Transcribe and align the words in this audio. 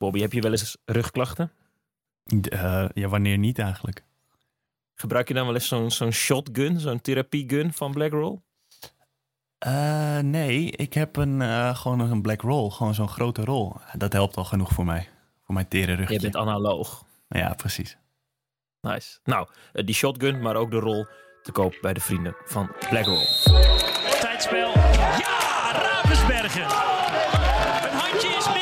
Bobby, 0.00 0.20
heb 0.20 0.32
je 0.32 0.40
wel 0.40 0.50
eens 0.50 0.76
rugklachten? 0.84 1.52
Uh, 2.32 2.88
ja, 2.94 3.08
wanneer 3.08 3.38
niet 3.38 3.58
eigenlijk? 3.58 4.04
Gebruik 4.94 5.28
je 5.28 5.34
dan 5.34 5.46
wel 5.46 5.54
eens 5.54 5.68
zo'n 5.68 5.90
zo'n 5.90 6.12
shotgun, 6.12 6.80
zo'n 6.80 7.00
therapiegun 7.00 7.72
van 7.72 7.92
Blackroll? 7.92 8.38
Uh, 9.66 10.18
nee, 10.18 10.70
ik 10.70 10.94
heb 10.94 11.16
een, 11.16 11.40
uh, 11.40 11.76
gewoon 11.76 12.00
een 12.00 12.22
black 12.22 12.40
roll, 12.40 12.70
gewoon 12.70 12.94
zo'n 12.94 13.08
grote 13.08 13.44
rol. 13.44 13.76
Dat 13.96 14.12
helpt 14.12 14.36
al 14.36 14.44
genoeg 14.44 14.72
voor 14.72 14.84
mij, 14.84 15.08
voor 15.44 15.54
mijn 15.54 15.68
tere 15.68 15.92
rugje. 15.94 16.14
Je 16.14 16.20
bent 16.20 16.36
analoog. 16.36 17.04
Ja, 17.28 17.54
precies. 17.54 17.96
Nice. 18.80 19.18
Nou, 19.24 19.48
die 19.72 19.94
shotgun, 19.94 20.42
maar 20.42 20.56
ook 20.56 20.70
de 20.70 20.78
rol 20.78 21.06
te 21.42 21.52
koop 21.52 21.78
bij 21.80 21.92
de 21.92 22.00
vrienden 22.00 22.36
van 22.44 22.72
Blackroll. 22.88 23.26
Tijdspel. 24.20 24.72
Ja, 25.18 25.72
Ravensbergen. 25.72 26.62
Een 26.62 27.98
handje 27.98 28.28
is 28.28 28.48
meer 28.48 28.59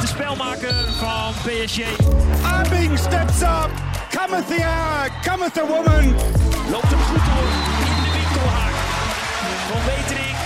De 0.00 0.06
spelmaker 0.06 0.74
van 0.98 1.32
PSG. 1.32 1.80
Abing 2.44 2.98
steps 2.98 3.42
up. 3.42 3.70
Cometh 4.10 4.46
the 4.46 4.62
hour, 4.64 5.10
cometh 5.22 5.54
the 5.54 5.66
woman. 5.66 6.14
Loopt 6.70 6.90
hem 6.90 7.02
goed 7.10 7.24
door 7.30 7.48
in 7.86 7.96
de 8.04 8.10
winkelhaak. 8.16 8.74
Van 9.68 9.82
Wetering. 9.88 10.36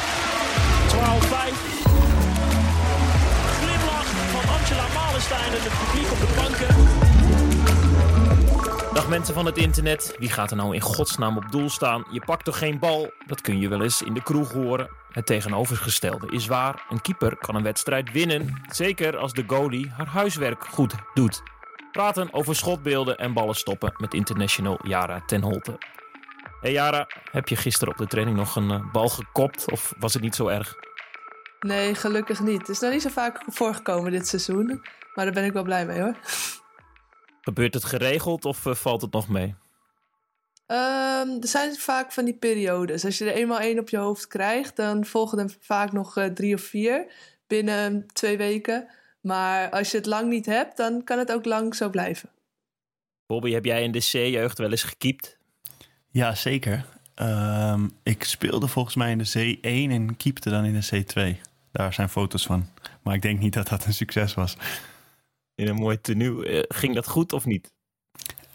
12-5. 0.87 1.55
Glimlach 3.61 4.09
van 4.33 4.55
Angela 4.57 4.87
Malenstein 4.95 5.52
en 5.57 5.62
het 5.62 5.73
publiek 5.80 6.10
op 6.12 6.21
de 6.21 6.30
banken. 6.37 6.98
Dag 8.98 9.09
mensen 9.09 9.34
van 9.34 9.47
het 9.47 9.57
internet, 9.57 10.15
wie 10.19 10.30
gaat 10.30 10.51
er 10.51 10.57
nou 10.57 10.75
in 10.75 10.80
godsnaam 10.80 11.37
op 11.37 11.52
doel 11.52 11.70
staan? 11.70 12.05
Je 12.11 12.23
pakt 12.25 12.45
toch 12.45 12.59
geen 12.59 12.79
bal? 12.79 13.11
Dat 13.27 13.41
kun 13.41 13.61
je 13.61 13.69
wel 13.69 13.83
eens 13.83 14.02
in 14.02 14.15
de 14.15 14.23
kroeg 14.23 14.52
horen. 14.52 14.91
Het 15.12 15.27
tegenovergestelde 15.27 16.27
is 16.30 16.47
waar. 16.47 16.84
Een 16.88 17.01
keeper 17.01 17.37
kan 17.37 17.54
een 17.54 17.63
wedstrijd 17.63 18.13
winnen, 18.13 18.63
zeker 18.71 19.16
als 19.16 19.32
de 19.32 19.45
goalie 19.46 19.91
haar 19.91 20.07
huiswerk 20.07 20.65
goed 20.65 20.95
doet. 21.15 21.43
Praten 21.93 22.32
over 22.32 22.57
schotbeelden 22.57 23.19
en 23.19 23.32
ballen 23.32 23.54
stoppen 23.54 23.95
met 23.96 24.15
international 24.15 24.79
Jara 24.82 25.23
ten 25.26 25.43
Holte. 25.43 25.79
Hey 26.60 26.73
Jara, 26.73 27.07
heb 27.30 27.49
je 27.49 27.57
gisteren 27.57 27.93
op 27.93 27.99
de 27.99 28.07
training 28.07 28.37
nog 28.37 28.57
een 28.57 28.71
uh, 28.71 28.93
bal 28.93 29.09
gekopt 29.09 29.71
of 29.71 29.95
was 29.99 30.13
het 30.13 30.23
niet 30.23 30.35
zo 30.35 30.49
erg? 30.49 30.74
Nee, 31.60 31.95
gelukkig 31.95 32.41
niet. 32.41 32.60
Het 32.60 32.69
is 32.69 32.80
nog 32.80 32.93
niet 32.93 33.02
zo 33.02 33.09
vaak 33.09 33.43
voorgekomen 33.46 34.10
dit 34.10 34.29
seizoen, 34.29 34.66
maar 35.15 35.24
daar 35.24 35.35
ben 35.35 35.45
ik 35.45 35.52
wel 35.52 35.63
blij 35.63 35.87
mee 35.87 36.01
hoor. 36.01 36.15
Gebeurt 37.49 37.74
het 37.74 37.85
geregeld 37.85 38.45
of 38.45 38.65
uh, 38.65 38.74
valt 38.74 39.02
het 39.02 39.13
nog 39.13 39.29
mee? 39.29 39.54
Um, 40.66 41.41
er 41.41 41.49
zijn 41.49 41.77
vaak 41.77 42.13
van 42.13 42.24
die 42.24 42.35
periodes. 42.35 43.04
Als 43.04 43.18
je 43.18 43.24
er 43.24 43.35
eenmaal 43.35 43.60
één 43.60 43.79
op 43.79 43.88
je 43.88 43.96
hoofd 43.96 44.27
krijgt, 44.27 44.77
dan 44.77 45.04
volgen 45.04 45.38
er 45.38 45.57
vaak 45.60 45.93
nog 45.93 46.16
uh, 46.16 46.24
drie 46.24 46.54
of 46.54 46.60
vier 46.60 47.13
binnen 47.46 48.07
twee 48.13 48.37
weken. 48.37 48.88
Maar 49.21 49.71
als 49.71 49.91
je 49.91 49.96
het 49.96 50.07
lang 50.07 50.29
niet 50.29 50.46
hebt, 50.46 50.76
dan 50.76 51.04
kan 51.04 51.19
het 51.19 51.32
ook 51.32 51.45
lang 51.45 51.74
zo 51.74 51.91
blijven. 51.91 52.29
Bobby, 53.26 53.52
heb 53.52 53.65
jij 53.65 53.82
in 53.82 53.93
de 53.93 53.99
C-jeugd 53.99 54.59
wel 54.59 54.71
eens 54.71 54.82
gekiept? 54.82 55.37
Ja, 56.10 56.35
zeker. 56.35 56.85
Um, 57.15 57.93
ik 58.02 58.24
speelde 58.24 58.66
volgens 58.66 58.95
mij 58.95 59.10
in 59.10 59.19
de 59.19 59.57
C1 59.57 59.93
en 59.93 60.16
keepte 60.16 60.51
dan 60.51 60.65
in 60.65 60.80
de 60.80 61.04
C2. 61.04 61.41
Daar 61.73 61.93
zijn 61.93 62.09
foto's 62.09 62.46
van. 62.46 62.69
Maar 63.02 63.15
ik 63.15 63.23
denk 63.23 63.38
niet 63.38 63.54
dat 63.54 63.69
dat 63.69 63.85
een 63.85 63.95
succes 63.95 64.34
was. 64.34 64.56
In 65.59 65.69
een 65.69 65.75
mooi 65.75 66.00
tenue. 66.00 66.50
Uh, 66.50 66.62
ging 66.69 66.94
dat 66.94 67.09
goed 67.09 67.32
of 67.32 67.44
niet? 67.44 67.72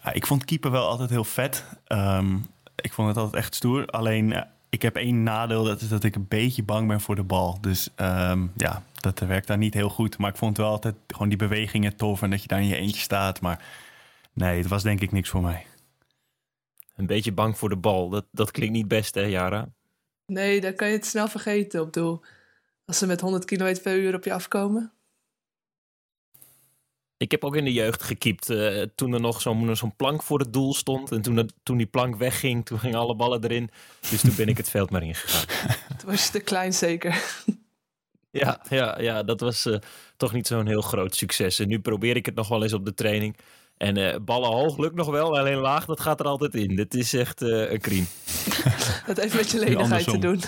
Ja, 0.04 0.14
ik 0.14 0.28
vond 0.28 0.46
keeper 0.46 0.72
wel 0.72 0.88
altijd 0.88 1.10
heel 1.10 1.24
vet. 1.24 1.66
Um, 1.88 2.46
ik 2.76 2.94
vond 2.94 3.08
het 3.08 3.18
altijd 3.18 3.44
echt 3.44 3.56
stoer. 3.56 3.86
Alleen, 3.86 4.32
uh, 4.32 4.42
ik 4.70 4.82
heb 4.82 4.96
één 4.96 5.24
nadeel. 5.24 5.64
Dat 5.64 5.82
is 5.82 5.90
dat 5.90 6.04
ik 6.04 6.16
een 6.16 6.28
beetje 6.28 6.64
bang 6.64 6.88
ben 6.88 7.02
voor 7.02 7.16
de 7.16 7.24
bal. 7.24 7.62
Dus 7.62 7.90
um, 7.96 8.52
ja, 8.56 8.84
dat 8.94 9.20
werkt 9.20 9.48
daar 9.48 9.58
niet 9.58 9.74
heel 9.74 9.90
goed. 9.90 10.18
Maar 10.18 10.30
ik 10.30 10.38
vond 10.38 10.58
wel 10.58 10.70
altijd 10.70 10.96
gewoon 11.08 11.30
die 11.30 11.38
bewegingen 11.38 11.96
tof. 11.96 12.22
En 12.22 12.30
dat 12.30 12.42
je 12.42 12.48
daar 12.48 12.62
in 12.62 12.68
je 12.68 12.76
eentje 12.76 13.02
staat. 13.02 13.42
Maar 13.42 13.66
nee, 14.34 14.58
het 14.58 14.68
was 14.68 14.84
denk 14.84 15.02
ik 15.02 15.12
niks 15.12 15.30
voor 15.30 15.42
mij. 15.42 15.66
Een 16.96 17.06
beetje 17.06 17.32
bang 17.32 17.58
voor 17.58 17.70
de 17.70 17.78
bal. 17.78 18.10
Dat, 18.10 18.26
dat 18.32 18.52
klinkt 18.52 18.74
niet 18.74 18.88
best, 18.88 19.16
hè, 19.16 19.22
Jara? 19.22 19.70
Nee, 20.26 20.62
dan 20.62 20.76
kan 20.76 20.88
je 20.88 20.94
het 20.94 21.06
snel 21.06 21.28
vergeten 21.28 21.82
op 21.82 21.94
doel. 21.94 22.24
Als 22.86 22.98
ze 22.98 23.08
met 23.08 23.22
100 23.22 23.46
km 23.46 23.82
per 23.82 23.98
uur 23.98 24.16
op 24.16 24.24
je 24.24 24.34
afkomen. 24.34 24.94
Ik 27.24 27.32
heb 27.32 27.44
ook 27.44 27.56
in 27.56 27.64
de 27.64 27.74
jeugd 27.74 28.04
gekiept. 28.04 28.50
Uh, 28.50 28.82
toen 28.96 29.14
er 29.14 29.22
nog 29.22 29.42
zo'n 29.42 29.76
zo 29.76 29.92
plank 29.98 30.24
voor 30.24 30.40
het 30.40 30.54
doel 30.54 30.74
stond. 30.74 31.12
En 31.12 31.22
toen, 31.22 31.38
het, 31.38 31.54
toen 31.64 31.78
die 31.78 31.86
plank 31.86 32.16
wegging, 32.16 32.66
toen 32.66 32.80
gingen 32.80 33.00
alle 33.00 33.16
ballen 33.16 33.44
erin. 33.44 33.70
Dus 34.10 34.22
toen 34.22 34.36
ben 34.36 34.48
ik 34.48 34.58
het 34.58 34.70
veld 34.70 34.90
maar 34.90 35.04
ingegaan. 35.04 35.46
Toen 35.98 36.10
was 36.10 36.26
je 36.26 36.32
te 36.32 36.40
klein 36.40 36.74
zeker. 36.74 37.22
Ja, 38.32 38.62
ja, 38.70 39.02
ja 39.02 39.24
dat 39.24 39.40
was 39.40 39.66
uh, 39.66 39.78
toch 40.18 40.34
niet 40.34 40.48
zo'n 40.48 40.68
heel 40.68 40.82
groot 40.82 41.16
succes. 41.16 41.60
En 41.60 41.68
nu 41.68 41.80
probeer 41.80 42.16
ik 42.16 42.26
het 42.26 42.36
nog 42.36 42.48
wel 42.48 42.64
eens 42.64 42.74
op 42.74 42.86
de 42.86 42.94
training. 42.94 43.38
En 43.78 43.98
uh, 43.98 44.16
ballen 44.22 44.50
hoog 44.50 44.78
lukt 44.78 44.96
nog 44.96 45.10
wel, 45.10 45.38
alleen 45.38 45.58
laag, 45.58 45.86
dat 45.86 46.00
gaat 46.00 46.20
er 46.20 46.26
altijd 46.26 46.56
in. 46.56 46.76
Dit 46.76 46.94
is 46.94 47.14
echt 47.14 47.42
een 47.42 47.82
kriem. 47.82 48.08
dat 49.08 49.18
heeft 49.18 49.36
met 49.36 49.52
je 49.52 49.60
lenigheid 49.60 50.04
te 50.04 50.18
doen. 50.18 50.42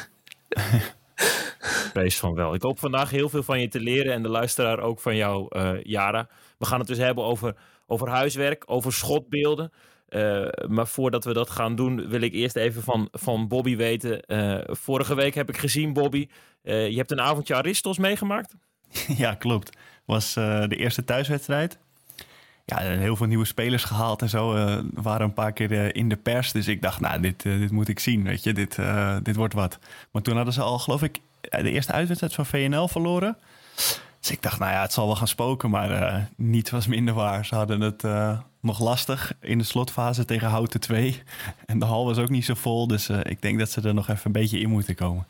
Vrees 1.92 2.18
van 2.18 2.34
wel. 2.34 2.54
Ik 2.54 2.62
hoop 2.62 2.80
vandaag 2.80 3.10
heel 3.10 3.30
veel 3.30 3.44
van 3.44 3.62
je 3.62 3.68
te 3.68 3.80
leren 3.80 4.14
en 4.14 4.24
de 4.24 4.30
luisteraar 4.30 4.80
ook 4.80 5.00
van 5.00 5.16
jou, 5.16 5.48
Jara. 5.84 6.30
We 6.58 6.66
gaan 6.66 6.80
het 6.80 6.88
dus 6.88 6.98
hebben 6.98 7.24
over, 7.24 7.56
over 7.88 8.10
huiswerk, 8.10 8.64
over 8.66 8.94
schotbeelden. 8.94 9.72
Uh, 10.10 10.48
maar 10.68 10.88
voordat 10.88 11.26
we 11.26 11.34
dat 11.34 11.50
gaan 11.50 11.76
doen, 11.76 12.08
wil 12.08 12.22
ik 12.22 12.34
eerst 12.34 12.56
even 12.56 12.84
van, 12.84 13.08
van 13.12 13.48
Bobby 13.48 13.76
weten. 13.76 14.24
Uh, 14.28 14.60
vorige 14.66 15.16
week 15.16 15.36
heb 15.36 15.50
ik 15.50 15.58
gezien, 15.58 15.94
Bobby, 15.94 16.28
je 16.64 16.96
hebt 16.96 17.12
een 17.12 17.22
avondje 17.22 17.56
Aristos 17.56 17.98
meegemaakt. 17.98 18.54
Ja, 19.18 19.34
klopt. 19.34 19.78
Was 20.06 20.34
de 20.34 20.76
eerste 20.78 21.04
thuiswedstrijd. 21.04 21.78
Ja, 22.66 22.78
heel 22.78 23.16
veel 23.16 23.28
nieuwe 23.28 23.46
spelers 23.46 23.84
gehaald 23.84 24.22
en 24.22 24.30
zo. 24.30 24.54
waren 24.94 25.26
een 25.26 25.34
paar 25.34 25.54
keer 25.54 25.96
in 25.96 26.10
de 26.10 26.16
pers. 26.16 26.52
Dus 26.52 26.68
ik 26.68 26.82
dacht, 26.82 27.00
nou, 27.00 27.22
dit, 27.22 27.42
dit 27.42 27.72
moet 27.72 27.88
ik 27.88 28.00
zien, 28.00 28.24
weet 28.24 28.44
je. 28.44 28.54
Dit, 28.54 28.78
dit 29.24 29.36
wordt 29.36 29.54
wat. 29.54 29.80
Maar 30.12 30.22
toen 30.22 30.36
hadden 30.36 30.54
ze 30.54 30.62
al, 30.62 30.80
geloof 30.80 31.04
ik, 31.04 31.20
de 31.42 31.72
eerste 31.72 31.92
uitwedstrijd 31.92 32.34
van 32.34 32.46
VNL 32.46 32.88
verloren. 32.88 33.38
Dus 34.26 34.36
ik 34.36 34.42
dacht, 34.42 34.60
nou 34.60 34.72
ja, 34.72 34.82
het 34.82 34.94
zal 34.94 35.06
wel 35.06 35.16
gaan 35.16 35.28
spoken, 35.28 35.70
maar 35.70 36.30
niets 36.36 36.70
was 36.70 36.88
minder 36.88 37.14
waar. 37.14 37.46
Ze 37.46 37.56
hadden 37.56 37.82
het 37.82 38.04
uh, 38.04 38.40
nog 38.62 38.80
lastig 38.80 39.34
in 39.42 39.58
de 39.58 39.64
slotfase 39.64 40.26
tegen 40.26 40.48
Houten 40.48 40.80
2. 40.80 41.22
En 41.66 41.80
de 41.80 41.86
hal 41.86 42.06
was 42.06 42.18
ook 42.18 42.30
niet 42.30 42.46
zo 42.46 42.54
vol, 42.54 42.88
dus 42.88 43.10
uh, 43.10 43.20
ik 43.24 43.42
denk 43.42 43.60
dat 43.60 43.72
ze 43.72 43.82
er 43.82 43.94
nog 43.94 44.10
even 44.10 44.26
een 44.26 44.32
beetje 44.32 44.60
in 44.60 44.70
moeten 44.70 44.96
komen. 44.96 45.28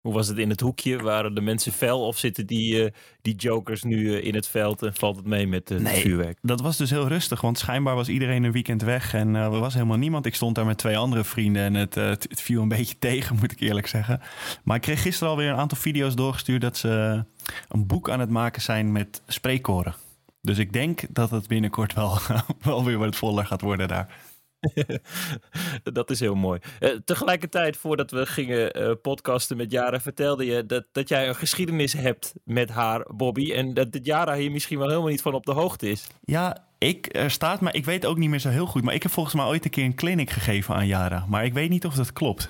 Hoe 0.00 0.12
was 0.12 0.28
het 0.28 0.38
in 0.38 0.50
het 0.50 0.60
hoekje? 0.60 0.98
Waren 0.98 1.34
de 1.34 1.40
mensen 1.40 1.72
fel 1.72 2.06
of 2.06 2.18
zitten 2.18 2.46
die, 2.46 2.84
uh, 2.84 2.90
die 3.22 3.34
jokers 3.34 3.82
nu 3.82 3.96
uh, 3.96 4.24
in 4.24 4.34
het 4.34 4.48
veld 4.48 4.82
en 4.82 4.94
valt 4.94 5.16
het 5.16 5.26
mee 5.26 5.46
met 5.46 5.70
uh, 5.70 5.78
nee, 5.78 5.92
het 5.92 6.02
vuurwerk? 6.02 6.38
Dat 6.42 6.60
was 6.60 6.76
dus 6.76 6.90
heel 6.90 7.08
rustig, 7.08 7.40
want 7.40 7.58
schijnbaar 7.58 7.94
was 7.94 8.08
iedereen 8.08 8.44
een 8.44 8.52
weekend 8.52 8.82
weg 8.82 9.14
en 9.14 9.34
er 9.34 9.50
was 9.50 9.74
helemaal 9.74 9.96
niemand. 9.96 10.26
Ik 10.26 10.34
stond 10.34 10.54
daar 10.54 10.66
met 10.66 10.78
twee 10.78 10.96
andere 10.96 11.24
vrienden 11.24 11.62
en 11.62 11.74
het, 11.74 11.94
het, 11.94 12.26
het, 12.28 12.40
viel 12.40 12.62
een 12.62 12.68
beetje 12.78 12.98
tegen, 12.98 13.36
moet 13.40 13.52
ik 13.52 13.60
eerlijk 13.60 13.86
zeggen. 13.86 14.20
Maar 14.64 14.76
ik 14.76 14.82
kreeg 14.82 15.02
gisteren 15.02 15.28
alweer 15.28 15.50
een 15.50 15.56
aantal 15.56 15.78
video's 15.78 16.14
doorgestuurd 16.14 16.60
dat 16.60 16.76
ze 16.76 17.24
een 17.68 17.86
boek 17.86 18.10
aan 18.10 18.20
het 18.20 18.30
maken 18.30 18.62
zijn 18.62 18.92
met 18.92 19.22
spreekkoren. 19.26 19.94
Dus 20.42 20.58
ik 20.58 20.72
denk 20.72 21.02
dat 21.10 21.30
het 21.30 21.48
binnenkort 21.48 21.94
wel, 21.94 22.18
wel 22.62 22.84
weer 22.84 22.98
wat 22.98 23.16
voller 23.16 23.46
gaat 23.46 23.60
worden 23.60 23.88
daar. 23.88 24.14
dat 25.82 26.10
is 26.10 26.20
heel 26.20 26.34
mooi. 26.34 26.60
Uh, 26.80 26.90
tegelijkertijd, 27.04 27.76
voordat 27.76 28.10
we 28.10 28.26
gingen 28.26 28.80
uh, 28.82 28.92
podcasten 29.02 29.56
met 29.56 29.70
Jara, 29.70 30.00
vertelde 30.00 30.44
je 30.46 30.66
dat, 30.66 30.84
dat 30.92 31.08
jij 31.08 31.28
een 31.28 31.34
geschiedenis 31.34 31.92
hebt 31.92 32.32
met 32.44 32.70
haar, 32.70 33.04
Bobby. 33.14 33.52
En 33.52 33.74
dat, 33.74 33.98
Jara 34.02 34.34
hier 34.34 34.50
misschien 34.50 34.78
wel 34.78 34.88
helemaal 34.88 35.08
niet 35.10 35.22
van 35.22 35.34
op 35.34 35.46
de 35.46 35.52
hoogte 35.52 35.90
is. 35.90 36.06
Ja, 36.24 36.64
ik 36.78 37.08
er 37.16 37.30
staat, 37.30 37.60
maar 37.60 37.74
ik 37.74 37.84
weet 37.84 38.06
ook 38.06 38.16
niet 38.16 38.30
meer 38.30 38.38
zo 38.38 38.48
heel 38.48 38.66
goed. 38.66 38.82
Maar 38.82 38.94
ik 38.94 39.02
heb 39.02 39.12
volgens 39.12 39.34
mij 39.34 39.44
ooit 39.44 39.64
een 39.64 39.70
keer 39.70 39.84
een 39.84 39.94
clinic 39.94 40.30
gegeven 40.30 40.74
aan 40.74 40.86
Jara. 40.86 41.24
Maar 41.28 41.44
ik 41.44 41.52
weet 41.52 41.70
niet 41.70 41.84
of 41.86 41.94
dat 41.94 42.12
klopt. 42.12 42.46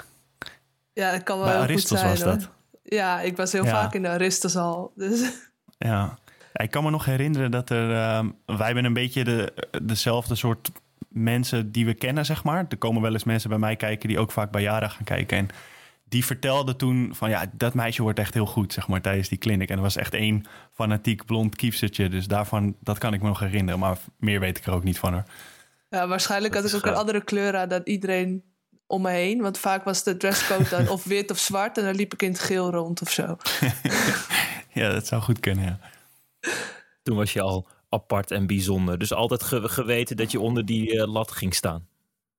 Ja, 0.92 1.13
dat 1.13 1.22
kan 1.22 1.36
wel 1.36 1.45
Bij 1.47 1.54
heel 1.54 1.63
Aristos 1.63 1.91
goed 1.91 1.98
zijn. 1.98 2.10
was 2.10 2.21
dat. 2.21 2.42
Hoor. 2.45 2.54
Ja, 2.83 3.21
ik 3.21 3.36
was 3.36 3.53
heel 3.53 3.65
Ja. 3.65 3.71
vaak 3.71 3.95
in 3.95 4.03
de 4.03 4.09
Aristosal. 4.09 4.92
Dus 4.97 5.21
Ja. 5.78 6.18
Ja, 6.53 6.65
Ik 6.65 6.71
kan 6.71 6.84
me 6.84 6.91
nog 6.91 7.04
herinneren 7.04 7.51
dat 7.51 7.71
er. 7.71 7.95
ehm, 7.95 8.28
wij 8.47 8.66
hebben 8.66 8.84
een 8.84 8.92
beetje 8.92 9.24
de, 9.24 9.53
dezelfde 9.83 10.34
soort 10.34 10.71
mensen 11.10 11.72
die 11.72 11.86
we 11.86 11.95
kennen, 11.95 12.24
zeg 12.24 12.45
maar. 12.45 12.66
Er 12.68 12.77
komen 12.77 13.03
wel 13.03 13.12
eens 13.12 13.24
mensen 13.24 13.48
bij 13.48 13.59
mij 13.59 13.77
kijken 13.77 14.09
die 14.09 14.18
ook 14.18 14.33
vaak 14.33 14.51
bij 14.51 14.62
Jara 14.62 14.89
gaan 14.89 15.04
kijken. 15.04 15.39
En 15.39 15.48
die 16.04 16.24
vertelde 16.24 16.77
toen 16.77 17.10
van 17.15 17.30
ja, 17.30 17.51
dat 17.53 17.74
meisje 17.74 18.03
wordt 18.03 18.18
echt 18.18 18.34
heel 18.34 18.47
goed, 18.47 18.72
zeg 18.72 18.89
maar, 18.89 19.01
tijdens 19.01 19.28
die 19.28 19.39
clinic. 19.39 19.68
En 19.68 19.77
er 19.77 19.83
was 19.83 19.97
echt 19.97 20.15
één 20.15 20.45
fanatiek 20.72 21.24
blond 21.24 21.57
kiefsertje. 21.57 22.09
Dus 22.09 22.27
daarvan, 22.27 22.77
dat 22.80 22.98
kan 22.98 23.15
ik 23.15 23.22
me 23.22 23.28
nog 23.28 23.39
herinneren. 23.39 23.80
Maar 23.80 23.98
meer 24.18 24.41
weet 24.41 24.59
ik 24.59 24.66
er 24.66 24.72
ook 24.72 24.84
niet 24.84 24.98
van 24.98 25.12
haar. 25.12 25.27
ja, 25.89 26.09
waarschijnlijk 26.09 26.53
Dat 26.53 26.62
had 26.62 26.72
ik 26.72 26.78
is 26.78 26.84
ook 26.84 26.92
een 26.92 27.01
andere 27.01 27.24
kleur 27.24 27.56
aan 27.56 27.68
dan 27.68 27.80
iedereen 27.84 28.45
om 28.86 29.03
me 29.03 29.10
heen. 29.10 29.41
Want 29.41 29.59
vaak 29.59 29.84
was 29.84 30.03
de 30.03 30.16
dresscode 30.16 30.68
dan 30.68 30.89
of 30.95 31.04
wit 31.04 31.30
of 31.30 31.39
zwart. 31.39 31.78
En 31.78 31.84
dan 31.84 31.95
liep 31.95 32.13
ik 32.13 32.22
in 32.22 32.30
het 32.30 32.41
geel 32.41 32.71
rond 32.71 33.01
of 33.03 33.10
zo. 33.10 33.36
Ja, 34.72 34.91
dat 34.92 35.06
zou 35.06 35.22
goed 35.22 35.41
kunnen, 35.41 35.65
ja. 35.65 35.78
Toen 37.03 37.16
was 37.16 37.33
je 37.33 37.41
al 37.41 37.68
apart 37.91 38.31
en 38.31 38.47
bijzonder. 38.47 38.98
Dus 38.98 39.13
altijd 39.13 39.42
ge- 39.42 39.69
geweten 39.69 40.16
dat 40.16 40.31
je 40.31 40.41
onder 40.41 40.65
die 40.66 41.01
eh, 41.01 41.13
lat 41.13 41.31
ging 41.31 41.54
staan. 41.54 41.89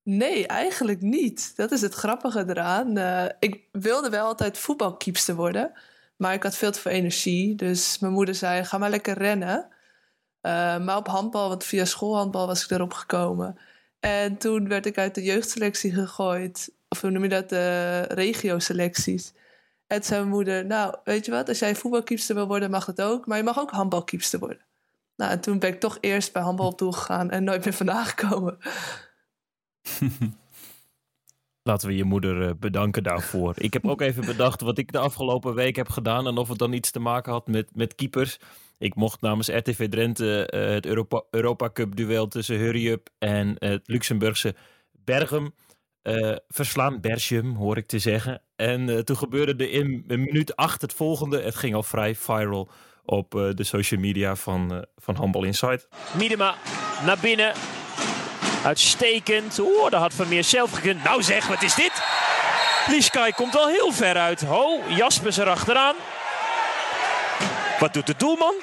Nee, 0.03 0.48
eigenlijk 0.48 1.01
niet. 1.01 1.53
Dat 1.56 1.71
is 1.71 1.81
het 1.81 1.94
grappige 1.94 2.45
eraan. 2.48 2.98
Uh, 2.98 3.25
ik 3.39 3.63
wilde 3.71 4.09
wel 4.09 4.25
altijd 4.25 4.57
voetbalkiepster 4.57 5.36
worden. 5.36 5.71
Maar 6.18 6.33
ik 6.33 6.44
had 6.44 6.56
veel 6.56 6.71
te 6.71 6.80
veel 6.80 6.92
energie. 6.92 7.56
Dus 7.56 8.00
mijn 8.00 8.13
moeder 8.13 8.36
zei, 8.36 8.63
ga 8.63 8.77
maar 8.77 8.89
lekker 8.89 9.18
rennen. 9.18 9.68
Uh, 10.42 10.77
maar 10.80 10.98
op 10.98 11.07
handbal, 11.07 11.48
want 11.48 11.63
via 11.63 11.86
schoolhandbal 11.86 12.48
was 12.48 12.63
ik 12.63 12.69
erop 12.69 12.94
gekomen. 12.94 13.57
En 14.00 14.38
toen 14.38 14.68
werd 14.68 14.86
ik 14.86 14.98
uit 14.98 15.15
de 15.15 15.24
jeugdselectie 15.24 15.94
gegooid. 15.94 16.71
Of 16.89 17.01
hoe 17.01 17.09
noem 17.09 17.24
je 17.24 17.30
dat? 17.30 17.50
De 17.50 18.01
regio-selecties. 18.01 19.33
En 19.88 20.03
zei 20.03 20.19
mijn 20.19 20.31
moeder, 20.31 20.65
nou, 20.65 20.95
weet 21.03 21.25
je 21.25 21.31
wat? 21.31 21.48
Als 21.50 21.59
jij 21.59 21.75
voetbalkiepster 21.75 22.36
wil 22.36 22.48
worden, 22.48 22.71
mag 22.71 22.86
dat 22.86 23.01
ook. 23.01 23.25
Maar 23.25 23.38
je 23.38 23.44
mag 23.44 23.59
ook 23.59 23.71
handbalkiepster 23.71 24.39
worden. 24.39 24.62
Nou, 25.21 25.33
en 25.33 25.41
toen 25.41 25.59
ben 25.59 25.69
ik 25.69 25.79
toch 25.79 25.97
eerst 26.00 26.33
bij 26.33 26.41
handbal 26.41 26.68
op 26.68 26.81
gegaan 26.81 27.29
en 27.29 27.44
nooit 27.44 27.63
meer 27.63 27.73
vandaan 27.73 28.06
gekomen. 28.06 28.57
Laten 31.69 31.88
we 31.88 31.95
je 31.95 32.03
moeder 32.03 32.47
eh, 32.47 32.53
bedanken 32.59 33.03
daarvoor. 33.03 33.53
Ik 33.57 33.73
heb 33.73 33.88
ook 33.88 34.01
even 34.01 34.25
bedacht 34.25 34.62
wat 34.62 34.77
ik 34.77 34.91
de 34.91 35.00
afgelopen 35.00 35.53
week 35.53 35.75
heb 35.75 35.89
gedaan 35.89 36.27
en 36.27 36.38
of 36.38 36.47
het 36.47 36.57
dan 36.57 36.73
iets 36.73 36.91
te 36.91 37.00
maken 37.00 37.31
had 37.31 37.47
met, 37.47 37.75
met 37.75 37.95
keepers. 37.95 38.39
Ik 38.77 38.95
mocht 38.95 39.21
namens 39.21 39.47
RTV 39.47 39.89
Drenthe 39.89 40.51
uh, 40.53 40.73
het 40.73 40.85
Europa, 40.85 41.24
Europa 41.31 41.69
Cup 41.69 41.95
duel 41.95 42.27
tussen 42.27 42.57
Hurry 42.57 42.88
Up 42.88 43.09
en 43.17 43.56
het 43.57 43.88
Luxemburgse 43.88 44.56
Bergum 44.91 45.53
uh, 46.03 46.35
verslaan. 46.47 47.01
Bertium, 47.01 47.56
hoor 47.56 47.77
ik 47.77 47.88
te 47.88 48.00
zeggen. 48.00 48.41
En 48.56 49.06
toen 49.06 49.17
gebeurde 49.17 49.63
er 49.63 49.71
in 49.71 50.03
een 50.07 50.21
minuut 50.21 50.56
acht 50.56 50.81
het 50.81 50.94
volgende. 50.94 51.41
Het 51.41 51.56
ging 51.56 51.75
al 51.75 51.83
vrij 51.83 52.15
viral 52.15 52.69
op 53.11 53.31
de 53.31 53.63
social 53.63 53.99
media 53.99 54.35
van, 54.35 54.85
van 54.97 55.15
Handball 55.15 55.45
Insight. 55.45 55.87
Miedema 56.11 56.55
naar 57.05 57.17
binnen. 57.21 57.53
Uitstekend. 58.63 59.59
Oeh, 59.59 59.89
daar 59.89 59.99
had 59.99 60.13
Vermeer 60.13 60.43
zelf 60.43 60.71
gekund. 60.71 61.03
Nou 61.03 61.23
zeg, 61.23 61.47
wat 61.47 61.61
is 61.61 61.75
dit? 61.75 61.91
Lischkai 62.87 63.31
komt 63.31 63.55
al 63.55 63.67
heel 63.67 63.91
ver 63.91 64.15
uit. 64.15 64.41
Ho, 64.41 64.79
Jaspers 64.87 65.37
erachteraan. 65.37 65.95
Wat 67.79 67.93
doet 67.93 68.07
de 68.07 68.13
doelman? 68.17 68.53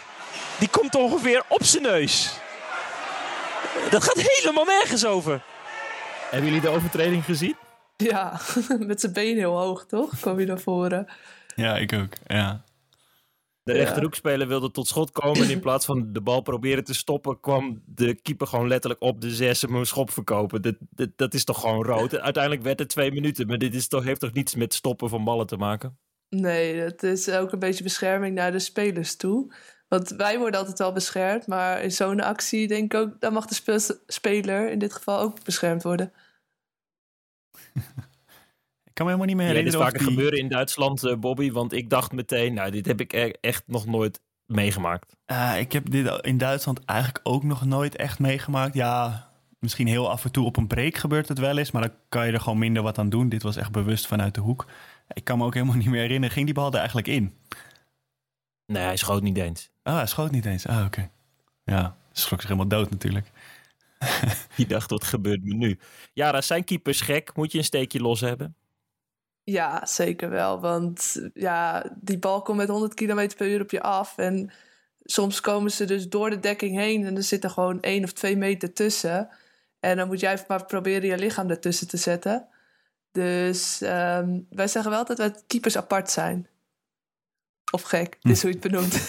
Die 0.59 0.69
komt 0.69 0.95
ongeveer 0.95 1.43
op 1.49 1.65
zijn 1.65 1.83
neus. 1.83 2.39
Dat 3.91 4.05
gaat 4.05 4.21
helemaal 4.21 4.65
nergens 4.65 5.07
over. 5.07 5.41
Hebben 6.31 6.49
jullie 6.49 6.63
de 6.63 6.69
overtreding 6.69 7.25
gezien? 7.25 7.57
Ja, 7.97 8.41
met 8.79 9.01
zijn 9.01 9.13
been 9.13 9.37
heel 9.37 9.59
hoog, 9.59 9.87
toch? 9.87 10.21
Kwam 10.21 10.41
je 10.41 10.47
naar 10.47 10.61
voren. 10.61 11.07
Ja, 11.57 11.77
ik 11.77 11.93
ook. 11.93 12.13
Ja. 12.27 12.61
De 13.69 13.75
rechterhoekspeler 13.75 14.49
wilde 14.49 14.71
tot 14.71 14.87
schot 14.87 15.11
komen. 15.11 15.43
En 15.43 15.51
in 15.51 15.61
plaats 15.61 15.87
van 15.87 16.13
de 16.13 16.21
bal 16.21 16.41
proberen 16.41 16.85
te 16.85 16.95
stoppen, 16.95 17.41
kwam 17.41 17.83
de 17.87 18.15
keeper 18.15 18.47
gewoon 18.47 18.69
letterlijk 18.69 19.03
op 19.03 19.21
de 19.21 19.31
zes 19.31 19.63
en 19.63 19.73
een 19.73 19.87
schop 19.87 20.11
verkopen. 20.11 20.63
Dat, 20.63 20.75
dat, 20.91 21.09
dat, 21.17 21.35
is 21.35 21.45
toch 21.45 21.61
gewoon 21.61 21.85
rood? 21.85 22.19
Uiteindelijk 22.19 22.63
werd 22.63 22.79
het 22.79 22.89
twee 22.89 23.13
minuten. 23.13 23.47
Maar 23.47 23.59
dit 23.59 23.75
is 23.75 23.89
toch, 23.89 24.05
heeft 24.05 24.21
toch 24.21 24.33
niets 24.33 24.55
met 24.55 24.75
stoppen 24.75 25.09
van 25.09 25.25
ballen 25.25 25.47
te 25.47 25.57
maken? 25.57 25.99
Nee, 26.29 26.75
het 26.75 27.03
is 27.03 27.31
ook 27.31 27.53
een 27.53 27.59
beetje 27.59 27.83
bescherming 27.83 28.35
naar 28.35 28.53
de 28.53 28.59
spelers 28.59 29.17
toe. 29.17 29.55
Want 29.89 30.09
wij 30.09 30.39
worden 30.39 30.61
altijd 30.61 30.79
wel 30.79 30.93
beschermd. 30.93 31.47
Maar 31.47 31.83
in 31.83 31.93
zo'n 31.93 32.21
actie 32.21 32.69
denk 32.69 32.93
ik 32.95 33.01
ook, 33.01 33.21
dan 33.21 33.33
mag 33.33 33.47
de 33.47 34.01
speler 34.07 34.71
in 34.71 34.79
dit 34.79 34.93
geval 34.93 35.21
ook 35.21 35.45
beschermd 35.45 35.83
worden. 35.83 36.13
kan 38.99 39.07
me 39.07 39.13
helemaal 39.13 39.35
niet 39.35 39.37
meer 39.37 39.47
herinneren. 39.47 39.81
Ja, 39.81 39.85
dit 39.85 39.95
is 39.95 40.01
vaker 40.01 40.15
gebeuren 40.15 40.39
in 40.39 40.49
Duitsland, 40.49 41.05
uh, 41.05 41.17
Bobby. 41.17 41.51
Want 41.51 41.73
ik 41.73 41.91
dacht 41.91 42.13
meteen, 42.13 42.55
nou, 42.55 42.71
dit 42.71 42.87
heb 42.87 43.01
ik 43.01 43.13
e- 43.13 43.33
echt 43.41 43.63
nog 43.67 43.87
nooit 43.87 44.21
meegemaakt. 44.47 45.17
Uh, 45.27 45.59
ik 45.59 45.73
heb 45.73 45.91
dit 45.91 46.21
in 46.21 46.39
Duitsland 46.39 46.85
eigenlijk 46.85 47.21
ook 47.23 47.43
nog 47.43 47.65
nooit 47.65 47.97
echt 47.97 48.19
meegemaakt. 48.19 48.75
Ja, 48.75 49.29
misschien 49.59 49.87
heel 49.87 50.11
af 50.11 50.25
en 50.25 50.33
toe 50.33 50.45
op 50.45 50.57
een 50.57 50.67
break 50.67 50.97
gebeurt 50.97 51.29
het 51.29 51.39
wel 51.39 51.59
eens. 51.59 51.71
Maar 51.71 51.83
dan 51.83 51.95
kan 52.09 52.27
je 52.27 52.33
er 52.33 52.41
gewoon 52.41 52.59
minder 52.59 52.83
wat 52.83 52.99
aan 52.99 53.09
doen. 53.09 53.29
Dit 53.29 53.43
was 53.43 53.57
echt 53.57 53.73
bewust 53.73 54.07
vanuit 54.07 54.35
de 54.35 54.41
hoek. 54.41 54.67
Ik 55.13 55.25
kan 55.25 55.39
me 55.39 55.45
ook 55.45 55.55
helemaal 55.55 55.77
niet 55.83 55.89
meer 55.89 56.01
herinneren. 56.01 56.35
Ging 56.35 56.47
die 56.47 56.55
bal 56.55 56.73
er 56.73 56.79
eigenlijk 56.79 57.07
in? 57.07 57.35
Nee, 58.67 58.83
hij 58.83 58.97
schoot 58.97 59.23
niet 59.23 59.39
eens. 59.39 59.71
Ah, 59.83 59.97
hij 59.97 60.07
schoot 60.07 60.31
niet 60.31 60.45
eens. 60.45 60.67
Ah, 60.67 60.85
oké. 60.85 61.11
Ja, 61.65 61.97
schrok 62.13 62.41
zich 62.41 62.51
helemaal 62.51 62.79
dood 62.79 62.91
natuurlijk. 62.91 63.31
Die 64.57 64.67
dacht, 64.67 64.91
wat 64.91 65.05
gebeurt 65.05 65.45
me 65.45 65.55
nu? 65.55 65.79
Ja, 66.13 66.33
daar 66.33 66.43
zijn 66.43 66.65
keepers 66.65 67.01
gek. 67.01 67.37
Moet 67.37 67.53
je 67.53 67.59
een 67.59 67.65
steekje 67.65 68.01
los 68.01 68.21
hebben? 68.21 68.57
Ja, 69.51 69.87
zeker 69.87 70.31
wel. 70.31 70.61
Want 70.61 71.29
ja, 71.35 71.91
die 72.01 72.19
bal 72.19 72.43
komt 72.43 72.57
met 72.57 72.69
100 72.69 72.95
km 72.95 73.29
per 73.37 73.49
uur 73.49 73.61
op 73.61 73.71
je 73.71 73.83
af. 73.83 74.19
En 74.19 74.51
soms 75.03 75.41
komen 75.41 75.71
ze 75.71 75.85
dus 75.85 76.09
door 76.09 76.31
de 76.31 76.41
dekking 76.41 76.77
heen 76.77 77.07
en 77.07 77.17
er 77.17 77.23
zit 77.23 77.45
er 77.45 77.51
gewoon 77.51 77.81
één 77.81 78.05
of 78.05 78.13
twee 78.13 78.37
meter 78.37 78.73
tussen. 78.73 79.29
En 79.81 79.97
dan 79.97 80.07
moet 80.07 80.21
jij 80.21 80.45
maar 80.49 80.65
proberen 80.65 81.09
je 81.09 81.19
lichaam 81.19 81.51
ertussen 81.51 81.89
te 81.89 81.97
zetten. 81.97 82.49
Dus 83.13 83.81
um, 83.83 84.47
wij 84.51 84.69
zeggen 84.69 84.91
wel 84.91 85.05
dat 85.05 85.19
wij 85.19 85.35
keepers 85.47 85.77
apart 85.77 86.11
zijn. 86.11 86.49
Of 87.73 87.83
gek, 87.83 88.17
hm. 88.21 88.31
is 88.31 88.43
hoe 88.43 88.51
je 88.51 88.59
het 88.59 88.71
benoemt. 88.71 89.09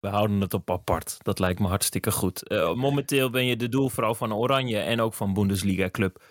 We 0.00 0.08
houden 0.08 0.40
het 0.40 0.54
op 0.54 0.70
apart. 0.70 1.16
Dat 1.22 1.38
lijkt 1.38 1.60
me 1.60 1.66
hartstikke 1.66 2.10
goed. 2.10 2.50
Uh, 2.50 2.74
momenteel 2.74 3.30
ben 3.30 3.46
je 3.46 3.56
de 3.56 3.68
doelvrouw 3.68 4.14
van 4.14 4.34
Oranje 4.34 4.78
en 4.78 5.00
ook 5.00 5.14
van 5.14 5.32
Bundesliga 5.32 5.90
Club 5.90 6.22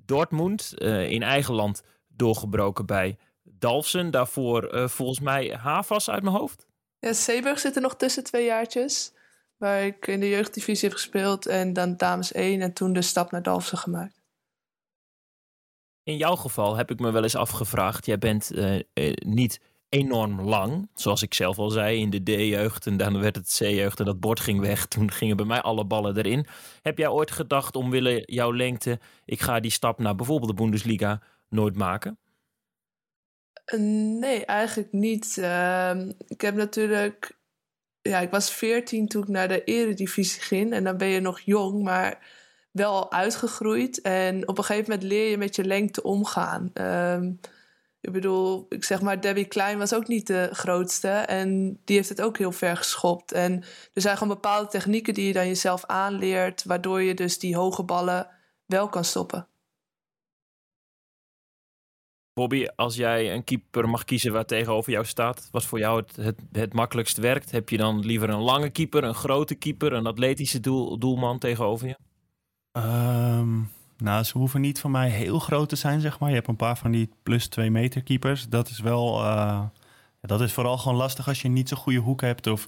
Dortmund 0.00 0.74
uh, 0.76 1.10
in 1.10 1.22
eigen 1.22 1.54
land 1.54 1.82
doorgebroken 2.08 2.86
bij 2.86 3.18
Dalfsen. 3.42 4.10
Daarvoor 4.10 4.74
uh, 4.74 4.88
volgens 4.88 5.20
mij 5.20 5.56
Havas 5.60 6.10
uit 6.10 6.22
mijn 6.22 6.36
hoofd. 6.36 6.66
Ja, 6.98 7.12
Zeeburg 7.12 7.58
zit 7.58 7.76
er 7.76 7.82
nog 7.82 7.96
tussen 7.96 8.24
twee 8.24 8.44
jaartjes. 8.44 9.12
Waar 9.56 9.84
ik 9.84 10.06
in 10.06 10.20
de 10.20 10.28
jeugddivisie 10.28 10.88
heb 10.88 10.98
gespeeld 10.98 11.46
en 11.46 11.72
dan 11.72 11.96
dames 11.96 12.32
1 12.32 12.60
en 12.60 12.72
toen 12.72 12.92
de 12.92 13.02
stap 13.02 13.30
naar 13.30 13.42
Dalfsen 13.42 13.78
gemaakt. 13.78 14.22
In 16.02 16.16
jouw 16.16 16.36
geval 16.36 16.76
heb 16.76 16.90
ik 16.90 17.00
me 17.00 17.10
wel 17.10 17.22
eens 17.22 17.36
afgevraagd. 17.36 18.06
Jij 18.06 18.18
bent 18.18 18.52
uh, 18.52 18.80
niet 19.14 19.60
enorm 19.92 20.40
lang. 20.40 20.88
Zoals 20.94 21.22
ik 21.22 21.34
zelf 21.34 21.58
al 21.58 21.70
zei, 21.70 22.00
in 22.00 22.10
de 22.10 22.22
D-jeugd 22.22 22.86
en 22.86 22.96
dan 22.96 23.20
werd 23.20 23.36
het 23.36 23.56
C-jeugd 23.58 23.98
en 23.98 24.04
dat 24.04 24.20
bord 24.20 24.40
ging 24.40 24.60
weg. 24.60 24.86
Toen 24.92 25.10
gingen 25.10 25.36
bij 25.36 25.46
mij 25.46 25.60
alle 25.60 25.84
ballen 25.84 26.16
erin. 26.16 26.46
Heb 26.82 26.98
jij 26.98 27.08
ooit 27.08 27.30
gedacht 27.30 27.76
omwille 27.76 28.22
jouw 28.26 28.52
lengte, 28.52 28.98
ik 29.24 29.40
ga 29.40 29.60
die 29.60 29.70
stap 29.70 29.98
naar 29.98 30.14
bijvoorbeeld 30.14 30.50
de 30.50 30.62
Bundesliga 30.62 31.22
nooit 31.48 31.76
maken? 31.76 32.18
Eh, 33.64 33.80
nee, 34.20 34.44
eigenlijk 34.44 34.92
niet. 34.92 35.36
Uh, 35.38 35.96
ik 36.28 36.40
heb 36.40 36.54
natuurlijk, 36.54 37.38
ja, 38.02 38.20
ik 38.20 38.30
was 38.30 38.52
14 38.52 39.08
toen 39.08 39.22
ik 39.22 39.28
naar 39.28 39.48
de 39.48 39.64
eredivisie 39.64 40.42
ging 40.42 40.72
en 40.72 40.84
dan 40.84 40.96
ben 40.96 41.08
je 41.08 41.20
nog 41.20 41.40
jong, 41.40 41.82
maar 41.82 42.18
wel 42.70 43.12
uitgegroeid. 43.12 44.00
En 44.00 44.48
op 44.48 44.58
een 44.58 44.64
gegeven 44.64 44.90
moment 44.90 45.08
leer 45.08 45.30
je 45.30 45.38
met 45.38 45.56
je 45.56 45.64
lengte 45.64 46.02
omgaan. 46.02 46.70
Um, 46.74 47.40
ik 48.02 48.12
bedoel, 48.12 48.66
ik 48.68 48.84
zeg 48.84 49.00
maar, 49.00 49.20
Debbie 49.20 49.44
Klein 49.44 49.78
was 49.78 49.94
ook 49.94 50.08
niet 50.08 50.26
de 50.26 50.48
grootste. 50.52 51.08
En 51.08 51.80
die 51.84 51.96
heeft 51.96 52.08
het 52.08 52.22
ook 52.22 52.38
heel 52.38 52.52
ver 52.52 52.76
geschopt. 52.76 53.32
En 53.32 53.64
er 53.92 54.02
zijn 54.02 54.16
gewoon 54.16 54.34
bepaalde 54.34 54.68
technieken 54.68 55.14
die 55.14 55.26
je 55.26 55.32
dan 55.32 55.46
jezelf 55.46 55.84
aanleert, 55.84 56.64
waardoor 56.64 57.02
je 57.02 57.14
dus 57.14 57.38
die 57.38 57.56
hoge 57.56 57.82
ballen 57.82 58.28
wel 58.66 58.88
kan 58.88 59.04
stoppen. 59.04 59.46
Bobby, 62.32 62.66
als 62.76 62.96
jij 62.96 63.34
een 63.34 63.44
keeper 63.44 63.88
mag 63.88 64.04
kiezen 64.04 64.32
waar 64.32 64.44
tegenover 64.44 64.92
jou 64.92 65.04
staat, 65.04 65.48
wat 65.50 65.64
voor 65.64 65.78
jou 65.78 66.00
het, 66.00 66.16
het, 66.16 66.38
het 66.52 66.72
makkelijkst 66.72 67.16
werkt, 67.16 67.50
heb 67.50 67.68
je 67.68 67.76
dan 67.76 67.98
liever 67.98 68.28
een 68.28 68.40
lange 68.40 68.70
keeper, 68.70 69.04
een 69.04 69.14
grote 69.14 69.54
keeper, 69.54 69.92
een 69.92 70.06
atletische 70.06 70.60
doel, 70.60 70.98
doelman 70.98 71.38
tegenover 71.38 71.86
je? 71.88 71.96
Um, 72.78 73.70
nou, 74.02 74.24
ze 74.24 74.38
hoeven 74.38 74.60
niet 74.60 74.80
van 74.80 74.90
mij 74.90 75.08
heel 75.08 75.38
groot 75.38 75.68
te 75.68 75.76
zijn, 75.76 76.00
zeg 76.00 76.18
maar. 76.18 76.28
Je 76.28 76.34
hebt 76.34 76.48
een 76.48 76.56
paar 76.56 76.78
van 76.78 76.90
die 76.90 77.10
plus 77.22 77.46
2 77.46 77.70
meter 77.70 78.02
keepers. 78.02 78.48
Dat 78.48 78.68
is 78.68 78.80
wel. 78.80 79.24
Uh, 79.24 79.62
dat 80.20 80.40
is 80.40 80.52
vooral 80.52 80.78
gewoon 80.78 80.98
lastig 80.98 81.28
als 81.28 81.42
je 81.42 81.48
niet 81.48 81.68
zo'n 81.68 81.78
goede 81.78 81.98
hoek 81.98 82.20
hebt. 82.20 82.46
Of 82.46 82.66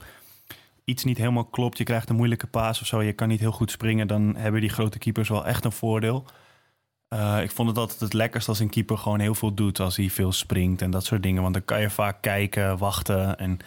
iets 0.85 1.05
niet 1.05 1.19
helemaal 1.19 1.45
klopt. 1.45 1.79
Je 1.79 1.85
krijgt 1.85 2.09
een 2.09 2.17
moeilijke 2.17 2.47
paas 2.47 2.81
of 2.81 2.87
zo. 2.87 3.03
Je 3.03 3.13
kan 3.13 3.29
niet 3.29 3.41
heel 3.41 3.53
goed 3.53 3.71
springen. 3.71 4.07
Dan 4.07 4.37
hebben 4.37 4.61
die 4.61 4.71
grote 4.71 4.99
keepers 4.99 5.29
wel 5.29 5.47
echt 5.47 5.65
een 5.65 5.73
voordeel. 5.73 6.25
Uh, 7.09 7.43
ik 7.43 7.51
vond 7.51 7.69
het 7.69 7.79
altijd 7.79 8.01
het 8.01 8.13
lekkerst 8.13 8.49
als 8.49 8.59
een 8.59 8.71
keeper 8.71 8.99
gewoon 8.99 9.21
heel 9.21 9.35
veel 9.35 9.55
doet. 9.55 9.81
Als 9.81 9.97
hij 9.97 10.11
veel 10.11 10.33
springt 10.33 10.83
en 10.83 10.91
dat 10.91 11.05
soort 11.05 11.23
dingen. 11.23 11.43
Want 11.43 11.55
dan 11.55 11.65
kan 11.65 11.81
je 11.81 11.91
vaak 11.91 12.23
kijken, 12.23 12.79
wachten. 12.79 13.39
En 13.39 13.59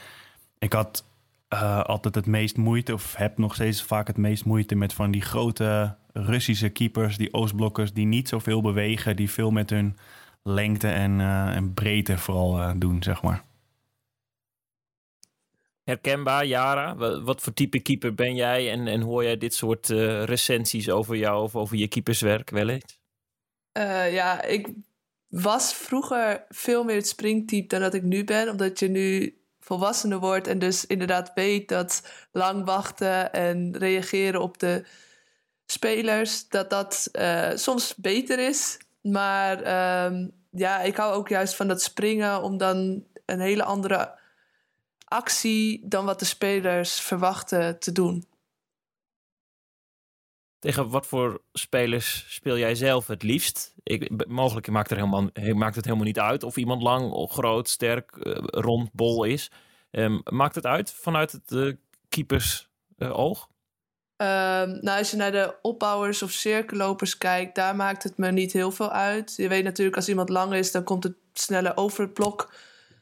ik 0.59 0.73
had 0.73 1.05
uh, 1.53 1.81
altijd 1.83 2.15
het 2.15 2.25
meest 2.25 2.57
moeite, 2.57 2.93
of 2.93 3.15
heb 3.15 3.37
nog 3.37 3.53
steeds 3.53 3.83
vaak 3.83 4.07
het 4.07 4.17
meest 4.17 4.45
moeite 4.45 4.75
met 4.75 4.93
van 4.93 5.11
die 5.11 5.21
grote 5.21 5.95
Russische 6.25 6.69
keepers, 6.69 7.17
die 7.17 7.33
Oostblokkers, 7.33 7.93
die 7.93 8.05
niet 8.05 8.27
zoveel 8.27 8.61
bewegen, 8.61 9.15
die 9.15 9.29
veel 9.29 9.51
met 9.51 9.69
hun 9.69 9.97
lengte 10.43 10.87
en, 10.87 11.19
uh, 11.19 11.55
en 11.55 11.73
breedte 11.73 12.17
vooral 12.17 12.59
uh, 12.59 12.71
doen, 12.75 13.03
zeg 13.03 13.21
maar. 13.21 13.45
Herkenbaar, 15.83 16.45
Jara? 16.45 16.95
Wat 17.21 17.41
voor 17.41 17.53
type 17.53 17.79
keeper 17.79 18.13
ben 18.13 18.35
jij 18.35 18.71
en, 18.71 18.87
en 18.87 19.01
hoor 19.01 19.23
jij 19.23 19.37
dit 19.37 19.53
soort 19.53 19.89
uh, 19.89 20.23
recensies 20.23 20.89
over 20.89 21.15
jou 21.15 21.43
of 21.43 21.55
over 21.55 21.77
je 21.77 21.87
keeperswerk 21.87 22.49
wel 22.49 22.69
eens? 22.69 22.99
ja, 24.11 24.43
ik 24.43 24.67
was 25.27 25.73
vroeger 25.73 26.45
veel 26.49 26.83
meer 26.83 26.95
het 26.95 27.07
springtype 27.07 27.67
dan 27.67 27.81
dat 27.81 27.93
ik 27.93 28.03
nu 28.03 28.23
ben, 28.23 28.49
omdat 28.49 28.79
je 28.79 28.87
nu 28.87 29.37
volwassener 29.59 30.19
wordt 30.19 30.47
en 30.47 30.59
dus 30.59 30.85
inderdaad 30.85 31.31
weet 31.35 31.69
dat 31.69 32.11
lang 32.31 32.65
wachten 32.65 33.33
en 33.33 33.77
reageren 33.77 34.41
op 34.41 34.57
de 34.57 34.85
spelers, 35.67 36.47
dat 36.49 36.69
dat 36.69 37.09
eh, 37.11 37.51
soms 37.55 37.95
beter 37.95 38.39
is. 38.39 38.77
Maar 39.01 39.61
ehm, 39.61 40.27
ja, 40.51 40.81
ik 40.81 40.95
hou 40.95 41.13
ook 41.13 41.29
juist 41.29 41.55
van 41.55 41.67
dat 41.67 41.81
springen 41.81 42.41
om 42.41 42.57
dan 42.57 43.03
een 43.25 43.39
hele 43.39 43.63
andere 43.63 44.19
actie 45.05 45.87
dan 45.87 46.05
wat 46.05 46.19
de 46.19 46.25
spelers 46.25 46.99
verwachten 46.99 47.79
te 47.79 47.91
doen. 47.91 48.25
Tegen 50.59 50.89
wat 50.89 51.07
voor 51.07 51.41
spelers 51.53 52.25
speel 52.27 52.57
jij 52.57 52.75
zelf 52.75 53.07
het 53.07 53.23
liefst? 53.23 53.73
Ik, 53.83 54.27
mogelijk 54.27 54.67
maakt, 54.67 54.91
er 54.91 54.97
helemaal, 54.97 55.29
maakt 55.53 55.75
het 55.75 55.85
helemaal 55.85 56.05
niet 56.05 56.19
uit 56.19 56.43
of 56.43 56.57
iemand 56.57 56.81
lang, 56.81 57.11
of 57.11 57.31
groot, 57.31 57.69
sterk, 57.69 58.15
uh, 58.15 58.37
rond, 58.41 58.93
bol 58.93 59.23
is. 59.23 59.51
Um, 59.91 60.21
maakt 60.23 60.55
het 60.55 60.65
uit 60.65 60.91
vanuit 60.91 61.31
het 61.31 61.51
uh, 61.51 61.73
keepers 62.09 62.69
uh, 62.97 63.19
oog? 63.19 63.49
Um, 64.21 64.27
nou, 64.81 64.97
als 64.97 65.11
je 65.11 65.17
naar 65.17 65.31
de 65.31 65.55
opbouwers 65.61 66.21
of 66.21 66.31
cirkellopers 66.31 67.17
kijkt, 67.17 67.55
daar 67.55 67.75
maakt 67.75 68.03
het 68.03 68.17
me 68.17 68.31
niet 68.31 68.53
heel 68.53 68.71
veel 68.71 68.91
uit. 68.91 69.33
Je 69.35 69.47
weet 69.47 69.63
natuurlijk, 69.63 69.95
als 69.95 70.09
iemand 70.09 70.29
lang 70.29 70.53
is, 70.53 70.71
dan 70.71 70.83
komt 70.83 71.03
het 71.03 71.15
sneller 71.33 71.77
over 71.77 72.03
het 72.03 72.13
blok 72.13 72.53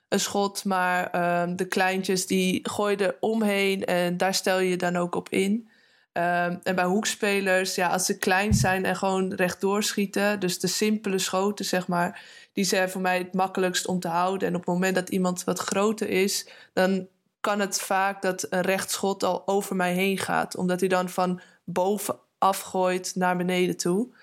een 0.09 0.19
schot. 0.19 0.65
Maar 0.65 1.41
um, 1.41 1.55
de 1.55 1.65
kleintjes, 1.65 2.27
die 2.27 2.69
gooien 2.69 2.99
er 2.99 3.15
omheen 3.19 3.85
en 3.85 4.17
daar 4.17 4.33
stel 4.33 4.59
je 4.59 4.75
dan 4.77 4.95
ook 4.95 5.15
op 5.15 5.29
in. 5.29 5.69
Um, 6.13 6.59
en 6.63 6.75
bij 6.75 6.85
hoekspelers, 6.85 7.75
ja, 7.75 7.87
als 7.87 8.05
ze 8.05 8.17
klein 8.17 8.53
zijn 8.53 8.85
en 8.85 8.95
gewoon 8.95 9.33
rechtdoor 9.33 9.83
schieten, 9.83 10.39
dus 10.39 10.59
de 10.59 10.67
simpele 10.67 11.19
schoten, 11.19 11.65
zeg 11.65 11.87
maar, 11.87 12.21
die 12.53 12.63
zijn 12.63 12.89
voor 12.89 13.01
mij 13.01 13.17
het 13.17 13.33
makkelijkst 13.33 13.87
om 13.87 13.99
te 13.99 14.07
houden. 14.07 14.47
En 14.47 14.55
op 14.55 14.65
het 14.65 14.73
moment 14.73 14.95
dat 14.95 15.09
iemand 15.09 15.43
wat 15.43 15.59
groter 15.59 16.09
is, 16.09 16.47
dan 16.73 17.07
kan 17.45 17.59
het 17.59 17.81
vaak 17.81 18.21
dat 18.21 18.47
een 18.49 18.61
rechtschot 18.61 19.23
al 19.23 19.47
over 19.47 19.75
mij 19.75 19.93
heen 19.93 20.17
gaat. 20.17 20.55
Omdat 20.55 20.79
hij 20.79 20.89
dan 20.89 21.09
van 21.09 21.41
boven 21.63 22.19
afgooit 22.37 23.15
naar 23.15 23.37
beneden 23.37 23.77
toe. 23.77 24.13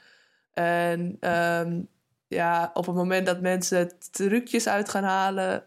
En 0.52 1.16
um, 1.30 1.88
ja, 2.28 2.70
op 2.74 2.86
het 2.86 2.94
moment 2.94 3.26
dat 3.26 3.40
mensen 3.40 3.92
trucjes 4.10 4.68
uit 4.68 4.88
gaan 4.88 5.04
halen, 5.04 5.64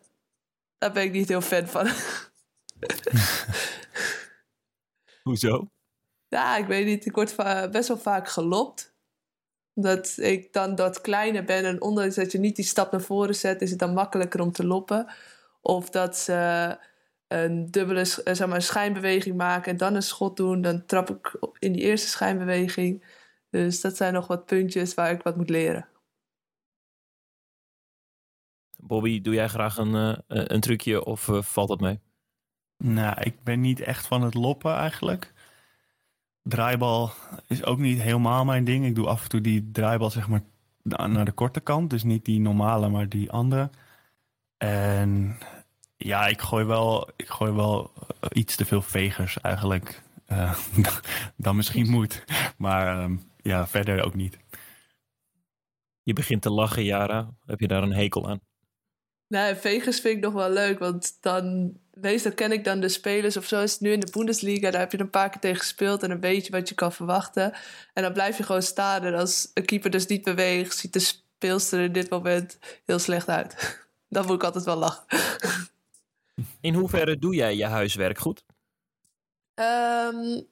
daar 0.78 0.92
ben 0.92 1.04
ik 1.04 1.12
niet 1.12 1.30
heel 1.30 1.42
fan 1.42 1.68
van. 1.68 1.88
Hoezo? 5.24 5.68
Ja, 6.28 6.58
ik 6.58 6.66
weet 6.66 6.86
niet. 6.86 7.06
Ik 7.06 7.16
word 7.16 7.36
best 7.72 7.88
wel 7.88 7.98
vaak 7.98 8.28
gelopt. 8.28 8.94
Dat 9.74 10.18
ik 10.18 10.54
dan 10.54 10.76
dat 10.76 11.02
kleiner 11.02 11.44
ben 11.44 11.66
en 11.66 11.82
ondanks 11.82 12.16
dat 12.16 12.32
je 12.32 12.38
niet 12.38 12.56
die 12.56 12.66
stap 12.66 12.92
naar 12.92 13.02
voren 13.02 13.36
zet, 13.36 13.62
is 13.62 13.70
het 13.70 13.80
dan 13.80 13.94
makkelijker 13.94 14.42
om 14.42 14.52
te 14.52 14.66
loppen. 14.66 15.08
Of 15.62 15.90
dat 15.90 16.18
ze 16.18 16.78
een 17.28 17.72
dubbele 17.72 18.00
eh, 18.00 18.34
zeg 18.34 18.48
maar, 18.48 18.62
schijnbeweging 18.62 19.38
maken 19.38 19.72
en 19.72 19.78
dan 19.78 19.96
een 19.96 20.04
schot 20.04 20.38
doen, 20.38 20.62
dan 20.62 20.86
trap 20.86 21.10
ik 21.10 21.38
in 21.60 21.72
die 21.72 21.82
eerste 21.82 22.08
schijnbeweging. 22.08 23.04
Dus 23.50 23.82
dat 23.82 23.96
zijn 23.98 24.14
nog 24.14 24.28
wat 24.28 24.46
puntjes 24.46 24.94
waar 24.94 25.12
ik 25.12 25.22
wat 25.22 25.36
moet 25.36 25.50
leren. 25.50 25.88
Bobby, 28.78 29.22
doe 29.22 29.34
jij 29.34 29.48
graag 29.48 29.78
een, 29.78 29.94
uh, 29.94 30.16
een 30.28 30.60
trucje 30.60 31.06
of 31.06 31.28
uh, 31.28 31.42
valt 31.42 31.68
dat 31.68 31.80
mee? 31.80 32.00
Nou, 32.78 33.22
ik 33.22 33.44
ben 33.44 33.62
niet 33.62 33.80
echt 33.80 34.08
van 34.08 34.22
het 34.22 34.34
loppen 34.34 34.74
eigenlijk. 34.74 35.34
Draaibal 36.42 37.12
is 37.48 37.64
ook 37.64 37.78
niet 37.78 38.02
helemaal 38.02 38.46
mijn 38.46 38.64
ding. 38.64 38.86
Ik 38.86 38.96
doe 38.96 39.08
af 39.08 39.24
en 39.24 39.30
toe 39.30 39.42
die 39.42 39.72
draaibal 39.72 40.10
zeg 40.10 40.28
maar 40.28 40.44
naar 40.84 41.26
de 41.26 41.32
korte 41.32 41.60
kant. 41.60 41.90
Dus 41.90 42.04
niet 42.04 42.26
die 42.26 42.40
normale, 42.40 42.90
maar 42.90 43.10
die 43.10 43.32
andere. 43.32 43.70
En 44.58 45.38
ja, 46.06 46.28
ik 46.28 46.42
gooi 46.42 46.66
wel, 46.66 47.10
ik 47.16 47.28
gooi 47.28 47.52
wel 47.52 47.92
eh, 48.20 48.30
iets 48.34 48.56
te 48.56 48.66
veel 48.66 48.82
vegers 48.82 49.42
eigenlijk. 49.42 50.02
Uh, 50.32 50.58
dan 51.38 51.56
misschien 51.56 51.90
moet. 51.90 52.24
Maar 52.58 53.04
um, 53.04 53.32
ja, 53.42 53.68
verder 53.68 54.06
ook 54.06 54.14
niet. 54.14 54.38
Je 56.04 56.14
begint 56.14 56.42
te 56.42 56.50
lachen, 56.50 56.84
Jara. 56.84 57.34
Heb 57.46 57.60
je 57.60 57.68
daar 57.68 57.84
een 57.84 57.94
hekel 57.94 58.30
aan? 58.30 58.40
Nee, 59.28 59.56
vegers 59.56 60.00
vind 60.00 60.18
ik 60.18 60.24
nog 60.24 60.34
wel 60.34 60.50
leuk. 60.50 60.80
Want 60.80 61.18
dan, 61.22 61.74
meestal 61.94 62.34
ken 62.34 62.52
ik 62.52 62.64
dan 62.64 62.80
de 62.80 62.90
spelers. 62.90 63.38
Of 63.38 63.46
zo 63.46 63.62
is 63.62 63.72
het 63.72 63.82
nu 63.82 63.92
in 63.92 64.00
de 64.00 64.12
Bundesliga. 64.12 64.72
Daar 64.72 64.82
heb 64.82 64.92
je 64.92 65.00
een 65.00 65.10
paar 65.10 65.30
keer 65.30 65.42
tegen 65.42 65.60
gespeeld. 65.60 66.04
En 66.04 66.10
dan 66.10 66.20
weet 66.20 66.46
je 66.46 66.52
wat 66.52 66.70
je 66.70 66.76
kan 66.76 66.94
verwachten. 66.94 67.54
En 67.94 68.04
dan 68.04 68.14
blijf 68.14 68.38
je 68.38 68.44
gewoon 68.44 68.64
staan. 68.64 69.04
En 69.04 69.16
als 69.16 69.52
een 69.54 69.66
keeper 69.66 69.90
dus 69.90 70.08
niet 70.08 70.24
beweegt, 70.24 70.78
ziet 70.78 70.94
de 70.94 71.00
speelster 71.00 71.80
in 71.80 71.92
dit 71.92 72.10
moment 72.10 72.60
heel 72.86 73.00
slecht 73.00 73.30
uit. 73.30 73.56
Dan 74.10 74.26
moet 74.26 74.36
ik 74.36 74.44
altijd 74.44 74.66
wel 74.66 74.78
lachen. 74.78 75.06
In 76.62 76.74
hoeverre 76.74 77.20
doe 77.20 77.36
jij 77.36 77.56
je 77.56 77.66
huiswerk 77.66 78.18
goed? 78.18 78.44
Um, 79.56 80.48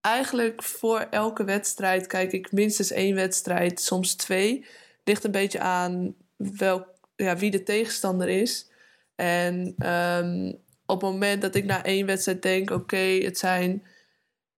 eigenlijk 0.00 0.62
voor 0.62 1.00
elke 1.00 1.44
wedstrijd 1.44 2.06
kijk 2.06 2.32
ik 2.32 2.52
minstens 2.52 2.90
één 2.90 3.14
wedstrijd, 3.14 3.80
soms 3.80 4.14
twee. 4.14 4.66
Ligt 5.04 5.24
een 5.24 5.30
beetje 5.30 5.60
aan 5.60 6.14
welk, 6.36 6.88
ja, 7.16 7.36
wie 7.36 7.50
de 7.50 7.62
tegenstander 7.62 8.28
is. 8.28 8.70
En 9.14 9.74
um, 9.90 10.64
op 10.86 11.00
het 11.00 11.10
moment 11.10 11.42
dat 11.42 11.54
ik 11.54 11.64
na 11.64 11.84
één 11.84 12.06
wedstrijd 12.06 12.42
denk: 12.42 12.70
oké, 12.70 12.96
het 12.96 13.38
zijn, 13.38 13.86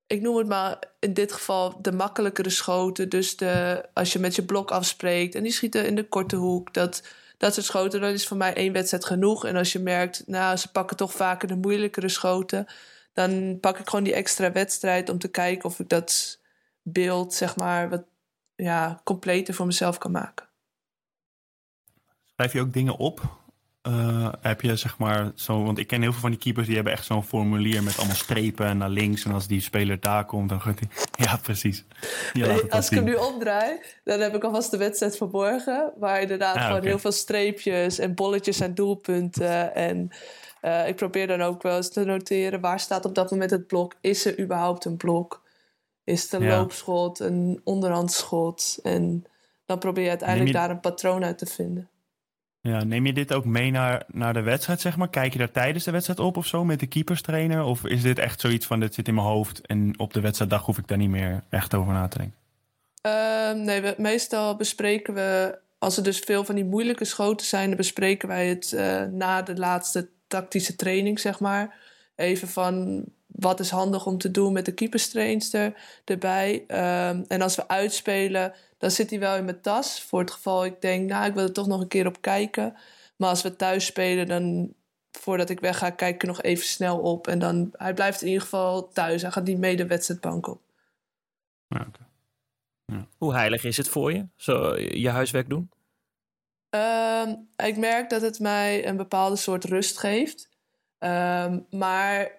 ik 0.06 0.20
noem 0.20 0.36
het 0.36 0.46
maar 0.46 0.78
in 0.98 1.14
dit 1.14 1.32
geval 1.32 1.82
de 1.82 1.92
makkelijkere 1.92 2.50
schoten. 2.50 3.08
Dus 3.08 3.36
de, 3.36 3.84
als 3.94 4.12
je 4.12 4.18
met 4.18 4.34
je 4.34 4.44
blok 4.44 4.70
afspreekt 4.70 5.34
en 5.34 5.42
die 5.42 5.52
schieten 5.52 5.86
in 5.86 5.94
de 5.94 6.08
korte 6.08 6.36
hoek, 6.36 6.74
dat 6.74 7.02
dat 7.38 7.54
soort 7.54 7.66
schoten, 7.66 8.00
dat 8.00 8.12
is 8.12 8.26
voor 8.26 8.36
mij 8.36 8.54
één 8.54 8.72
wedstrijd 8.72 9.04
genoeg. 9.04 9.44
En 9.44 9.56
als 9.56 9.72
je 9.72 9.78
merkt, 9.78 10.22
nou, 10.26 10.56
ze 10.56 10.70
pakken 10.70 10.96
toch 10.96 11.12
vaker 11.12 11.48
de 11.48 11.56
moeilijkere 11.56 12.08
schoten, 12.08 12.66
dan 13.12 13.58
pak 13.60 13.78
ik 13.78 13.88
gewoon 13.88 14.04
die 14.04 14.14
extra 14.14 14.52
wedstrijd 14.52 15.08
om 15.08 15.18
te 15.18 15.28
kijken 15.28 15.64
of 15.64 15.78
ik 15.78 15.88
dat 15.88 16.40
beeld, 16.82 17.34
zeg 17.34 17.56
maar, 17.56 17.88
wat 17.88 18.04
ja, 18.54 19.00
completer 19.04 19.54
voor 19.54 19.66
mezelf 19.66 19.98
kan 19.98 20.10
maken. 20.10 20.48
Schrijf 22.26 22.52
je 22.52 22.60
ook 22.60 22.72
dingen 22.72 22.96
op? 22.96 23.38
Uh, 23.88 24.28
heb 24.40 24.60
je 24.60 24.76
zeg 24.76 24.98
maar 24.98 25.32
zo, 25.34 25.62
want 25.64 25.78
ik 25.78 25.86
ken 25.86 26.02
heel 26.02 26.12
veel 26.12 26.20
van 26.20 26.30
die 26.30 26.38
keepers 26.38 26.66
die 26.66 26.74
hebben 26.74 26.92
echt 26.92 27.04
zo'n 27.04 27.24
formulier 27.24 27.82
met 27.82 27.96
allemaal 27.96 28.16
strepen 28.16 28.78
naar 28.78 28.88
links. 28.88 29.24
En 29.24 29.32
als 29.32 29.46
die 29.46 29.60
speler 29.60 30.00
daar 30.00 30.24
komt, 30.24 30.48
dan 30.48 30.60
gaat 30.60 30.78
hij. 30.78 30.88
Ja, 31.26 31.36
precies. 31.36 31.84
als 32.68 32.90
ik 32.90 32.94
hem 32.94 33.04
nu 33.04 33.14
omdraai, 33.14 33.80
dan 34.04 34.20
heb 34.20 34.34
ik 34.34 34.44
alvast 34.44 34.70
de 34.70 34.76
wedstrijd 34.76 35.16
verborgen. 35.16 35.92
Waar 35.96 36.20
inderdaad 36.20 36.56
ah, 36.56 36.66
gewoon 36.66 36.84
heel 36.84 36.98
veel 36.98 37.12
streepjes 37.12 37.98
en 37.98 38.14
bolletjes 38.14 38.60
en 38.60 38.74
doelpunten. 38.74 39.74
En 39.74 40.10
uh, 40.62 40.88
ik 40.88 40.96
probeer 40.96 41.26
dan 41.26 41.42
ook 41.42 41.62
wel 41.62 41.76
eens 41.76 41.90
te 41.90 42.04
noteren 42.04 42.60
waar 42.60 42.80
staat 42.80 43.04
op 43.04 43.14
dat 43.14 43.30
moment 43.30 43.50
het 43.50 43.66
blok. 43.66 43.94
Is 44.00 44.24
er 44.24 44.40
überhaupt 44.40 44.84
een 44.84 44.96
blok? 44.96 45.42
Is 46.04 46.22
het 46.22 46.32
een 46.32 46.42
ja. 46.42 46.58
loopschot, 46.58 47.18
een 47.18 47.60
onderhandschot? 47.64 48.78
En 48.82 49.24
dan 49.66 49.78
probeer 49.78 50.02
je 50.04 50.08
uiteindelijk 50.08 50.50
je... 50.50 50.56
daar 50.56 50.70
een 50.70 50.80
patroon 50.80 51.24
uit 51.24 51.38
te 51.38 51.46
vinden. 51.46 51.88
Ja, 52.68 52.84
neem 52.84 53.06
je 53.06 53.12
dit 53.12 53.32
ook 53.32 53.44
mee 53.44 53.70
naar, 53.70 54.04
naar 54.12 54.32
de 54.32 54.42
wedstrijd, 54.42 54.80
zeg 54.80 54.96
maar? 54.96 55.08
Kijk 55.08 55.32
je 55.32 55.38
daar 55.38 55.50
tijdens 55.50 55.84
de 55.84 55.90
wedstrijd 55.90 56.20
op 56.20 56.36
of 56.36 56.46
zo 56.46 56.64
met 56.64 56.80
de 56.80 56.86
keeperstrainer? 56.86 57.64
Of 57.64 57.84
is 57.84 58.02
dit 58.02 58.18
echt 58.18 58.40
zoiets 58.40 58.66
van, 58.66 58.80
dit 58.80 58.94
zit 58.94 59.08
in 59.08 59.14
mijn 59.14 59.26
hoofd 59.26 59.66
en 59.66 59.98
op 59.98 60.12
de 60.12 60.20
wedstrijddag 60.20 60.64
hoef 60.64 60.78
ik 60.78 60.88
daar 60.88 60.98
niet 60.98 61.10
meer 61.10 61.42
echt 61.50 61.74
over 61.74 61.92
na 61.92 62.08
te 62.08 62.18
denken? 62.18 62.36
Uh, 63.06 63.64
nee, 63.64 63.94
meestal 63.96 64.56
bespreken 64.56 65.14
we, 65.14 65.58
als 65.78 65.96
er 65.96 66.02
dus 66.02 66.18
veel 66.18 66.44
van 66.44 66.54
die 66.54 66.64
moeilijke 66.64 67.04
schoten 67.04 67.46
zijn, 67.46 67.68
dan 67.68 67.76
bespreken 67.76 68.28
wij 68.28 68.48
het 68.48 68.72
uh, 68.74 69.02
na 69.02 69.42
de 69.42 69.56
laatste 69.56 70.08
tactische 70.26 70.76
training, 70.76 71.20
zeg 71.20 71.40
maar. 71.40 71.74
Even 72.16 72.48
van, 72.48 73.04
wat 73.26 73.60
is 73.60 73.70
handig 73.70 74.06
om 74.06 74.18
te 74.18 74.30
doen 74.30 74.52
met 74.52 74.64
de 74.64 74.72
keeperstrainster 74.72 75.72
erbij. 76.04 76.54
Um, 76.54 77.24
en 77.28 77.42
als 77.42 77.56
we 77.56 77.68
uitspelen, 77.68 78.52
dan 78.78 78.90
zit 78.90 79.10
hij 79.10 79.18
wel 79.18 79.36
in 79.36 79.44
mijn 79.44 79.60
tas. 79.60 80.02
Voor 80.02 80.20
het 80.20 80.30
geval 80.30 80.64
ik 80.64 80.80
denk, 80.80 81.10
nou, 81.10 81.26
ik 81.26 81.34
wil 81.34 81.42
er 81.42 81.52
toch 81.52 81.66
nog 81.66 81.80
een 81.80 81.88
keer 81.88 82.06
op 82.06 82.20
kijken. 82.20 82.76
Maar 83.16 83.28
als 83.28 83.42
we 83.42 83.56
thuis 83.56 83.86
spelen, 83.86 84.26
dan 84.26 84.74
voordat 85.12 85.50
ik 85.50 85.60
wegga, 85.60 85.90
kijk 85.90 86.14
ik 86.14 86.22
er 86.22 86.28
nog 86.28 86.42
even 86.42 86.66
snel 86.66 86.98
op. 86.98 87.26
En 87.26 87.38
dan, 87.38 87.70
hij 87.72 87.94
blijft 87.94 88.20
in 88.20 88.26
ieder 88.26 88.42
geval 88.42 88.88
thuis. 88.88 89.22
Hij 89.22 89.30
gaat 89.30 89.44
niet 89.44 89.58
mee 89.58 89.76
de 89.76 89.86
wedstrijdbank 89.86 90.46
op. 90.46 90.60
Ja, 91.66 91.80
okay. 91.80 92.06
ja. 92.84 93.06
Hoe 93.16 93.34
heilig 93.34 93.64
is 93.64 93.76
het 93.76 93.88
voor 93.88 94.12
je, 94.12 94.26
zo 94.36 94.76
je 94.76 95.08
huiswerk 95.08 95.48
doen? 95.48 95.70
Um, 96.70 97.48
ik 97.56 97.76
merk 97.76 98.10
dat 98.10 98.22
het 98.22 98.38
mij 98.38 98.86
een 98.86 98.96
bepaalde 98.96 99.36
soort 99.36 99.64
rust 99.64 99.98
geeft. 99.98 100.48
Um, 100.98 101.66
maar 101.70 102.30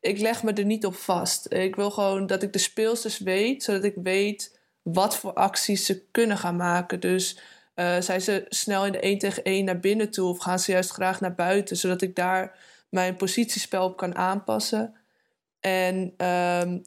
ik 0.00 0.18
leg 0.18 0.42
me 0.42 0.52
er 0.52 0.64
niet 0.64 0.86
op 0.86 0.94
vast. 0.94 1.52
Ik 1.52 1.76
wil 1.76 1.90
gewoon 1.90 2.26
dat 2.26 2.42
ik 2.42 2.52
de 2.52 2.58
speelsters 2.58 3.18
weet, 3.18 3.62
zodat 3.62 3.84
ik 3.84 3.94
weet 4.02 4.60
wat 4.84 5.16
voor 5.16 5.32
acties 5.32 5.86
ze 5.86 6.04
kunnen 6.10 6.38
gaan 6.38 6.56
maken. 6.56 7.00
Dus 7.00 7.38
uh, 7.74 8.00
zijn 8.00 8.20
ze 8.20 8.46
snel 8.48 8.86
in 8.86 8.92
de 8.92 9.00
1 9.00 9.18
tegen 9.18 9.42
1 9.42 9.64
naar 9.64 9.80
binnen 9.80 10.10
toe 10.10 10.28
of 10.28 10.38
gaan 10.38 10.58
ze 10.58 10.72
juist 10.72 10.90
graag 10.90 11.20
naar 11.20 11.34
buiten, 11.34 11.76
zodat 11.76 12.02
ik 12.02 12.16
daar 12.16 12.58
mijn 12.88 13.16
positiespel 13.16 13.84
op 13.84 13.96
kan 13.96 14.14
aanpassen. 14.14 14.94
En 15.60 16.26
um, 16.26 16.82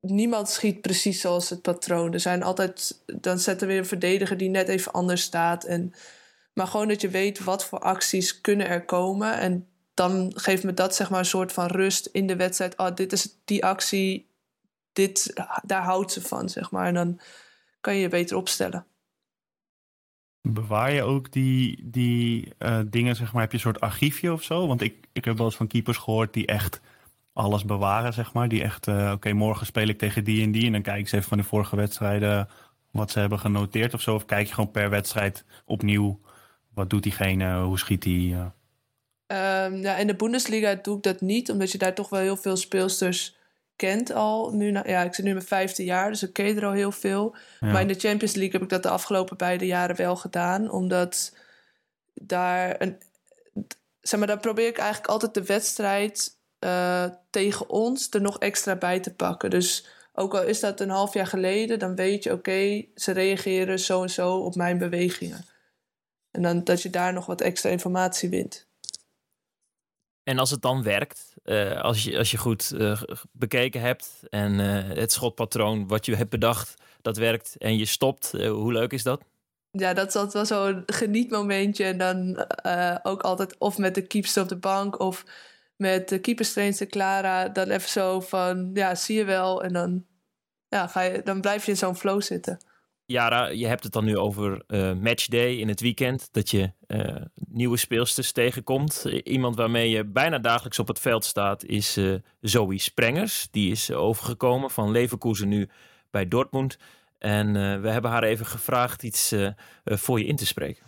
niemand 0.00 0.48
schiet 0.48 0.80
precies 0.80 1.20
zoals 1.20 1.50
het 1.50 1.62
patroon. 1.62 2.12
Er 2.12 2.20
zijn 2.20 2.42
altijd, 2.42 3.02
dan 3.06 3.38
zetten 3.38 3.66
we 3.66 3.72
weer 3.72 3.82
een 3.82 3.88
verdediger 3.88 4.36
die 4.36 4.48
net 4.48 4.68
even 4.68 4.92
anders 4.92 5.22
staat. 5.22 5.64
En, 5.64 5.92
maar 6.52 6.66
gewoon 6.66 6.88
dat 6.88 7.00
je 7.00 7.08
weet 7.08 7.44
wat 7.44 7.64
voor 7.64 7.78
acties 7.78 8.40
kunnen 8.40 8.68
er 8.68 8.84
komen. 8.84 9.38
En 9.38 9.68
dan 9.94 10.32
geeft 10.34 10.64
me 10.64 10.74
dat 10.74 10.94
zeg 10.94 11.10
maar 11.10 11.18
een 11.18 11.24
soort 11.24 11.52
van 11.52 11.66
rust 11.66 12.06
in 12.06 12.26
de 12.26 12.36
wedstrijd. 12.36 12.78
Oh, 12.78 12.94
dit 12.94 13.12
is 13.12 13.36
die 13.44 13.64
actie 13.64 14.25
dit, 14.96 15.32
daar 15.62 15.82
houdt 15.82 16.12
ze 16.12 16.20
van, 16.20 16.48
zeg 16.48 16.70
maar. 16.70 16.86
En 16.86 16.94
dan 16.94 17.20
kan 17.80 17.94
je 17.94 18.00
je 18.00 18.08
beter 18.08 18.36
opstellen. 18.36 18.86
Bewaar 20.40 20.92
je 20.92 21.02
ook 21.02 21.32
die, 21.32 21.90
die 21.90 22.52
uh, 22.58 22.80
dingen, 22.86 23.16
zeg 23.16 23.32
maar, 23.32 23.42
heb 23.42 23.50
je 23.50 23.56
een 23.56 23.62
soort 23.62 23.80
archiefje 23.80 24.32
of 24.32 24.42
zo? 24.42 24.66
Want 24.66 24.80
ik, 24.80 25.06
ik 25.12 25.24
heb 25.24 25.36
wel 25.36 25.46
eens 25.46 25.56
van 25.56 25.66
keepers 25.66 25.96
gehoord 25.96 26.32
die 26.32 26.46
echt 26.46 26.80
alles 27.32 27.64
bewaren, 27.64 28.12
zeg 28.12 28.32
maar. 28.32 28.48
Die 28.48 28.62
echt, 28.62 28.86
uh, 28.86 29.12
oké, 29.14 29.32
morgen 29.32 29.66
speel 29.66 29.88
ik 29.88 29.98
tegen 29.98 30.24
die 30.24 30.42
en 30.42 30.52
die. 30.52 30.66
En 30.66 30.72
dan 30.72 30.82
kijk 30.82 30.96
ik 30.96 31.02
eens 31.02 31.12
even 31.12 31.28
van 31.28 31.38
de 31.38 31.44
vorige 31.44 31.76
wedstrijden 31.76 32.48
wat 32.90 33.10
ze 33.10 33.18
hebben 33.18 33.38
genoteerd 33.38 33.94
of 33.94 34.00
zo. 34.00 34.14
Of 34.14 34.24
kijk 34.24 34.46
je 34.46 34.54
gewoon 34.54 34.70
per 34.70 34.90
wedstrijd 34.90 35.44
opnieuw, 35.64 36.20
wat 36.74 36.90
doet 36.90 37.02
diegene, 37.02 37.60
hoe 37.60 37.78
schiet 37.78 38.02
die? 38.02 38.32
Uh... 38.32 38.46
Um, 39.26 39.76
ja, 39.76 39.96
in 39.96 40.06
de 40.06 40.16
Bundesliga 40.16 40.74
doe 40.74 40.96
ik 40.96 41.02
dat 41.02 41.20
niet, 41.20 41.50
omdat 41.50 41.72
je 41.72 41.78
daar 41.78 41.94
toch 41.94 42.08
wel 42.08 42.20
heel 42.20 42.36
veel 42.36 42.56
speelsters 42.56 43.35
kent 43.76 44.12
al. 44.12 44.50
Nu, 44.52 44.72
ja, 44.72 45.02
ik 45.02 45.14
zit 45.14 45.24
nu 45.24 45.30
in 45.30 45.36
mijn 45.36 45.48
vijfde 45.48 45.84
jaar, 45.84 46.10
dus 46.10 46.22
ik 46.22 46.32
ken 46.32 46.56
er 46.56 46.66
al 46.66 46.72
heel 46.72 46.92
veel. 46.92 47.36
Ja. 47.60 47.72
Maar 47.72 47.80
in 47.80 47.88
de 47.88 47.98
Champions 47.98 48.34
League 48.34 48.52
heb 48.52 48.62
ik 48.62 48.68
dat 48.68 48.82
de 48.82 48.88
afgelopen 48.88 49.36
beide 49.36 49.66
jaren 49.66 49.96
wel 49.96 50.16
gedaan, 50.16 50.70
omdat 50.70 51.36
daar 52.14 52.80
een. 52.80 53.02
Zeg 54.00 54.18
maar, 54.18 54.28
dan 54.28 54.40
probeer 54.40 54.66
ik 54.66 54.78
eigenlijk 54.78 55.10
altijd 55.10 55.34
de 55.34 55.44
wedstrijd 55.44 56.36
uh, 56.60 57.04
tegen 57.30 57.68
ons 57.68 58.10
er 58.10 58.20
nog 58.20 58.38
extra 58.38 58.76
bij 58.76 59.00
te 59.00 59.14
pakken. 59.14 59.50
Dus 59.50 59.86
ook 60.12 60.34
al 60.34 60.42
is 60.42 60.60
dat 60.60 60.80
een 60.80 60.90
half 60.90 61.14
jaar 61.14 61.26
geleden, 61.26 61.78
dan 61.78 61.94
weet 61.94 62.22
je, 62.22 62.30
oké, 62.30 62.38
okay, 62.38 62.90
ze 62.94 63.12
reageren 63.12 63.78
zo 63.78 64.02
en 64.02 64.10
zo 64.10 64.36
op 64.36 64.54
mijn 64.54 64.78
bewegingen. 64.78 65.44
En 66.30 66.42
dan 66.42 66.64
dat 66.64 66.82
je 66.82 66.90
daar 66.90 67.12
nog 67.12 67.26
wat 67.26 67.40
extra 67.40 67.70
informatie 67.70 68.28
wint. 68.28 68.66
En 70.22 70.38
als 70.38 70.50
het 70.50 70.62
dan 70.62 70.82
werkt, 70.82 71.35
uh, 71.46 71.80
als, 71.80 72.04
je, 72.04 72.18
als 72.18 72.30
je 72.30 72.36
goed 72.36 72.72
uh, 72.74 73.02
bekeken 73.32 73.80
hebt 73.80 74.22
en 74.30 74.52
uh, 74.52 74.96
het 74.96 75.12
schotpatroon 75.12 75.86
wat 75.88 76.06
je 76.06 76.16
hebt 76.16 76.30
bedacht, 76.30 76.74
dat 77.02 77.16
werkt 77.16 77.56
en 77.58 77.76
je 77.76 77.84
stopt, 77.84 78.32
hoe 78.32 78.72
leuk 78.72 78.92
is 78.92 79.02
dat? 79.02 79.22
Ja, 79.70 79.94
dat 79.94 80.16
altijd 80.16 80.32
wel 80.32 80.46
zo'n 80.46 80.82
genietmomentje. 80.86 81.84
En 81.84 81.98
dan 81.98 82.46
ook 83.02 83.22
altijd 83.22 83.58
of 83.58 83.78
met 83.78 83.94
de 83.94 84.06
keepster 84.06 84.42
op 84.42 84.48
de 84.48 84.56
bank 84.56 85.00
of 85.00 85.24
met 85.76 86.08
de 86.08 86.18
keeperstrainster 86.18 86.86
Clara. 86.86 87.48
Dan 87.48 87.68
even 87.68 87.88
zo 87.88 88.20
van, 88.20 88.70
ja, 88.74 88.94
zie 88.94 89.16
je 89.16 89.24
wel. 89.24 89.62
En 89.62 89.72
dan, 89.72 90.04
ja, 90.68 90.86
ga 90.86 91.00
je, 91.00 91.22
dan 91.24 91.40
blijf 91.40 91.64
je 91.64 91.70
in 91.70 91.76
zo'n 91.76 91.96
flow 91.96 92.22
zitten. 92.22 92.60
Jara, 93.06 93.46
je 93.46 93.66
hebt 93.66 93.82
het 93.82 93.92
dan 93.92 94.04
nu 94.04 94.18
over 94.18 94.62
uh, 94.68 94.92
matchday 94.92 95.54
in 95.54 95.68
het 95.68 95.80
weekend. 95.80 96.28
Dat 96.32 96.50
je 96.50 96.70
uh, 96.88 97.16
nieuwe 97.48 97.76
speelsters 97.76 98.32
tegenkomt. 98.32 99.04
Iemand 99.24 99.56
waarmee 99.56 99.90
je 99.90 100.04
bijna 100.04 100.38
dagelijks 100.38 100.78
op 100.78 100.88
het 100.88 100.98
veld 100.98 101.24
staat 101.24 101.64
is 101.64 101.96
uh, 101.96 102.14
Zoe 102.40 102.78
Sprengers. 102.78 103.48
Die 103.50 103.70
is 103.70 103.90
overgekomen 103.92 104.70
van 104.70 104.90
Leverkusen 104.90 105.48
nu 105.48 105.68
bij 106.10 106.28
Dortmund. 106.28 106.78
En 107.18 107.52
we 107.82 107.88
hebben 107.88 108.10
haar 108.10 108.22
even 108.22 108.46
gevraagd 108.46 109.02
iets 109.02 109.34
voor 109.84 110.18
je 110.18 110.26
in 110.26 110.36
te 110.36 110.46
spreken. 110.46 110.82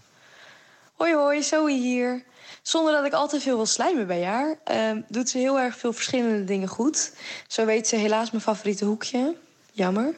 Hoi 0.92 1.14
hoi, 1.14 1.42
Zoe 1.42 1.70
hier. 1.70 2.24
Zonder 2.62 2.92
dat 2.92 3.04
ik 3.04 3.12
al 3.12 3.28
te 3.28 3.40
veel 3.40 3.56
wil 3.56 3.66
slijmen 3.66 4.06
bij 4.06 4.24
haar, 4.24 4.58
doet 5.08 5.28
ze 5.28 5.38
heel 5.38 5.58
erg 5.58 5.76
veel 5.76 5.92
verschillende 5.92 6.44
dingen 6.44 6.68
goed. 6.68 7.16
Zo 7.46 7.64
weet 7.64 7.88
ze 7.88 7.96
helaas 7.96 8.30
mijn 8.30 8.42
favoriete 8.42 8.84
hoekje. 8.84 9.36
Jammer. 9.72 10.14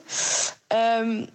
Um, 1.00 1.28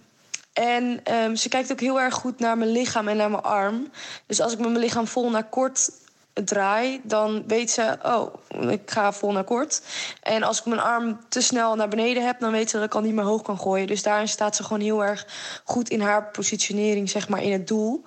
en 0.56 1.00
um, 1.14 1.36
ze 1.36 1.48
kijkt 1.48 1.72
ook 1.72 1.80
heel 1.80 2.00
erg 2.00 2.14
goed 2.14 2.38
naar 2.38 2.58
mijn 2.58 2.70
lichaam 2.70 3.08
en 3.08 3.16
naar 3.16 3.30
mijn 3.30 3.42
arm. 3.42 3.90
Dus 4.26 4.40
als 4.40 4.52
ik 4.52 4.58
met 4.58 4.68
mijn 4.68 4.80
lichaam 4.80 5.06
vol 5.06 5.30
naar 5.30 5.48
kort 5.48 5.90
draai, 6.32 7.00
dan 7.02 7.44
weet 7.46 7.70
ze, 7.70 7.98
oh, 8.02 8.34
ik 8.70 8.90
ga 8.90 9.12
vol 9.12 9.32
naar 9.32 9.44
kort. 9.44 9.82
En 10.22 10.42
als 10.42 10.58
ik 10.58 10.64
mijn 10.64 10.80
arm 10.80 11.20
te 11.28 11.40
snel 11.40 11.74
naar 11.74 11.88
beneden 11.88 12.26
heb, 12.26 12.40
dan 12.40 12.52
weet 12.52 12.70
ze 12.70 12.76
dat 12.76 12.86
ik 12.86 12.94
al 12.94 13.00
niet 13.00 13.14
meer 13.14 13.24
hoog 13.24 13.42
kan 13.42 13.58
gooien. 13.58 13.86
Dus 13.86 14.02
daarin 14.02 14.28
staat 14.28 14.56
ze 14.56 14.62
gewoon 14.62 14.80
heel 14.82 15.04
erg 15.04 15.26
goed 15.64 15.88
in 15.88 16.00
haar 16.00 16.30
positionering, 16.30 17.10
zeg 17.10 17.28
maar, 17.28 17.42
in 17.42 17.52
het 17.52 17.68
doel. 17.68 18.04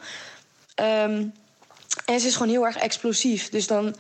Um, 0.76 1.34
en 2.06 2.20
ze 2.20 2.28
is 2.28 2.34
gewoon 2.34 2.52
heel 2.52 2.66
erg 2.66 2.78
explosief. 2.78 3.50
Dus 3.50 3.68
dan 3.68 3.96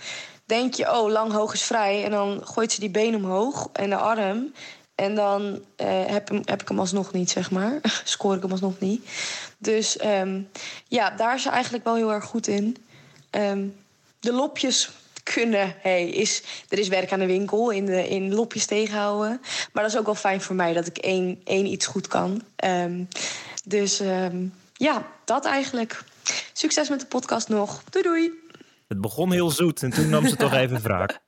denk 0.45 0.73
je, 0.73 0.91
oh, 0.91 1.09
lang 1.09 1.31
hoog 1.31 1.53
is 1.53 1.63
vrij. 1.63 2.03
En 2.03 2.11
dan 2.11 2.41
gooit 2.43 2.71
ze 2.71 2.79
die 2.79 2.89
been 2.89 3.15
omhoog 3.15 3.69
en 3.73 3.89
de 3.89 3.95
arm. 3.95 4.53
En 4.99 5.15
dan 5.15 5.43
uh, 5.77 6.05
heb, 6.05 6.27
hem, 6.27 6.41
heb 6.45 6.61
ik 6.61 6.67
hem 6.67 6.79
alsnog 6.79 7.11
niet, 7.11 7.29
zeg 7.29 7.51
maar. 7.51 7.79
Scoor 8.03 8.35
ik 8.35 8.41
hem 8.41 8.51
alsnog 8.51 8.79
niet. 8.79 9.09
Dus 9.57 10.03
um, 10.03 10.49
ja, 10.87 11.09
daar 11.09 11.35
is 11.35 11.41
ze 11.41 11.49
eigenlijk 11.49 11.83
wel 11.83 11.95
heel 11.95 12.11
erg 12.11 12.25
goed 12.25 12.47
in. 12.47 12.77
Um, 13.31 13.75
de 14.19 14.33
lopjes 14.33 14.89
kunnen, 15.23 15.75
hey, 15.81 16.09
is, 16.09 16.43
er 16.69 16.79
is 16.79 16.87
werk 16.87 17.11
aan 17.11 17.19
de 17.19 17.25
winkel 17.25 17.69
in, 17.69 17.85
de, 17.85 18.07
in 18.09 18.33
lopjes 18.33 18.65
tegenhouden. 18.65 19.41
Maar 19.73 19.83
dat 19.83 19.91
is 19.91 19.99
ook 19.99 20.05
wel 20.05 20.15
fijn 20.15 20.41
voor 20.41 20.55
mij 20.55 20.73
dat 20.73 20.87
ik 20.87 20.97
één, 20.97 21.41
één 21.43 21.65
iets 21.65 21.85
goed 21.85 22.07
kan. 22.07 22.41
Um, 22.65 23.07
dus 23.65 24.01
ja, 24.73 25.05
dat 25.25 25.45
eigenlijk. 25.45 26.03
Succes 26.53 26.89
met 26.89 26.99
de 26.99 27.05
podcast 27.05 27.49
nog. 27.49 27.83
Doei 27.89 28.03
doei. 28.03 28.31
Het 28.87 29.01
begon 29.01 29.31
heel 29.31 29.49
zoet 29.49 29.83
en 29.83 29.89
toen 29.89 30.09
nam 30.09 30.27
ze 30.27 30.35
toch 30.35 30.53
even 30.63 30.81
wraak. 30.81 31.19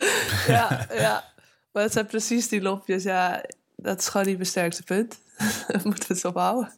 Ja, 0.48 0.88
ja. 0.94 1.30
Maar 1.72 1.84
het 1.84 1.94
zijn 1.94 2.06
precies 2.06 2.48
die 2.48 2.62
lopjes. 2.62 3.04
Ja, 3.04 3.44
dat 3.82 4.00
is 4.00 4.08
gewoon 4.08 4.28
niet 4.28 4.36
mijn 4.36 4.50
sterkste 4.50 4.84
punt. 4.84 5.20
Moeten 5.84 6.08
we 6.08 6.14
het 6.14 6.20
zo 6.20 6.32
houden. 6.34 6.74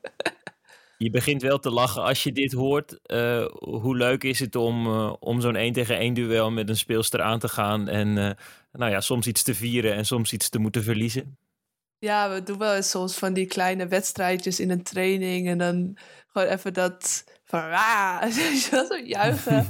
Je 0.98 1.10
begint 1.10 1.42
wel 1.42 1.60
te 1.60 1.70
lachen 1.70 2.04
als 2.04 2.24
je 2.24 2.32
dit 2.32 2.54
hoort. 2.54 3.00
Uh, 3.06 3.46
hoe 3.60 3.96
leuk 3.96 4.24
is 4.24 4.40
het 4.40 4.56
om, 4.56 4.88
uh, 4.88 5.14
om 5.20 5.42
zo'n 5.42 5.56
1 5.56 5.74
tegen 5.74 5.98
1 5.98 6.14
duel 6.14 6.52
met 6.52 6.70
een 6.70 6.78
speelster 6.78 7.22
aan 7.22 7.40
te 7.40 7.48
gaan. 7.48 7.88
En 7.88 8.08
uh, 8.08 8.32
nou 8.72 8.92
ja, 8.92 9.02
soms 9.02 9.28
iets 9.28 9.44
te 9.44 9.56
vieren 9.56 9.94
en 9.94 10.06
soms 10.06 10.34
iets 10.34 10.50
te 10.50 10.60
moeten 10.60 10.84
verliezen. 10.84 11.38
Ja, 12.00 12.34
we 12.34 12.44
doen 12.44 12.58
wel 12.58 12.76
eens 12.76 12.90
soms 12.90 13.18
van 13.18 13.34
die 13.34 13.46
kleine 13.46 13.88
wedstrijdjes 13.88 14.60
in 14.60 14.70
een 14.70 14.84
training. 14.84 15.48
En 15.48 15.58
dan 15.58 15.98
gewoon 16.28 16.48
even 16.48 16.74
dat 16.74 17.24
van 17.46 17.72
ah, 17.72 18.24
zo 18.72 18.98
juichen. 19.04 19.68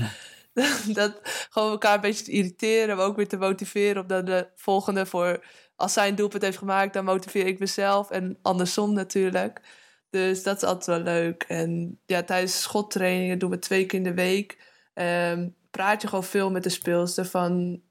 dat 0.94 1.20
gewoon 1.50 1.72
elkaar 1.72 1.96
een 1.96 2.02
beetje 2.02 2.24
te 2.24 2.32
irriteren, 2.32 2.98
maar 2.98 3.06
ook 3.06 3.16
weer 3.16 3.28
te 3.28 3.38
motiveren 3.38 4.02
om 4.02 4.08
dan 4.08 4.26
de 4.26 4.48
volgende 4.56 5.06
voor 5.06 5.44
als 5.76 5.94
zij 5.94 6.08
een 6.08 6.16
doelpunt 6.16 6.44
heeft 6.44 6.58
gemaakt, 6.58 6.94
dan 6.94 7.06
motiveer 7.06 7.48
ik 7.48 7.60
mezelf. 7.60 8.12
En 8.12 8.38
andersom 8.42 8.94
natuurlijk. 8.94 9.62
Dus 10.10 10.44
dat 10.44 10.56
is 10.56 10.64
altijd 10.64 10.86
wel 10.86 11.14
leuk. 11.14 11.44
En 11.44 12.00
ja, 12.06 12.24
tijdens 12.24 12.62
schottrainingen 12.62 13.40
doen 13.40 13.50
we 13.50 13.60
twee 13.60 13.86
keer 13.86 13.98
in 13.98 14.04
de 14.04 14.14
week. 14.14 14.72
Um, 14.94 15.56
praat 15.72 16.02
je 16.02 16.08
gewoon 16.08 16.24
veel 16.24 16.52
met 16.52 16.64
de 16.64 16.70
speelster 16.70 17.26
van 17.26 17.82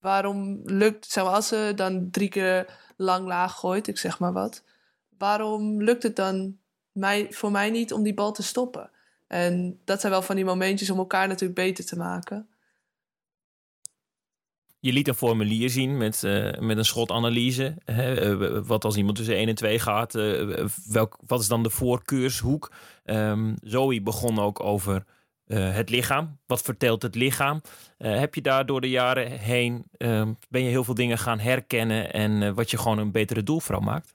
waarom 0.00 0.60
lukt, 0.64 1.10
zeg 1.10 1.24
maar, 1.24 1.32
als 1.32 1.48
ze 1.48 1.72
dan 1.76 2.10
drie 2.10 2.28
keer 2.28 2.78
lang 2.96 3.26
laag 3.26 3.54
gooit, 3.54 3.86
ik 3.86 3.98
zeg 3.98 4.18
maar 4.18 4.32
wat. 4.32 4.64
Waarom 5.18 5.82
lukt 5.82 6.02
het 6.02 6.16
dan 6.16 6.58
mij, 6.92 7.26
voor 7.30 7.50
mij 7.50 7.70
niet 7.70 7.92
om 7.92 8.02
die 8.02 8.14
bal 8.14 8.32
te 8.32 8.42
stoppen? 8.42 8.90
En 9.26 9.80
dat 9.84 10.00
zijn 10.00 10.12
wel 10.12 10.22
van 10.22 10.36
die 10.36 10.44
momentjes 10.44 10.90
om 10.90 10.98
elkaar 10.98 11.28
natuurlijk 11.28 11.60
beter 11.60 11.84
te 11.84 11.96
maken. 11.96 12.48
Je 14.84 14.92
liet 14.92 15.08
een 15.08 15.14
formulier 15.14 15.70
zien 15.70 15.96
met, 15.96 16.22
uh, 16.22 16.58
met 16.58 16.76
een 16.76 16.84
schotanalyse. 16.84 17.76
Hè, 17.84 18.34
uh, 18.36 18.60
wat 18.66 18.84
als 18.84 18.96
iemand 18.96 19.16
tussen 19.16 19.36
1 19.36 19.48
en 19.48 19.54
2 19.54 19.78
gaat, 19.78 20.14
uh, 20.14 20.66
welk, 20.88 21.18
wat 21.26 21.40
is 21.40 21.48
dan 21.48 21.62
de 21.62 21.70
voorkeurshoek? 21.70 22.72
Um, 23.04 23.54
Zoe 23.62 24.02
begon 24.02 24.38
ook 24.38 24.60
over 24.60 25.04
het 25.46 25.90
lichaam. 25.90 26.38
Wat 26.46 26.62
vertelt 26.62 27.02
het 27.02 27.14
lichaam? 27.14 27.60
heb 27.98 28.34
je 28.34 28.40
daar 28.40 28.66
door 28.66 28.80
de 28.80 28.90
jaren 28.90 29.30
heen, 29.30 29.84
ehm, 29.96 30.32
ben 30.48 30.62
je 30.62 30.68
heel 30.68 30.84
veel 30.84 30.94
dingen 30.94 31.18
gaan 31.18 31.38
herkennen 31.38 32.12
en 32.12 32.54
wat 32.54 32.70
je 32.70 32.78
gewoon 32.78 32.98
een 32.98 33.12
betere 33.12 33.42
doelvrouw 33.42 33.80
maakt? 33.80 34.14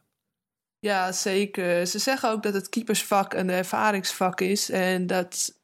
Ja, 0.80 1.12
zeker. 1.12 1.88
Ze 1.88 2.00
zeggen 2.00 2.30
ook 2.30 2.44
dat 2.44 2.54
het 2.54 2.70
keepersvak 2.70 3.34
een 3.34 3.50
ervaringsvak 3.50 4.42
is. 4.42 4.70
En 4.70 5.08
dat 5.08 5.60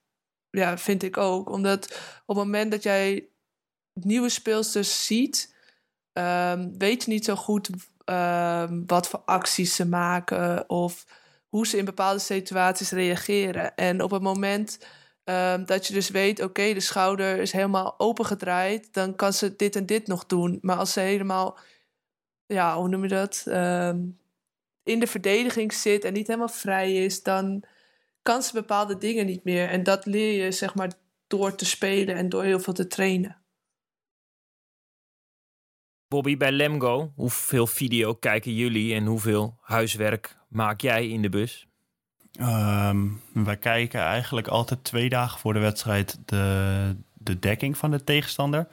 ja, 0.50 0.78
vind 0.78 1.04
ik 1.04 1.18
ook. 1.18 1.50
Omdat 1.50 1.86
op 2.26 2.36
het 2.36 2.46
moment 2.46 2.72
dat 2.72 2.84
jij 2.84 3.28
nieuwe 4.04 4.30
speelsters 4.30 5.06
ziet, 5.06 5.56
um, 6.14 6.78
weet 6.78 7.04
je 7.04 7.12
niet 7.12 7.26
zo 7.26 7.36
goed 7.36 7.70
um, 8.06 8.84
wat 8.86 9.08
voor 9.08 9.22
acties 9.26 9.76
ze 9.76 9.88
maken 9.88 10.70
of 10.70 11.06
hoe 11.50 11.68
ze 11.68 11.78
in 11.78 11.86
bepaalde 11.86 12.20
situaties 12.20 12.92
reageren. 12.92 13.76
En 13.76 14.02
op 14.02 14.12
het 14.12 14.22
moment 14.22 14.80
um, 15.24 15.66
dat 15.66 15.88
je 15.88 15.94
dus 15.94 16.10
weet, 16.10 16.42
oké, 16.42 16.74
de 16.74 16.80
schouder 16.80 17.38
is 17.38 17.52
helemaal 17.52 18.00
opengedraaid, 18.00 18.94
dan 18.94 19.16
kan 19.16 19.34
ze 19.34 19.56
dit 19.56 19.76
en 19.76 19.86
dit 19.86 20.08
nog 20.08 20.26
doen. 20.26 20.60
Maar 20.62 20.78
als 20.78 20.94
ze 20.94 21.00
helemaal, 21.00 21.58
ja, 22.46 22.78
hoe 22.78 22.88
noem 22.88 23.04
je 23.04 23.10
dat? 23.10 23.44
in 24.86 25.00
de 25.00 25.08
verdediging 25.08 25.74
zit 25.74 26.04
en 26.04 26.14
niet 26.14 26.28
helemaal 26.28 26.50
vrij 26.50 26.96
is, 26.96 27.24
dan 27.24 27.64
kan 28.22 28.44
ze 28.44 28.54
bepaalde 28.54 28.98
dingen 28.98 29.26
niet 29.26 29.44
meer. 29.44 29.70
En 29.70 29.84
dat 29.84 30.06
leer 30.06 30.44
je, 30.44 30.52
zeg 30.52 30.76
maar, 30.76 30.92
door 31.28 31.56
te 31.56 31.66
spelen 31.66 32.16
en 32.16 32.30
door 32.30 32.44
heel 32.44 32.60
veel 32.60 32.74
te 32.74 32.88
trainen. 32.88 33.45
Bobby, 36.08 36.38
bij 36.38 36.52
Lemgo, 36.52 37.12
hoeveel 37.16 37.68
video 37.68 38.14
kijken 38.14 38.54
jullie 38.54 38.94
en 38.94 39.06
hoeveel 39.06 39.58
huiswerk 39.62 40.38
maak 40.48 40.82
jij 40.82 41.08
in 41.08 41.22
de 41.22 41.30
bus? 41.30 41.68
Um, 42.42 43.22
wij 43.34 43.58
kijken 43.58 44.02
eigenlijk 44.02 44.48
altijd 44.48 44.84
twee 44.84 45.10
dagen 45.10 45.40
voor 45.40 45.54
de 45.54 45.60
wedstrijd 45.60 46.20
de, 46.26 46.96
de 47.14 47.40
dekking 47.40 47.78
van 47.78 47.92
de 47.92 48.04
tegenstander. 48.04 48.68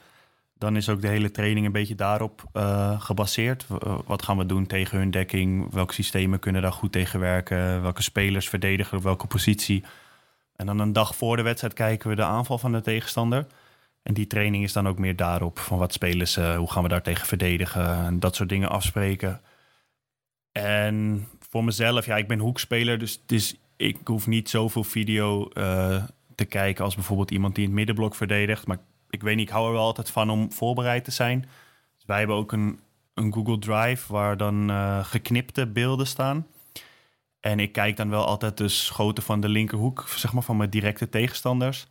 Dan 0.57 0.75
is 0.75 0.89
ook 0.89 1.01
de 1.01 1.07
hele 1.07 1.31
training 1.31 1.65
een 1.65 1.71
beetje 1.71 1.95
daarop 1.95 2.43
uh, 2.53 3.01
gebaseerd. 3.01 3.65
Uh, 3.71 3.99
wat 4.05 4.23
gaan 4.23 4.37
we 4.37 4.45
doen 4.45 4.65
tegen 4.65 4.97
hun 4.97 5.11
dekking? 5.11 5.73
Welke 5.73 5.93
systemen 5.93 6.39
kunnen 6.39 6.61
daar 6.61 6.71
goed 6.71 6.91
tegen 6.91 7.19
werken? 7.19 7.81
Welke 7.81 8.01
spelers 8.01 8.49
verdedigen 8.49 8.97
op 8.97 9.03
welke 9.03 9.27
positie? 9.27 9.83
En 10.55 10.65
dan 10.65 10.79
een 10.79 10.93
dag 10.93 11.15
voor 11.15 11.35
de 11.35 11.43
wedstrijd 11.43 11.73
kijken 11.73 12.09
we 12.09 12.15
de 12.15 12.23
aanval 12.23 12.57
van 12.57 12.71
de 12.71 12.81
tegenstander. 12.81 13.45
En 14.03 14.13
die 14.13 14.27
training 14.27 14.63
is 14.63 14.73
dan 14.73 14.87
ook 14.87 14.99
meer 14.99 15.15
daarop. 15.15 15.59
Van 15.59 15.77
wat 15.77 15.93
spelen 15.93 16.27
ze, 16.27 16.55
hoe 16.57 16.71
gaan 16.71 16.83
we 16.83 16.89
daar 16.89 17.01
tegen 17.01 17.27
verdedigen? 17.27 18.05
En 18.05 18.19
dat 18.19 18.35
soort 18.35 18.49
dingen 18.49 18.69
afspreken. 18.69 19.41
En 20.51 21.27
voor 21.49 21.63
mezelf, 21.63 22.05
ja, 22.05 22.17
ik 22.17 22.27
ben 22.27 22.39
hoekspeler. 22.39 22.99
Dus, 22.99 23.21
dus 23.25 23.55
ik 23.75 23.97
hoef 24.03 24.27
niet 24.27 24.49
zoveel 24.49 24.83
video 24.83 25.49
uh, 25.53 26.03
te 26.35 26.45
kijken 26.45 26.83
als 26.83 26.95
bijvoorbeeld 26.95 27.31
iemand 27.31 27.55
die 27.55 27.63
in 27.63 27.69
het 27.69 27.77
middenblok 27.77 28.15
verdedigt. 28.15 28.67
Maar 28.67 28.77
ik 29.09 29.21
weet 29.21 29.35
niet, 29.35 29.47
ik 29.47 29.53
hou 29.53 29.67
er 29.67 29.73
wel 29.73 29.83
altijd 29.83 30.09
van 30.09 30.29
om 30.29 30.51
voorbereid 30.51 31.03
te 31.03 31.11
zijn. 31.11 31.39
Dus 31.95 32.05
wij 32.05 32.17
hebben 32.17 32.35
ook 32.35 32.51
een, 32.51 32.79
een 33.13 33.33
Google 33.33 33.59
Drive 33.59 34.11
waar 34.13 34.37
dan 34.37 34.69
uh, 34.71 35.05
geknipte 35.05 35.67
beelden 35.67 36.07
staan. 36.07 36.47
En 37.39 37.59
ik 37.59 37.71
kijk 37.71 37.97
dan 37.97 38.09
wel 38.09 38.25
altijd 38.25 38.57
de 38.57 38.67
schoten 38.67 39.23
van 39.23 39.39
de 39.39 39.49
linkerhoek, 39.49 40.05
zeg 40.07 40.33
maar 40.33 40.43
van 40.43 40.57
mijn 40.57 40.69
directe 40.69 41.09
tegenstanders. 41.09 41.87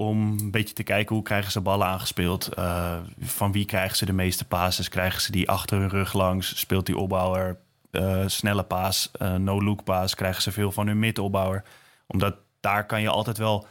Om 0.00 0.38
een 0.38 0.50
beetje 0.50 0.74
te 0.74 0.82
kijken 0.82 1.14
hoe 1.14 1.24
krijgen 1.24 1.52
ze 1.52 1.60
ballen 1.60 1.86
aangespeeld. 1.86 2.58
Uh, 2.58 2.98
van 3.20 3.52
wie 3.52 3.64
krijgen 3.64 3.96
ze 3.96 4.04
de 4.04 4.12
meeste 4.12 4.44
passes? 4.44 4.88
Krijgen 4.88 5.20
ze 5.20 5.32
die 5.32 5.48
achter 5.48 5.78
hun 5.78 5.88
rug 5.88 6.12
langs? 6.12 6.58
Speelt 6.58 6.86
die 6.86 6.96
opbouwer 6.96 7.58
uh, 7.90 8.22
snelle 8.26 8.62
paas, 8.62 9.10
uh, 9.22 9.34
no-look 9.34 9.84
paas? 9.84 10.14
Krijgen 10.14 10.42
ze 10.42 10.52
veel 10.52 10.72
van 10.72 10.86
hun 10.86 10.98
midopbouwer? 10.98 11.64
Omdat 12.06 12.36
daar 12.60 12.86
kan 12.86 13.02
je 13.02 13.08
altijd 13.08 13.38
wel 13.38 13.66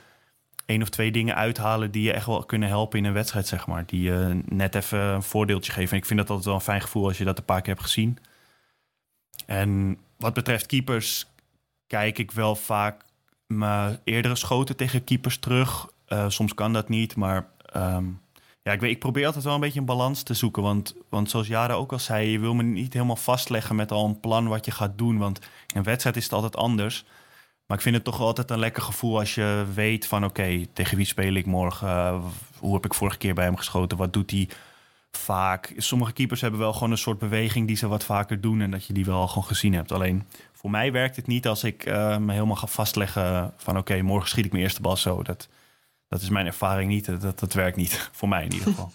één 0.65 0.81
of 0.81 0.89
twee 0.89 1.11
dingen 1.11 1.35
uithalen 1.35 1.91
die 1.91 2.03
je 2.03 2.13
echt 2.13 2.25
wel 2.25 2.45
kunnen 2.45 2.69
helpen 2.69 2.99
in 2.99 3.05
een 3.05 3.13
wedstrijd, 3.13 3.47
zeg 3.47 3.67
maar. 3.67 3.85
Die 3.85 4.01
je 4.01 4.41
net 4.45 4.75
even 4.75 4.99
een 4.99 5.23
voordeeltje 5.23 5.71
geven. 5.71 5.91
En 5.91 5.97
ik 5.97 6.05
vind 6.05 6.19
dat 6.19 6.29
altijd 6.29 6.47
wel 6.47 6.55
een 6.55 6.61
fijn 6.61 6.81
gevoel 6.81 7.07
als 7.07 7.17
je 7.17 7.25
dat 7.25 7.37
een 7.37 7.45
paar 7.45 7.61
keer 7.61 7.73
hebt 7.73 7.85
gezien. 7.85 8.17
En 9.45 9.97
wat 10.17 10.33
betreft 10.33 10.65
keepers 10.65 11.25
kijk 11.87 12.17
ik 12.17 12.31
wel 12.31 12.55
vaak 12.55 13.05
mijn 13.47 13.99
eerdere 14.03 14.35
schoten 14.35 14.75
tegen 14.75 15.03
keepers 15.03 15.37
terug. 15.37 15.87
Uh, 16.09 16.25
soms 16.27 16.53
kan 16.53 16.73
dat 16.73 16.89
niet, 16.89 17.15
maar 17.15 17.47
um, 17.75 18.21
ja, 18.61 18.71
ik, 18.71 18.79
weet, 18.79 18.91
ik 18.91 18.99
probeer 18.99 19.25
altijd 19.25 19.43
wel 19.43 19.53
een 19.53 19.59
beetje 19.59 19.79
een 19.79 19.85
balans 19.85 20.23
te 20.23 20.33
zoeken. 20.33 20.63
Want, 20.63 20.95
want 21.09 21.29
zoals 21.29 21.47
Jara 21.47 21.73
ook 21.73 21.91
al 21.91 21.99
zei, 21.99 22.29
je 22.29 22.39
wil 22.39 22.53
me 22.53 22.63
niet 22.63 22.93
helemaal 22.93 23.15
vastleggen 23.15 23.75
met 23.75 23.91
al 23.91 24.05
een 24.05 24.19
plan 24.19 24.47
wat 24.47 24.65
je 24.65 24.71
gaat 24.71 24.97
doen. 24.97 25.17
Want 25.17 25.39
in 25.39 25.77
een 25.77 25.83
wedstrijd 25.83 26.15
is 26.15 26.23
het 26.23 26.33
altijd 26.33 26.55
anders. 26.55 27.05
Maar 27.65 27.77
ik 27.77 27.83
vind 27.83 27.95
het 27.95 28.03
toch 28.03 28.19
altijd 28.19 28.51
een 28.51 28.59
lekker 28.59 28.83
gevoel 28.83 29.19
als 29.19 29.35
je 29.35 29.65
weet 29.73 30.07
van 30.07 30.25
oké, 30.25 30.65
tegen 30.73 30.97
wie 30.97 31.05
speel 31.05 31.33
ik 31.33 31.45
morgen? 31.45 32.21
Hoe 32.59 32.73
heb 32.73 32.85
ik 32.85 32.93
vorige 32.93 33.17
keer 33.17 33.33
bij 33.33 33.45
hem 33.45 33.55
geschoten? 33.55 33.97
Wat 33.97 34.13
doet 34.13 34.31
hij 34.31 34.49
vaak? 35.11 35.73
Sommige 35.77 36.13
keepers 36.13 36.41
hebben 36.41 36.59
wel 36.59 36.73
gewoon 36.73 36.91
een 36.91 36.97
soort 36.97 37.19
beweging 37.19 37.67
die 37.67 37.75
ze 37.75 37.87
wat 37.87 38.03
vaker 38.03 38.41
doen 38.41 38.61
en 38.61 38.71
dat 38.71 38.85
je 38.85 38.93
die 38.93 39.05
wel 39.05 39.27
gewoon 39.27 39.43
gezien 39.43 39.73
hebt. 39.73 39.91
Alleen 39.91 40.23
voor 40.53 40.69
mij 40.69 40.91
werkt 40.91 41.15
het 41.15 41.27
niet 41.27 41.47
als 41.47 41.63
ik 41.63 41.85
uh, 41.85 42.17
me 42.17 42.33
helemaal 42.33 42.55
ga 42.55 42.67
vastleggen 42.67 43.53
van 43.57 43.77
oké, 43.77 44.01
morgen 44.01 44.29
schiet 44.29 44.45
ik 44.45 44.51
mijn 44.51 44.63
eerste 44.63 44.81
bal 44.81 44.97
zo. 44.97 45.23
Dat, 45.23 45.47
dat 46.09 46.21
is 46.21 46.29
mijn 46.29 46.45
ervaring 46.45 46.89
niet. 46.89 47.21
Dat, 47.21 47.39
dat 47.39 47.53
werkt 47.53 47.77
niet. 47.77 48.09
Voor 48.11 48.29
mij 48.29 48.43
in 48.43 48.51
ieder 48.51 48.67
geval. 48.67 48.91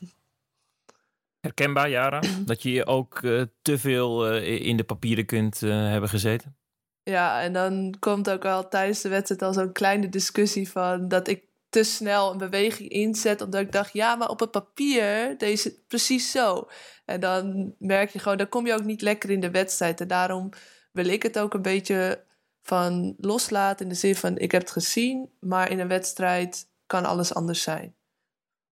Herkenbaar, 1.40 1.90
Jara? 1.90 2.20
dat 2.44 2.62
je 2.62 2.86
ook 2.86 3.22
uh, 3.22 3.42
te 3.62 3.78
veel 3.78 4.34
uh, 4.34 4.66
in 4.66 4.76
de 4.76 4.84
papieren 4.84 5.26
kunt 5.26 5.62
uh, 5.62 5.90
hebben 5.90 6.08
gezeten? 6.08 6.56
Ja, 7.02 7.42
en 7.42 7.52
dan 7.52 7.96
komt 7.98 8.30
ook 8.30 8.44
al 8.44 8.68
tijdens 8.68 9.00
de 9.00 9.08
wedstrijd 9.08 9.42
al 9.42 9.52
zo'n 9.52 9.72
kleine 9.72 10.08
discussie 10.08 10.70
van 10.70 11.08
dat 11.08 11.28
ik 11.28 11.44
te 11.68 11.82
snel 11.82 12.32
een 12.32 12.38
beweging 12.38 12.88
inzet. 12.88 13.40
Omdat 13.40 13.60
ik 13.60 13.72
dacht, 13.72 13.92
ja, 13.92 14.14
maar 14.14 14.28
op 14.28 14.40
het 14.40 14.50
papier 14.50 15.38
deze 15.38 15.84
precies 15.86 16.30
zo. 16.30 16.68
En 17.04 17.20
dan 17.20 17.74
merk 17.78 18.10
je 18.10 18.18
gewoon, 18.18 18.38
dan 18.38 18.48
kom 18.48 18.66
je 18.66 18.74
ook 18.74 18.84
niet 18.84 19.02
lekker 19.02 19.30
in 19.30 19.40
de 19.40 19.50
wedstrijd. 19.50 20.00
En 20.00 20.08
daarom 20.08 20.50
wil 20.92 21.06
ik 21.06 21.22
het 21.22 21.38
ook 21.38 21.54
een 21.54 21.62
beetje 21.62 22.24
van 22.62 23.14
loslaten. 23.18 23.84
In 23.84 23.92
de 23.92 23.98
zin 23.98 24.16
van, 24.16 24.38
ik 24.38 24.52
heb 24.52 24.60
het 24.60 24.70
gezien, 24.70 25.30
maar 25.40 25.70
in 25.70 25.78
een 25.78 25.88
wedstrijd 25.88 26.66
kan 26.86 27.04
alles 27.04 27.34
anders 27.34 27.62
zijn. 27.62 27.96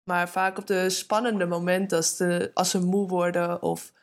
Maar 0.03 0.29
vaak 0.29 0.57
op 0.57 0.67
de 0.67 0.89
spannende 0.89 1.45
momenten, 1.45 1.97
als, 1.97 2.17
de, 2.17 2.51
als 2.53 2.69
ze 2.69 2.79
moe 2.79 3.07
worden 3.07 3.61
of 3.61 3.93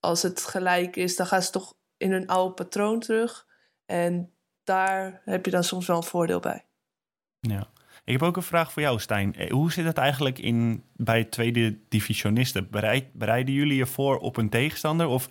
als 0.00 0.22
het 0.22 0.40
gelijk 0.44 0.96
is, 0.96 1.16
dan 1.16 1.26
gaan 1.26 1.42
ze 1.42 1.50
toch 1.50 1.74
in 1.96 2.12
hun 2.12 2.26
oude 2.26 2.54
patroon 2.54 3.00
terug. 3.00 3.46
En 3.86 4.32
daar 4.64 5.22
heb 5.24 5.44
je 5.44 5.50
dan 5.50 5.64
soms 5.64 5.86
wel 5.86 5.96
een 5.96 6.02
voordeel 6.02 6.40
bij. 6.40 6.66
Ja. 7.40 7.68
Ik 8.04 8.12
heb 8.12 8.22
ook 8.22 8.36
een 8.36 8.42
vraag 8.42 8.72
voor 8.72 8.82
jou, 8.82 8.98
Stijn. 8.98 9.34
Eh, 9.34 9.50
hoe 9.50 9.72
zit 9.72 9.84
het 9.84 9.98
eigenlijk 9.98 10.38
in, 10.38 10.84
bij 10.96 11.24
tweede 11.24 11.78
divisionisten? 11.88 12.70
Bereid, 12.70 13.12
bereiden 13.12 13.54
jullie 13.54 13.76
je 13.76 13.86
voor 13.86 14.18
op 14.18 14.36
een 14.36 14.48
tegenstander? 14.48 15.06
Of, 15.06 15.28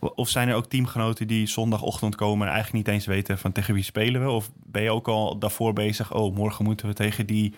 of 0.00 0.28
zijn 0.28 0.48
er 0.48 0.54
ook 0.54 0.66
teamgenoten 0.66 1.26
die 1.26 1.46
zondagochtend 1.46 2.14
komen 2.14 2.46
en 2.46 2.52
eigenlijk 2.52 2.86
niet 2.86 2.94
eens 2.94 3.06
weten 3.06 3.38
van 3.38 3.52
tegen 3.52 3.74
wie 3.74 3.82
spelen 3.82 4.24
we? 4.24 4.30
Of 4.30 4.50
ben 4.54 4.82
je 4.82 4.90
ook 4.90 5.08
al 5.08 5.38
daarvoor 5.38 5.72
bezig? 5.72 6.14
Oh, 6.14 6.34
morgen 6.34 6.64
moeten 6.64 6.86
we 6.88 6.94
tegen 6.94 7.26
die 7.26 7.54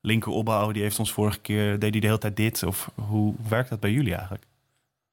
linker 0.00 0.32
opbouwen. 0.32 0.74
Die 0.74 0.82
heeft 0.82 0.98
ons 0.98 1.12
vorige 1.12 1.40
keer, 1.40 1.78
deed 1.78 1.90
hij 1.90 2.00
de 2.00 2.06
hele 2.06 2.18
tijd 2.18 2.36
dit? 2.36 2.62
Of 2.62 2.90
hoe 2.94 3.34
werkt 3.48 3.70
dat 3.70 3.80
bij 3.80 3.92
jullie 3.92 4.14
eigenlijk? 4.14 4.44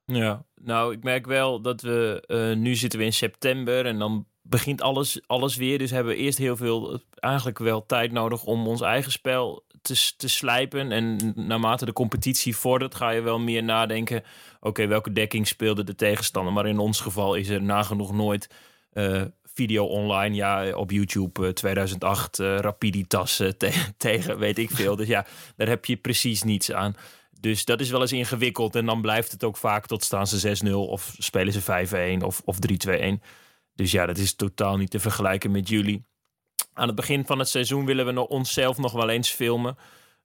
Ja, 0.05 0.43
nou, 0.61 0.93
ik 0.93 1.03
merk 1.03 1.25
wel 1.25 1.61
dat 1.61 1.81
we 1.81 2.23
uh, 2.27 2.63
nu 2.63 2.75
zitten 2.75 2.99
we 2.99 3.05
in 3.05 3.13
september 3.13 3.85
en 3.85 3.99
dan 3.99 4.25
begint 4.49 4.81
alles, 4.81 5.19
alles 5.27 5.55
weer. 5.55 5.77
Dus 5.77 5.91
hebben 5.91 6.13
we 6.13 6.19
eerst 6.19 6.37
heel 6.37 6.55
veel, 6.55 7.01
eigenlijk 7.13 7.59
wel 7.59 7.85
tijd 7.85 8.11
nodig 8.11 8.43
om 8.43 8.67
ons 8.67 8.81
eigen 8.81 9.11
spel 9.11 9.63
te, 9.81 10.11
te 10.17 10.27
slijpen. 10.27 10.91
En 10.91 11.33
naarmate 11.35 11.85
de 11.85 11.93
competitie 11.93 12.55
vordert, 12.55 12.95
ga 12.95 13.09
je 13.09 13.21
wel 13.21 13.39
meer 13.39 13.63
nadenken. 13.63 14.23
Oké, 14.59 14.87
welke 14.87 15.11
dekking 15.11 15.47
speelde 15.47 15.83
de 15.83 15.95
tegenstander? 15.95 16.53
Maar 16.53 16.67
in 16.67 16.79
ons 16.79 16.99
geval 16.99 17.35
is 17.35 17.49
er 17.49 17.61
nagenoeg 17.61 18.13
nooit 18.13 18.49
uh, 18.93 19.21
video 19.43 19.85
online. 19.85 20.35
Ja, 20.35 20.75
op 20.75 20.91
YouTube 20.91 21.45
uh, 21.45 21.49
2008 21.49 22.39
uh, 22.39 22.57
Rapiditas 22.57 23.35
te 23.35 23.73
tegen 23.97 24.37
weet 24.37 24.57
ik 24.57 24.71
veel. 24.71 24.95
Dus 24.95 25.07
ja, 25.07 25.25
daar 25.55 25.67
heb 25.67 25.85
je 25.85 25.97
precies 25.97 26.43
niets 26.43 26.71
aan. 26.71 26.95
Dus 27.39 27.65
dat 27.65 27.79
is 27.79 27.89
wel 27.89 28.01
eens 28.01 28.11
ingewikkeld. 28.11 28.75
En 28.75 28.85
dan 28.85 29.01
blijft 29.01 29.31
het 29.31 29.43
ook 29.43 29.57
vaak 29.57 29.87
tot 29.87 30.03
staan 30.03 30.27
ze 30.27 30.57
6-0 30.65 30.71
of 30.73 31.15
spelen 31.17 31.53
ze 31.53 32.19
5-1 32.21 32.23
of, 32.25 32.41
of 32.45 32.57
3-2-1. 32.87 32.91
Dus 33.79 33.91
ja, 33.91 34.05
dat 34.05 34.17
is 34.17 34.33
totaal 34.33 34.77
niet 34.77 34.89
te 34.89 34.99
vergelijken 34.99 35.51
met 35.51 35.69
jullie. 35.69 36.05
Aan 36.73 36.87
het 36.87 36.95
begin 36.95 37.25
van 37.25 37.39
het 37.39 37.49
seizoen 37.49 37.85
willen 37.85 38.13
we 38.13 38.27
onszelf 38.27 38.77
nog 38.77 38.91
wel 38.91 39.09
eens 39.09 39.29
filmen. 39.29 39.77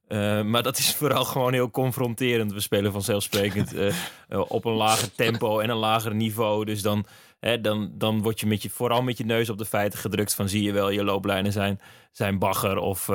Uh, 0.07 0.41
maar 0.41 0.63
dat 0.63 0.77
is 0.77 0.95
vooral 0.99 1.25
gewoon 1.25 1.53
heel 1.53 1.69
confronterend. 1.71 2.53
We 2.53 2.59
spelen 2.59 2.91
vanzelfsprekend 2.91 3.73
uh, 3.73 3.93
op 4.47 4.65
een 4.65 4.73
lager 4.73 5.15
tempo 5.15 5.59
en 5.59 5.69
een 5.69 5.77
lager 5.77 6.15
niveau. 6.15 6.65
Dus 6.65 6.81
dan, 6.81 7.05
hè, 7.39 7.61
dan, 7.61 7.91
dan 7.93 8.21
word 8.21 8.39
je, 8.39 8.45
met 8.45 8.61
je 8.61 8.69
vooral 8.69 9.01
met 9.01 9.17
je 9.17 9.25
neus 9.25 9.49
op 9.49 9.57
de 9.57 9.65
feiten 9.65 9.99
gedrukt 9.99 10.35
van 10.35 10.49
zie 10.49 10.63
je 10.63 10.71
wel, 10.71 10.89
je 10.89 11.03
looplijnen 11.03 11.51
zijn, 11.51 11.79
zijn 12.11 12.39
bagger. 12.39 12.77
Of 12.77 13.07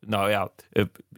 nou 0.00 0.30
ja, 0.30 0.50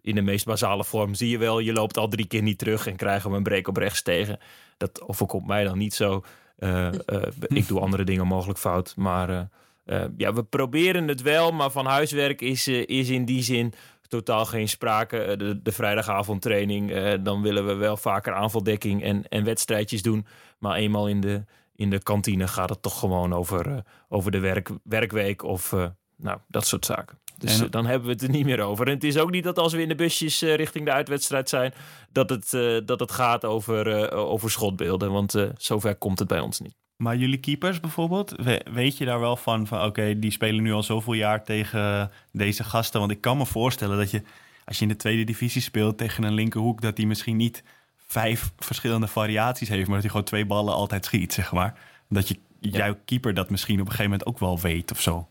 in 0.00 0.14
de 0.14 0.22
meest 0.22 0.44
basale 0.44 0.84
vorm 0.84 1.14
zie 1.14 1.30
je 1.30 1.38
wel, 1.38 1.58
je 1.58 1.72
loopt 1.72 1.96
al 1.96 2.08
drie 2.08 2.26
keer 2.26 2.42
niet 2.42 2.58
terug 2.58 2.86
en 2.86 2.96
krijgen 2.96 3.30
we 3.30 3.36
een 3.36 3.42
break 3.42 3.68
op 3.68 3.76
rechts 3.76 4.02
tegen. 4.02 4.38
Dat 4.76 5.02
overkomt 5.02 5.46
mij 5.46 5.64
dan 5.64 5.78
niet 5.78 5.94
zo. 5.94 6.24
Uh, 6.58 6.92
uh, 6.92 7.22
ik 7.48 7.68
doe 7.68 7.80
andere 7.80 8.04
dingen 8.04 8.26
mogelijk 8.26 8.58
fout. 8.58 8.94
Maar 8.96 9.48
uh, 9.86 10.04
ja, 10.16 10.32
we 10.32 10.42
proberen 10.42 11.08
het 11.08 11.22
wel. 11.22 11.52
Maar 11.52 11.70
van 11.70 11.86
huiswerk 11.86 12.40
is, 12.40 12.68
is 12.68 13.08
in 13.08 13.24
die 13.24 13.42
zin 13.42 13.72
totaal 14.08 14.44
geen 14.46 14.68
sprake. 14.68 15.34
De, 15.38 15.62
de 15.62 15.72
vrijdagavondtraining, 15.72 17.18
dan 17.22 17.42
willen 17.42 17.66
we 17.66 17.74
wel 17.74 17.96
vaker 17.96 18.34
aanvaldekking 18.34 19.02
en, 19.02 19.28
en 19.28 19.44
wedstrijdjes 19.44 20.02
doen. 20.02 20.26
Maar 20.58 20.76
eenmaal 20.76 21.08
in 21.08 21.20
de, 21.20 21.44
in 21.74 21.90
de 21.90 22.02
kantine 22.02 22.48
gaat 22.48 22.68
het 22.68 22.82
toch 22.82 22.98
gewoon 22.98 23.32
over, 23.32 23.82
over 24.08 24.30
de 24.30 24.40
werk, 24.40 24.70
werkweek 24.82 25.42
of 25.42 25.74
nou, 26.16 26.38
dat 26.48 26.66
soort 26.66 26.84
zaken. 26.84 27.18
Dus 27.38 27.60
en, 27.60 27.70
dan 27.70 27.86
hebben 27.86 28.06
we 28.06 28.12
het 28.12 28.22
er 28.22 28.30
niet 28.30 28.44
meer 28.44 28.60
over. 28.60 28.86
En 28.86 28.94
het 28.94 29.04
is 29.04 29.18
ook 29.18 29.30
niet 29.30 29.44
dat 29.44 29.58
als 29.58 29.72
we 29.72 29.82
in 29.82 29.88
de 29.88 29.94
busjes 29.94 30.42
uh, 30.42 30.54
richting 30.54 30.84
de 30.84 30.92
uitwedstrijd 30.92 31.48
zijn, 31.48 31.74
dat 32.12 32.30
het, 32.30 32.52
uh, 32.52 32.80
dat 32.84 33.00
het 33.00 33.12
gaat 33.12 33.44
over, 33.44 34.12
uh, 34.12 34.18
over 34.18 34.50
schotbeelden. 34.50 35.12
Want 35.12 35.34
zover 35.56 35.94
komt 35.94 36.18
het 36.18 36.28
bij 36.28 36.40
ons 36.40 36.60
niet. 36.60 36.74
Maar 36.96 37.16
jullie 37.16 37.38
keepers 37.38 37.80
bijvoorbeeld, 37.80 38.34
weet 38.72 38.98
je 38.98 39.04
daar 39.04 39.20
wel 39.20 39.36
van, 39.36 39.66
van 39.66 39.78
oké, 39.78 39.86
okay, 39.86 40.18
die 40.18 40.30
spelen 40.30 40.62
nu 40.62 40.72
al 40.72 40.82
zoveel 40.82 41.12
jaar 41.12 41.44
tegen 41.44 42.10
deze 42.32 42.64
gasten? 42.64 43.00
Want 43.00 43.12
ik 43.12 43.20
kan 43.20 43.36
me 43.36 43.46
voorstellen 43.46 43.98
dat 43.98 44.10
je, 44.10 44.22
als 44.64 44.76
je 44.76 44.82
in 44.82 44.88
de 44.88 44.96
tweede 44.96 45.24
divisie 45.24 45.62
speelt 45.62 45.98
tegen 45.98 46.24
een 46.24 46.34
linkerhoek, 46.34 46.80
dat 46.80 46.96
die 46.96 47.06
misschien 47.06 47.36
niet 47.36 47.62
vijf 48.06 48.52
verschillende 48.58 49.06
variaties 49.06 49.68
heeft, 49.68 49.84
maar 49.84 49.94
dat 49.94 50.02
hij 50.02 50.10
gewoon 50.10 50.26
twee 50.26 50.46
ballen 50.46 50.74
altijd 50.74 51.04
schiet, 51.04 51.32
zeg 51.32 51.52
maar. 51.52 51.78
Dat 52.08 52.28
je, 52.28 52.38
ja. 52.60 52.78
jouw 52.78 52.96
keeper 53.04 53.34
dat 53.34 53.50
misschien 53.50 53.80
op 53.80 53.86
een 53.86 53.92
gegeven 53.92 54.10
moment 54.10 54.28
ook 54.28 54.38
wel 54.38 54.60
weet 54.60 54.90
of 54.90 55.00
zo. 55.00 55.28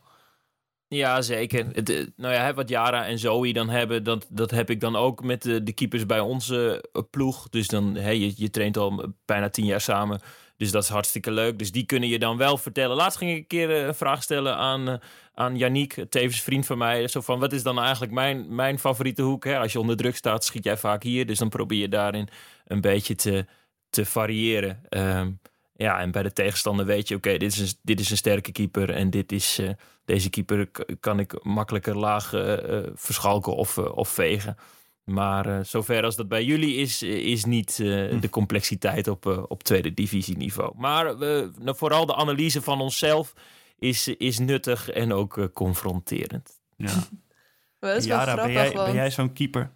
Ja, 0.94 1.22
zeker. 1.22 1.66
Het, 1.72 1.90
eh, 1.90 2.06
nou 2.16 2.34
ja, 2.34 2.54
wat 2.54 2.70
Jara 2.70 3.06
en 3.06 3.20
Zoe 3.20 3.54
dan 3.54 3.70
hebben, 3.70 4.04
dat, 4.04 4.28
dat 4.30 4.52
heb 4.52 4.70
ik 4.70 4.80
dan 4.80 4.96
ook 4.96 5.24
met 5.24 5.42
de, 5.42 5.64
de 5.64 5.74
keepers 5.74 6.06
bij 6.06 6.20
onze 6.20 6.90
eh, 6.92 7.02
ploeg. 7.10 7.50
Dus 7.50 7.68
dan, 7.68 7.96
hey, 7.96 8.18
je, 8.18 8.34
je 8.36 8.50
traint 8.50 8.78
al 8.78 9.14
bijna 9.26 9.50
tien 9.50 9.66
jaar 9.66 9.82
samen. 9.82 10.22
Dus 10.58 10.72
dat 10.72 10.84
is 10.84 10.90
hartstikke 10.90 11.32
leuk. 11.32 11.60
Dus 11.60 11.72
die 11.72 11.86
kunnen 11.86 12.10
je 12.10 12.20
dan 12.20 12.38
wel 12.38 12.58
vertellen. 12.58 12.96
Laatst 12.96 13.18
ging 13.18 13.32
ik 13.32 13.38
een 13.38 13.48
keer 13.48 13.70
een 13.70 13.96
vraag 13.96 14.24
stellen 14.24 14.56
aan, 14.56 15.00
aan 15.34 15.58
Yannick, 15.58 16.06
tevens 16.10 16.42
vriend 16.42 16.66
van 16.66 16.78
mij. 16.78 17.08
Zo 17.08 17.22
van, 17.22 17.40
wat 17.40 17.54
is 17.54 17.64
dan 17.64 17.80
eigenlijk 17.80 18.12
mijn, 18.12 18.56
mijn 18.56 18.80
favoriete 18.80 19.22
hoek? 19.22 19.44
Hè? 19.44 19.60
Als 19.60 19.72
je 19.72 19.80
onder 19.80 19.98
druk 19.98 20.16
staat, 20.16 20.46
schiet 20.46 20.64
jij 20.64 20.78
vaak 20.78 21.04
hier. 21.04 21.26
Dus 21.26 21.40
dan 21.40 21.50
probeer 21.50 21.80
je 21.80 21.90
daarin 21.90 22.28
een 22.66 22.82
beetje 22.82 23.16
te, 23.16 23.46
te 23.90 24.06
variëren. 24.06 24.84
Um, 24.90 25.40
ja, 25.76 26.00
en 26.00 26.12
bij 26.12 26.24
de 26.24 26.34
tegenstander 26.34 26.86
weet 26.86 27.08
je, 27.08 27.16
oké, 27.16 27.38
dit, 27.38 27.52
is 27.52 27.60
een, 27.60 27.78
dit 27.82 28.00
is 28.00 28.10
een 28.10 28.18
sterke 28.18 28.52
keeper. 28.52 28.90
En 28.90 29.10
dit 29.10 29.32
is, 29.32 29.60
uh, 29.60 29.70
deze 30.06 30.30
keeper 30.30 30.70
kan 31.00 31.20
ik 31.20 31.44
makkelijker 31.44 31.98
laag 31.98 32.34
uh, 32.34 32.58
verschalken 32.94 33.56
of, 33.56 33.78
of 33.78 34.10
vegen. 34.10 34.58
Maar 35.04 35.66
zover 35.66 36.04
als 36.04 36.16
dat 36.16 36.28
bij 36.28 36.44
jullie 36.44 36.76
is, 36.76 37.04
is 37.04 37.46
niet 37.46 37.78
hm. 37.78 38.20
de 38.20 38.30
complexiteit 38.30 39.08
op, 39.08 39.46
op 39.48 39.64
tweede 39.64 39.94
divisieniveau. 39.94 40.74
Maar 40.78 41.18
nou, 41.18 41.78
vooral 41.78 42.06
de 42.06 42.16
analyse 42.16 42.62
van 42.62 42.82
onszelf 42.82 43.34
is, 43.80 44.08
is 44.08 44.40
nuttig 44.40 44.90
en 44.90 45.14
ook 45.14 45.50
confronterend. 45.54 46.60
Ja. 46.78 46.94
dat 47.80 47.98
is 47.98 48.06
Jara, 48.06 48.26
wel 48.26 48.34
grappig, 48.34 48.54
ben 48.54 48.64
jij, 48.64 48.74
want... 48.74 48.86
ben 48.86 48.96
jij 48.96 49.12
zo'n 49.12 49.34
keeper? 49.34 49.72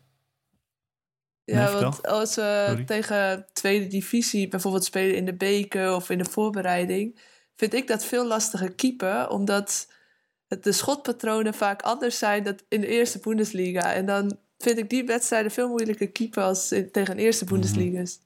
Ja, 1.56 1.80
want 1.80 2.08
als 2.08 2.36
we 2.36 2.64
Sorry. 2.68 2.84
tegen 2.84 3.46
tweede 3.54 3.88
divisie 3.88 4.48
bijvoorbeeld 4.48 4.86
spelen 4.86 5.16
in 5.16 5.26
de 5.26 5.34
beker 5.34 5.96
of 5.96 6.10
in 6.10 6.18
de 6.18 6.26
voorbereiding, 6.26 7.20
vind 7.56 7.74
ik 7.74 7.88
dat 7.88 8.06
veel 8.06 8.26
lastiger 8.28 8.72
keeper, 8.76 9.30
omdat 9.30 9.88
het 10.48 10.64
de 10.64 10.72
schotpatronen 10.72 11.54
vaak 11.54 11.82
anders 11.82 12.18
zijn 12.18 12.44
dan 12.44 12.60
in 12.70 12.82
de 12.82 12.88
eerste 12.88 13.20
Bundesliga. 13.20 13.94
En 13.94 14.06
dan 14.06 14.38
vind 14.58 14.78
ik 14.78 14.90
die 14.90 15.04
wedstrijden 15.06 15.52
veel 15.52 15.68
moeilijker 15.70 16.12
keeper 16.12 16.44
als 16.44 16.72
in- 16.72 16.92
tegen 16.92 17.18
eerste 17.18 17.44
Mhm. 17.44 17.54
Bundesliga's. 17.54 18.20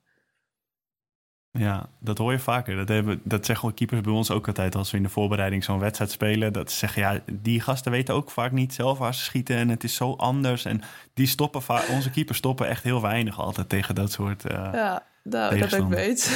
Ja, 1.53 1.89
dat 1.99 2.17
hoor 2.17 2.31
je 2.31 2.39
vaker. 2.39 2.75
Dat, 2.75 2.87
hebben, 2.87 3.21
dat 3.23 3.45
zeggen 3.45 3.73
keepers 3.73 4.01
bij 4.01 4.13
ons 4.13 4.31
ook 4.31 4.47
altijd 4.47 4.75
als 4.75 4.91
we 4.91 4.97
in 4.97 5.03
de 5.03 5.09
voorbereiding 5.09 5.63
zo'n 5.63 5.79
wedstrijd 5.79 6.11
spelen. 6.11 6.53
Dat 6.53 6.71
ze 6.71 6.77
zeggen, 6.77 7.01
ja, 7.01 7.19
die 7.31 7.61
gasten 7.61 7.91
weten 7.91 8.13
ook 8.13 8.31
vaak 8.31 8.51
niet 8.51 8.73
zelf 8.73 8.97
waar 8.97 9.15
ze 9.15 9.23
schieten 9.23 9.55
en 9.55 9.69
het 9.69 9.83
is 9.83 9.95
zo 9.95 10.13
anders. 10.13 10.65
En 10.65 10.81
die 11.13 11.27
stoppen 11.27 11.61
vaak, 11.61 11.89
onze 11.89 12.09
keepers 12.09 12.37
stoppen 12.37 12.67
echt 12.67 12.83
heel 12.83 13.01
weinig 13.01 13.39
altijd 13.39 13.69
tegen 13.69 13.95
dat 13.95 14.11
soort. 14.11 14.45
eh, 14.45 14.55
ja. 14.55 14.71
Ja, 14.73 15.05
nou, 15.23 15.59
dat 15.59 15.73
ik 15.73 15.87
mee 15.87 16.07
eens. 16.09 16.29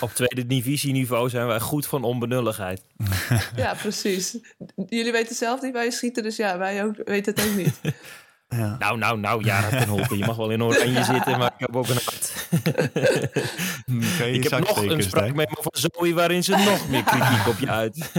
Op 0.00 0.10
tweede 0.10 0.46
divisieniveau 0.46 1.28
zijn 1.28 1.46
wij 1.46 1.60
goed 1.60 1.86
van 1.86 2.04
onbenulligheid. 2.04 2.84
ja, 3.56 3.74
precies. 3.74 4.38
Jullie 4.88 5.12
weten 5.12 5.36
zelf 5.36 5.62
niet 5.62 5.72
waar 5.72 5.84
je 5.84 5.90
schieten, 5.90 6.22
dus 6.22 6.36
ja, 6.36 6.58
wij 6.58 6.84
ook, 6.84 6.96
weten 7.04 7.34
het 7.34 7.48
ook 7.48 7.56
niet. 7.56 7.80
Ja. 8.48 8.76
Nou, 8.78 8.98
nou, 8.98 9.18
nou, 9.18 9.44
Jara 9.44 9.68
ten 9.68 9.88
Holte. 9.88 10.18
Je 10.18 10.24
mag 10.24 10.36
wel 10.36 10.50
in 10.50 10.62
oranje 10.62 11.04
zitten, 11.14 11.38
maar 11.38 11.52
ik 11.58 11.66
heb 11.66 11.76
ook 11.76 11.88
een 11.88 11.98
hart. 12.04 12.48
Kan 14.18 14.28
Ik 14.28 14.48
heb 14.48 14.58
nog 14.58 14.86
een 14.86 15.02
spraakmemo 15.02 15.54
van 15.60 15.72
Zoe 15.72 16.14
waarin 16.14 16.44
ze 16.44 16.50
nog 16.50 16.88
meer 16.88 17.04
kritiek 17.04 17.46
op 17.46 17.58
je 17.58 17.70
uit. 17.70 18.12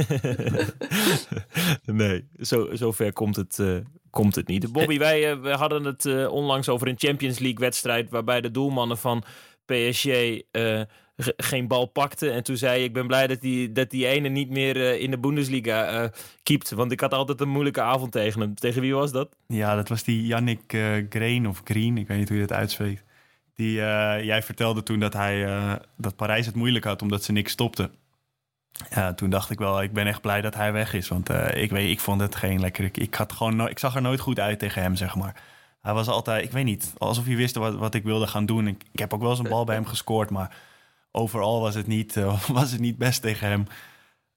nee, 1.85 2.27
zo, 2.39 2.75
zo 2.75 2.91
ver 2.91 3.13
komt 3.13 3.35
het, 3.35 3.59
eh, 3.59 3.75
komt 4.09 4.35
het 4.35 4.47
niet. 4.47 4.71
Bobby, 4.71 4.97
wij 4.97 5.31
eh, 5.31 5.39
we 5.39 5.49
hadden 5.49 5.83
het 5.83 6.05
eh, 6.05 6.31
onlangs 6.31 6.69
over 6.69 6.87
een 6.87 6.97
Champions 6.99 7.39
League 7.39 7.59
wedstrijd 7.59 8.09
waarbij 8.09 8.41
de 8.41 8.51
doelmannen 8.51 8.97
van 8.97 9.23
PSG 9.65 10.05
eh, 10.51 10.81
geen 11.37 11.67
bal 11.67 11.85
pakten. 11.85 12.33
En 12.33 12.43
toen 12.43 12.57
zei 12.57 12.79
je, 12.79 12.85
ik 12.85 12.93
ben 12.93 13.07
blij 13.07 13.27
dat 13.27 13.41
die, 13.41 13.71
dat 13.71 13.89
die 13.89 14.07
ene 14.07 14.27
niet 14.29 14.49
meer 14.49 14.75
eh, 14.75 15.01
in 15.01 15.11
de 15.11 15.19
Bundesliga 15.19 15.85
eh 15.85 16.09
keept. 16.43 16.69
Want 16.69 16.91
ik 16.91 16.99
had 16.99 17.13
altijd 17.13 17.41
een 17.41 17.49
moeilijke 17.49 17.81
avond 17.81 18.11
tegen 18.11 18.41
hem. 18.41 18.55
Tegen 18.55 18.81
wie 18.81 18.95
was 18.95 19.11
dat? 19.11 19.35
Ja, 19.47 19.75
dat 19.75 19.89
was 19.89 20.03
die 20.03 20.25
Yannick 20.25 20.73
eh 20.73 20.81
Green 21.09 21.47
of 21.47 21.61
Green, 21.63 21.97
ik 21.97 22.07
weet 22.07 22.17
niet 22.17 22.29
hoe 22.29 22.37
je 22.37 22.47
dat 22.47 22.57
uitspreekt. 22.57 23.03
Die, 23.55 23.73
jij 23.73 24.43
vertelde 24.43 24.83
toen 24.83 24.99
dat, 24.99 25.13
hij, 25.13 25.47
dat 25.97 26.15
Parijs 26.15 26.45
het 26.45 26.55
moeilijk 26.55 26.85
had 26.85 27.01
omdat 27.01 27.23
ze 27.23 27.31
niks 27.31 27.51
stopte. 27.51 27.89
Ja, 28.89 29.13
toen 29.13 29.29
dacht 29.29 29.49
ik 29.49 29.59
wel, 29.59 29.81
ik 29.81 29.93
ben 29.93 30.07
echt 30.07 30.21
blij 30.21 30.41
dat 30.41 30.55
hij 30.55 30.73
weg 30.73 30.93
is. 30.93 31.07
Want 31.07 31.29
ik, 31.53 31.71
weet, 31.71 31.89
ik 31.89 31.99
vond 31.99 32.21
het 32.21 32.35
geen 32.35 32.59
lekker. 32.59 32.83
Ik, 32.83 32.97
ik, 32.97 33.13
had 33.15 33.33
gewoon 33.33 33.55
no- 33.55 33.65
ik 33.65 33.79
zag 33.79 33.95
er 33.95 34.01
nooit 34.01 34.19
goed 34.19 34.39
uit 34.39 34.59
tegen 34.59 34.81
hem, 34.81 34.95
zeg 34.95 35.15
maar. 35.15 35.41
Hij 35.81 35.93
was 35.93 36.07
altijd, 36.07 36.43
ik 36.43 36.51
weet 36.51 36.65
niet, 36.65 36.93
alsof 36.97 37.25
hij 37.25 37.35
wist 37.35 37.55
wat, 37.55 37.75
wat 37.75 37.93
ik 37.93 38.03
wilde 38.03 38.27
gaan 38.27 38.45
doen. 38.45 38.67
Ik, 38.67 38.83
ik 38.91 38.99
heb 38.99 39.13
ook 39.13 39.21
wel 39.21 39.29
eens 39.29 39.39
een 39.39 39.49
bal 39.49 39.63
bij 39.65 39.75
hem 39.75 39.85
gescoord, 39.85 40.29
maar 40.29 40.55
overal 41.15 41.61
was 41.61 41.75
het 41.75 41.87
niet, 41.87 42.17
eh, 42.17 42.41
was 42.59 42.71
het 42.71 42.79
niet 42.79 42.97
best 42.97 43.21
tegen 43.21 43.47
hem. 43.47 43.65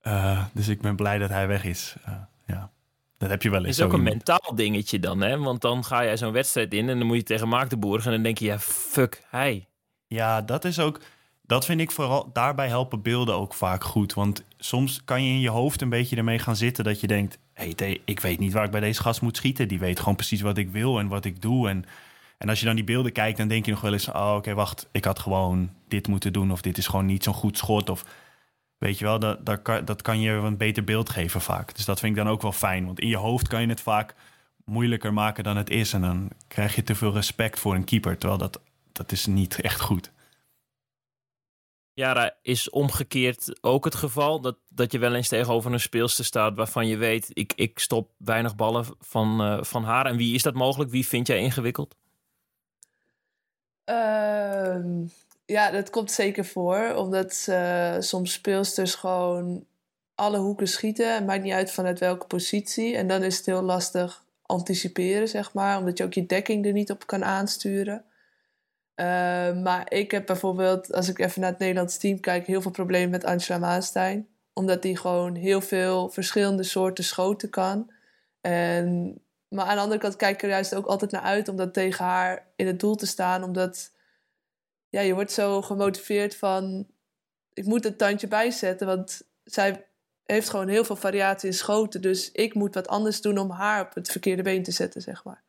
Eh, 0.00 0.44
dus 0.52 0.68
ik 0.68 0.80
ben 0.80 0.96
blij 0.96 1.18
dat 1.18 1.30
hij 1.30 1.46
weg 1.46 1.64
is. 1.64 1.96
Eh, 2.04 2.12
ja, 2.46 2.70
dat 3.18 3.30
heb 3.30 3.42
je 3.42 3.50
wel 3.50 3.64
eens. 3.64 3.78
is 3.78 3.84
ook 3.84 3.92
een 3.92 3.98
iemand. 3.98 4.14
mentaal 4.14 4.54
dingetje 4.54 5.00
dan, 5.00 5.20
hè? 5.20 5.38
Want 5.38 5.60
dan 5.60 5.84
ga 5.84 6.04
jij 6.04 6.16
zo'n 6.16 6.32
wedstrijd 6.32 6.74
in 6.74 6.88
en 6.88 6.98
dan 6.98 7.06
moet 7.06 7.16
je 7.16 7.22
tegen 7.22 7.48
Maagdenburg 7.48 8.04
en 8.04 8.10
dan 8.10 8.22
denk 8.22 8.38
je, 8.38 8.44
ja, 8.44 8.58
fuck, 8.58 9.24
hij. 9.30 9.66
Ja, 10.06 10.42
dat 10.42 10.64
is 10.64 10.78
ook. 10.78 11.00
Dat 11.42 11.64
vind 11.64 11.80
ik 11.80 11.90
vooral. 11.90 12.30
Daarbij 12.32 12.68
helpen 12.68 13.02
beelden 13.02 13.34
ook 13.34 13.54
vaak 13.54 13.84
goed. 13.84 14.14
Want 14.14 14.44
soms 14.58 15.04
kan 15.04 15.24
je 15.24 15.30
in 15.30 15.40
je 15.40 15.48
hoofd 15.48 15.80
een 15.80 15.88
beetje 15.88 16.16
ermee 16.16 16.38
gaan 16.38 16.56
zitten 16.56 16.84
dat 16.84 17.00
je 17.00 17.06
denkt: 17.06 17.38
hé, 17.52 17.72
hey, 17.76 18.00
ik 18.04 18.20
weet 18.20 18.38
niet 18.38 18.52
waar 18.52 18.64
ik 18.64 18.70
bij 18.70 18.80
deze 18.80 19.02
gast 19.02 19.20
moet 19.20 19.36
schieten. 19.36 19.68
Die 19.68 19.78
weet 19.78 19.98
gewoon 19.98 20.16
precies 20.16 20.40
wat 20.40 20.58
ik 20.58 20.70
wil 20.70 20.98
en 20.98 21.08
wat 21.08 21.24
ik 21.24 21.42
doe. 21.42 21.68
En, 21.68 21.84
en 22.38 22.48
als 22.48 22.60
je 22.60 22.66
dan 22.66 22.74
die 22.74 22.84
beelden 22.84 23.12
kijkt, 23.12 23.38
dan 23.38 23.48
denk 23.48 23.64
je 23.64 23.70
nog 23.70 23.80
wel 23.80 23.92
eens: 23.92 24.08
oh, 24.08 24.34
oké, 24.36 24.54
wacht, 24.54 24.88
ik 24.92 25.04
had 25.04 25.18
gewoon 25.18 25.70
dit 25.88 26.08
moeten 26.08 26.32
doen. 26.32 26.50
Of 26.50 26.60
dit 26.60 26.78
is 26.78 26.86
gewoon 26.86 27.06
niet 27.06 27.24
zo'n 27.24 27.34
goed 27.34 27.58
schot. 27.58 27.90
Of 27.90 28.04
weet 28.78 28.98
je 28.98 29.04
wel, 29.04 29.18
dat, 29.18 29.46
dat, 29.86 30.02
kan, 30.02 30.20
je 30.20 30.30
een 30.30 30.56
beter 30.56 30.84
beeld 30.84 31.10
geven 31.10 31.40
vaak. 31.40 31.74
Dus 31.74 31.84
dat 31.84 32.00
vind 32.00 32.16
ik 32.16 32.22
dan 32.24 32.32
ook 32.32 32.42
wel 32.42 32.52
fijn. 32.52 32.86
Want 32.86 33.00
in 33.00 33.08
je 33.08 33.16
hoofd 33.16 33.48
kan 33.48 33.60
je 33.60 33.68
het 33.68 33.80
vaak 33.80 34.14
moeilijker 34.64 35.12
maken 35.12 35.44
dan 35.44 35.56
het 35.56 35.70
is. 35.70 35.92
En 35.92 36.00
dan 36.00 36.30
krijg 36.48 36.74
je 36.74 36.82
te 36.82 36.94
veel 36.94 37.12
respect 37.12 37.60
voor 37.60 37.74
een 37.74 37.84
keeper. 37.84 38.18
Terwijl 38.18 38.40
dat, 38.40 38.60
dat 38.92 39.12
is 39.12 39.26
niet 39.26 39.60
echt 39.60 39.80
goed. 39.80 40.12
Jara, 41.92 42.34
is 42.42 42.70
omgekeerd 42.70 43.58
ook 43.60 43.84
het 43.84 43.94
geval 43.94 44.40
dat, 44.40 44.56
dat 44.68 44.92
je 44.92 44.98
wel 44.98 45.14
eens 45.14 45.28
tegenover 45.28 45.72
een 45.72 45.80
speelster 45.80 46.24
staat 46.24 46.56
waarvan 46.56 46.86
je 46.86 46.96
weet, 46.96 47.30
ik, 47.32 47.52
ik 47.56 47.78
stop 47.78 48.10
weinig 48.18 48.56
ballen 48.56 48.84
van, 48.98 49.40
eh, 49.40 49.62
van 49.62 49.84
haar. 49.84 50.06
En 50.06 50.16
wie 50.16 50.34
is 50.34 50.42
dat 50.42 50.54
mogelijk? 50.54 50.90
Wie 50.90 51.06
vind 51.06 51.26
jij 51.26 51.38
ingewikkeld? 51.38 51.96
Ehm, 53.88 55.04
ja, 55.46 55.70
dat 55.70 55.90
komt 55.90 56.10
zeker 56.10 56.44
voor. 56.44 56.94
Omdat 56.94 57.46
eh, 57.48 57.96
soms 57.98 58.32
speelsters 58.32 58.94
gewoon 58.94 59.64
alle 60.14 60.38
hoeken 60.38 60.68
schieten. 60.68 61.14
Het 61.14 61.26
maakt 61.26 61.42
niet 61.42 61.52
uit 61.52 61.70
vanuit 61.70 61.98
welke 61.98 62.26
positie. 62.26 62.96
En 62.96 63.08
dan 63.08 63.22
is 63.22 63.36
het 63.36 63.46
heel 63.46 63.62
lastig 63.62 64.24
anticiperen, 64.42 65.28
zeg 65.28 65.52
maar. 65.52 65.78
Omdat 65.78 65.98
je 65.98 66.04
ook 66.04 66.12
je 66.12 66.26
dekking 66.26 66.66
er 66.66 66.72
niet 66.72 66.90
op 66.90 67.06
kan 67.06 67.24
aansturen. 67.24 68.04
Ehm, 68.94 69.62
maar 69.62 69.92
ik 69.92 70.10
heb 70.10 70.26
bijvoorbeeld, 70.26 70.92
als 70.92 71.08
ik 71.08 71.18
even 71.18 71.40
naar 71.40 71.50
het 71.50 71.58
Nederlands 71.58 71.98
team 71.98 72.20
kijk... 72.20 72.46
heel 72.46 72.62
veel 72.62 72.70
problemen 72.70 73.10
met 73.10 73.24
Angela 73.24 73.58
Maanstein. 73.58 74.28
Omdat 74.52 74.82
die 74.82 74.96
gewoon 74.96 75.34
heel 75.34 75.60
veel 75.60 76.08
verschillende 76.08 76.62
soorten 76.62 77.04
schoten 77.04 77.50
kan. 77.50 77.90
En 78.40 79.18
maar 79.48 79.64
aan 79.64 79.76
de 79.76 79.82
andere 79.82 80.00
kant 80.00 80.16
kijk 80.16 80.34
ik 80.34 80.42
er 80.42 80.48
juist 80.48 80.74
ook 80.74 80.86
altijd 80.86 81.10
naar 81.10 81.22
uit 81.22 81.48
om 81.48 81.56
dat 81.56 81.74
tegen 81.74 82.04
haar 82.04 82.52
in 82.56 82.66
het 82.66 82.80
doel 82.80 82.94
te 82.94 83.06
staan. 83.06 83.42
Omdat 83.42 83.92
ja, 84.88 85.00
je 85.00 85.14
wordt 85.14 85.32
zo 85.32 85.62
gemotiveerd 85.62 86.36
van 86.36 86.86
ik 87.52 87.64
moet 87.64 87.84
een 87.84 87.96
tandje 87.96 88.28
bijzetten. 88.28 88.86
Want 88.86 89.22
zij 89.44 89.86
heeft 90.24 90.50
gewoon 90.50 90.68
heel 90.68 90.84
veel 90.84 90.96
variatie 90.96 91.48
in 91.48 91.54
schoten. 91.54 92.02
Dus 92.02 92.32
ik 92.32 92.54
moet 92.54 92.74
wat 92.74 92.88
anders 92.88 93.20
doen 93.20 93.38
om 93.38 93.50
haar 93.50 93.86
op 93.86 93.94
het 93.94 94.10
verkeerde 94.10 94.42
been 94.42 94.62
te 94.62 94.70
zetten, 94.70 95.02
zeg 95.02 95.24
maar. 95.24 95.42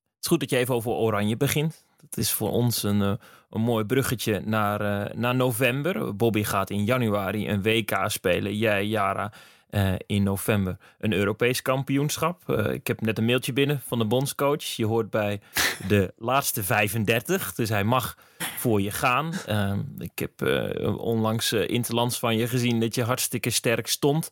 Het 0.00 0.22
is 0.22 0.28
goed 0.28 0.40
dat 0.40 0.50
je 0.50 0.56
even 0.56 0.74
over 0.74 0.90
Oranje 0.90 1.36
begint. 1.36 1.84
Dat 1.96 2.16
is 2.16 2.32
voor 2.32 2.50
ons 2.50 2.82
een, 2.82 3.02
eh, 3.02 3.14
een 3.50 3.60
mooi 3.60 3.84
bruggetje 3.84 4.40
naar, 4.40 4.80
eh, 4.80 5.14
naar 5.14 5.34
november. 5.34 6.16
Bobby 6.16 6.42
gaat 6.42 6.70
in 6.70 6.84
januari 6.84 7.48
een 7.48 7.62
WK 7.62 8.04
spelen. 8.06 8.56
Jij, 8.56 8.86
Jara, 8.86 9.32
eh, 9.74 9.94
in 10.06 10.22
november 10.22 10.76
een 10.98 11.12
Europees 11.12 11.62
kampioenschap. 11.62 12.48
Eh, 12.48 12.72
ik 12.72 12.86
heb 12.86 13.00
net 13.00 13.18
een 13.18 13.24
mailtje 13.24 13.52
binnen 13.52 13.80
van 13.86 13.98
de 13.98 14.04
bondscoach. 14.04 14.64
Je 14.64 14.86
hoort 14.86 15.10
bij 15.10 15.40
de 15.88 16.12
laatste 16.16 16.62
35, 16.62 17.54
dus 17.54 17.68
hij 17.68 17.84
mag 17.84 18.18
voor 18.56 18.80
je 18.80 18.90
gaan. 18.90 19.32
Ehm, 19.46 19.80
ik 19.98 20.18
heb 20.18 20.42
eh, 20.42 20.98
onlangs 20.98 21.52
interlands 21.52 22.18
van 22.18 22.36
je 22.36 22.48
gezien 22.48 22.80
dat 22.80 22.94
je 22.94 23.02
hartstikke 23.02 23.50
sterk 23.50 23.86
stond. 23.86 24.30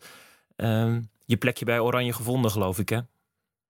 Ehm, 0.57 1.00
je 1.24 1.37
plekje 1.37 1.64
bij 1.64 1.78
Oranje 1.78 2.12
gevonden, 2.12 2.50
geloof 2.50 2.78
ik, 2.78 2.88
hè? 2.88 2.98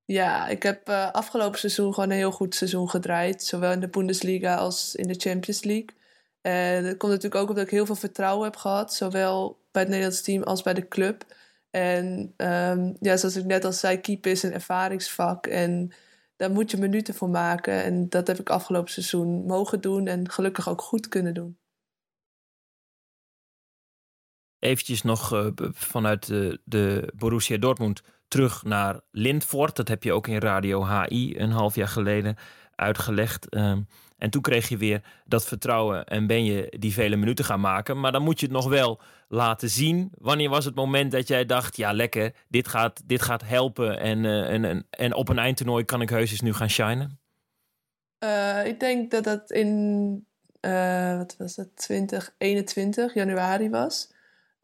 Ja, 0.04 0.48
ik 0.48 0.62
heb 0.62 0.88
afgelopen 1.12 1.58
seizoen 1.58 1.94
gewoon 1.94 2.10
een 2.10 2.16
heel 2.16 2.32
goed 2.32 2.54
seizoen 2.54 2.90
gedraaid. 2.90 3.42
Zowel 3.42 3.72
in 3.72 3.80
de 3.80 3.88
Bundesliga 3.88 4.54
als 4.54 4.94
in 4.94 5.08
de 5.08 5.14
Champions 5.18 5.64
League. 5.64 5.88
En 6.40 6.84
dat 6.84 6.96
komt 6.96 7.12
natuurlijk 7.12 7.42
ook 7.42 7.48
omdat 7.48 7.64
ik 7.64 7.70
heel 7.70 7.86
veel 7.86 7.94
vertrouwen 7.94 8.44
heb 8.44 8.56
gehad. 8.56 8.94
Zowel 8.94 9.60
bij 9.70 9.82
het 9.82 9.90
Nederlands 9.90 10.22
team 10.22 10.42
als 10.42 10.62
bij 10.62 10.74
de 10.74 10.88
club. 10.88 11.24
En 11.72 12.34
ehm, 12.36 12.92
ja, 13.00 13.16
zoals 13.16 13.36
ik 13.36 13.44
net 13.44 13.64
al 13.64 13.72
zei, 13.72 14.00
keeper 14.00 14.30
is 14.30 14.42
een 14.42 14.52
ervaringsvak. 14.52 15.46
En 15.46 15.92
daar 16.36 16.50
moet 16.50 16.70
je 16.70 16.76
minuten 16.76 17.14
voor 17.14 17.28
maken. 17.28 17.82
En 17.82 18.08
dat 18.08 18.26
heb 18.26 18.38
ik 18.38 18.50
afgelopen 18.50 18.92
seizoen 18.92 19.46
mogen 19.46 19.80
doen. 19.80 20.06
En 20.06 20.30
gelukkig 20.30 20.68
ook 20.68 20.80
goed 20.80 21.08
kunnen 21.08 21.34
doen. 21.34 21.58
Eventjes 24.58 25.02
nog 25.02 25.32
eh, 25.32 25.46
vanuit 25.72 26.26
de, 26.26 26.60
de 26.64 27.12
Borussia 27.16 27.56
Dortmund 27.56 28.02
terug 28.28 28.64
naar 28.64 29.00
Lindvoort. 29.10 29.76
Dat 29.76 29.88
heb 29.88 30.02
je 30.02 30.12
ook 30.12 30.26
in 30.26 30.40
Radio 30.40 30.86
HI 30.86 31.34
een 31.38 31.50
half 31.50 31.74
jaar 31.74 31.88
geleden 31.88 32.36
uitgelegd. 32.74 33.48
Ehm, 33.48 33.82
En 34.22 34.30
toen 34.30 34.42
kreeg 34.42 34.68
je 34.68 34.76
weer 34.76 35.02
dat 35.24 35.44
vertrouwen 35.44 36.06
en 36.06 36.26
ben 36.26 36.44
je 36.44 36.76
die 36.78 36.92
vele 36.92 37.16
minuten 37.16 37.44
gaan 37.44 37.60
maken. 37.60 38.00
Maar 38.00 38.12
dan 38.12 38.22
moet 38.22 38.40
je 38.40 38.46
het 38.46 38.54
nog 38.54 38.68
wel 38.68 39.00
laten 39.28 39.70
zien. 39.70 40.12
Wanneer 40.18 40.48
was 40.48 40.64
het 40.64 40.74
moment 40.74 41.12
dat 41.12 41.28
jij 41.28 41.46
dacht, 41.46 41.76
ja 41.76 41.92
lekker, 41.92 42.32
dit 42.48 42.68
gaat, 42.68 43.02
dit 43.06 43.22
gaat 43.22 43.42
helpen. 43.44 43.98
En, 43.98 44.24
uh, 44.24 44.52
en, 44.52 44.86
en, 44.90 45.14
op 45.14 45.28
een 45.28 45.38
eindtoernooi 45.38 45.84
kan 45.84 46.00
ik 46.00 46.10
heus 46.10 46.30
eens 46.30 46.40
nu 46.40 46.52
gaan 46.52 46.70
shinen? 46.70 47.20
Uh, 48.24 48.66
ik 48.66 48.80
denk 48.80 49.10
dat 49.10 49.24
dat 49.24 49.50
in, 49.50 50.26
uh, 50.60 51.16
wat 51.16 51.36
was 51.38 51.56
het, 51.56 51.76
2021, 51.76 53.14
januari 53.14 53.70
was. 53.70 54.11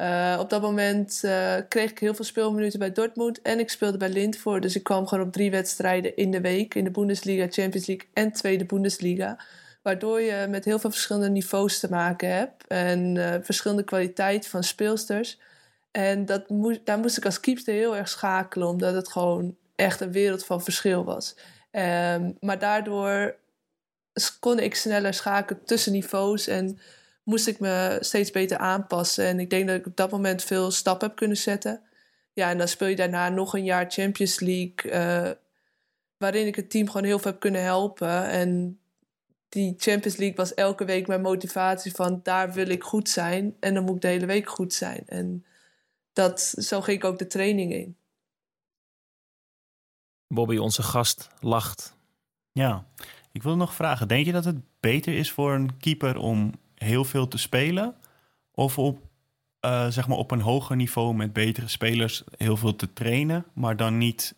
Uh, 0.00 0.36
op 0.40 0.50
dat 0.50 0.62
moment 0.62 1.20
uh, 1.24 1.54
kreeg 1.68 1.90
ik 1.90 1.98
heel 1.98 2.14
veel 2.14 2.24
speelminuten 2.24 2.78
bij 2.78 2.92
Dortmund 2.92 3.42
en 3.42 3.58
ik 3.58 3.70
speelde 3.70 3.98
bij 3.98 4.08
Lindvoort. 4.08 4.62
Dus 4.62 4.76
ik 4.76 4.82
kwam 4.82 5.06
gewoon 5.06 5.26
op 5.26 5.32
drie 5.32 5.50
wedstrijden 5.50 6.16
in 6.16 6.30
de 6.30 6.40
week 6.40 6.74
in 6.74 6.84
de 6.84 6.90
Bundesliga, 6.90 7.46
Champions 7.50 7.86
League 7.86 8.08
en 8.12 8.32
Tweede 8.32 8.64
Bundesliga. 8.64 9.38
Waardoor 9.82 10.20
je 10.20 10.46
met 10.48 10.64
heel 10.64 10.78
veel 10.78 10.90
verschillende 10.90 11.30
niveaus 11.30 11.78
te 11.78 11.90
maken 11.90 12.34
hebt 12.34 12.66
en 12.66 13.14
uh, 13.14 13.34
verschillende 13.42 13.84
kwaliteit 13.84 14.46
van 14.46 14.64
speelsters. 14.64 15.38
En 15.90 16.26
dat 16.26 16.48
moest, 16.48 16.86
daar 16.86 16.98
moest 16.98 17.16
ik 17.16 17.24
als 17.24 17.40
keepster 17.40 17.74
heel 17.74 17.96
erg 17.96 18.08
schakelen, 18.08 18.68
omdat 18.68 18.94
het 18.94 19.08
gewoon 19.08 19.56
echt 19.74 20.00
een 20.00 20.12
wereld 20.12 20.44
van 20.44 20.62
verschil 20.62 21.04
was. 21.04 21.36
Um, 21.72 22.36
maar 22.40 22.58
daardoor 22.58 23.36
kon 24.40 24.58
ik 24.58 24.74
sneller 24.74 25.14
schakelen 25.14 25.64
tussen 25.64 25.92
niveaus 25.92 26.46
en 26.46 26.78
moest 27.28 27.46
ik 27.46 27.60
me 27.60 27.98
steeds 28.00 28.30
beter 28.30 28.58
aanpassen. 28.58 29.24
En 29.26 29.40
ik 29.40 29.50
denk 29.50 29.66
dat 29.66 29.76
ik 29.76 29.86
op 29.86 29.96
dat 29.96 30.10
moment 30.10 30.42
veel 30.42 30.70
stappen 30.70 31.08
heb 31.08 31.16
kunnen 31.16 31.36
zetten. 31.36 31.82
Ja, 32.32 32.50
en 32.50 32.58
dan 32.58 32.68
speel 32.68 32.88
je 32.88 32.96
daarna 32.96 33.28
nog 33.28 33.54
een 33.54 33.64
jaar 33.64 33.90
Champions 33.90 34.40
League. 34.40 34.92
Uh, 34.92 35.30
waarin 36.16 36.46
ik 36.46 36.56
het 36.56 36.70
team 36.70 36.86
gewoon 36.86 37.06
heel 37.06 37.18
veel 37.18 37.30
heb 37.30 37.40
kunnen 37.40 37.62
helpen. 37.62 38.28
En 38.28 38.80
die 39.48 39.74
Champions 39.78 40.16
League 40.16 40.36
was 40.36 40.54
elke 40.54 40.84
week 40.84 41.06
mijn 41.06 41.20
motivatie 41.20 41.92
van 41.94 42.20
daar 42.22 42.52
wil 42.52 42.68
ik 42.68 42.82
goed 42.82 43.08
zijn. 43.08 43.56
En 43.60 43.74
dan 43.74 43.84
moet 43.84 43.94
ik 43.94 44.00
de 44.00 44.08
hele 44.08 44.26
week 44.26 44.48
goed 44.48 44.74
zijn. 44.74 45.02
En 45.06 45.44
dat, 46.12 46.40
zo 46.40 46.80
ging 46.80 46.96
ik 46.96 47.04
ook 47.04 47.18
de 47.18 47.26
training 47.26 47.72
in. 47.72 47.96
Bobby, 50.26 50.56
onze 50.56 50.82
gast, 50.82 51.28
lacht. 51.40 51.96
Ja, 52.52 52.86
ik 53.32 53.42
wil 53.42 53.56
nog 53.56 53.74
vragen. 53.74 54.08
Denk 54.08 54.26
je 54.26 54.32
dat 54.32 54.44
het 54.44 54.80
beter 54.80 55.14
is 55.14 55.32
voor 55.32 55.54
een 55.54 55.78
keeper 55.78 56.16
om 56.16 56.52
heel 56.78 57.04
veel 57.04 57.28
te 57.28 57.38
spelen? 57.38 57.94
Of 58.52 58.78
op, 58.78 58.98
uh, 59.64 59.86
zeg 59.88 60.08
maar 60.08 60.18
op 60.18 60.30
een 60.30 60.40
hoger 60.40 60.76
niveau 60.76 61.14
met 61.14 61.32
betere 61.32 61.68
spelers 61.68 62.24
heel 62.36 62.56
veel 62.56 62.76
te 62.76 62.92
trainen, 62.92 63.44
maar 63.54 63.76
dan 63.76 63.98
niet 63.98 64.34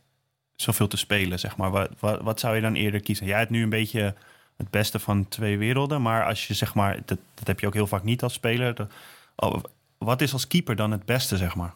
zoveel 0.55 0.89
te 0.89 0.97
spelen? 0.97 1.39
Zeg 1.39 1.57
maar. 1.57 1.71
wat, 1.71 1.91
wat, 1.99 2.23
wat 2.23 2.41
zou 2.41 2.55
je 2.55 2.61
dan 2.61 2.75
eerder 2.75 3.01
kiezen? 3.01 3.27
Jij 3.27 3.39
hebt 3.39 3.51
nu 3.51 3.63
een 3.63 3.69
beetje 3.69 4.15
het 4.57 4.71
beste 4.71 4.99
van 4.99 5.29
twee 5.29 5.59
werelden, 5.59 6.03
maar 6.03 6.27
als 6.27 6.47
je 6.47 6.55
zeg 6.55 6.75
maar, 6.75 7.03
dat, 7.05 7.19
heb 7.45 7.61
je 7.61 7.67
ook 7.67 7.75
heel 7.75 7.87
vaak 7.87 8.03
niet 8.03 8.23
als 8.23 8.33
speler. 8.33 8.87
Oh, 9.37 9.63
wat 9.99 10.21
is 10.21 10.33
als 10.33 10.47
keeper 10.47 10.77
dan 10.77 10.91
het 10.91 11.05
beste, 11.05 11.37
zeg 11.37 11.55
maar? 11.55 11.75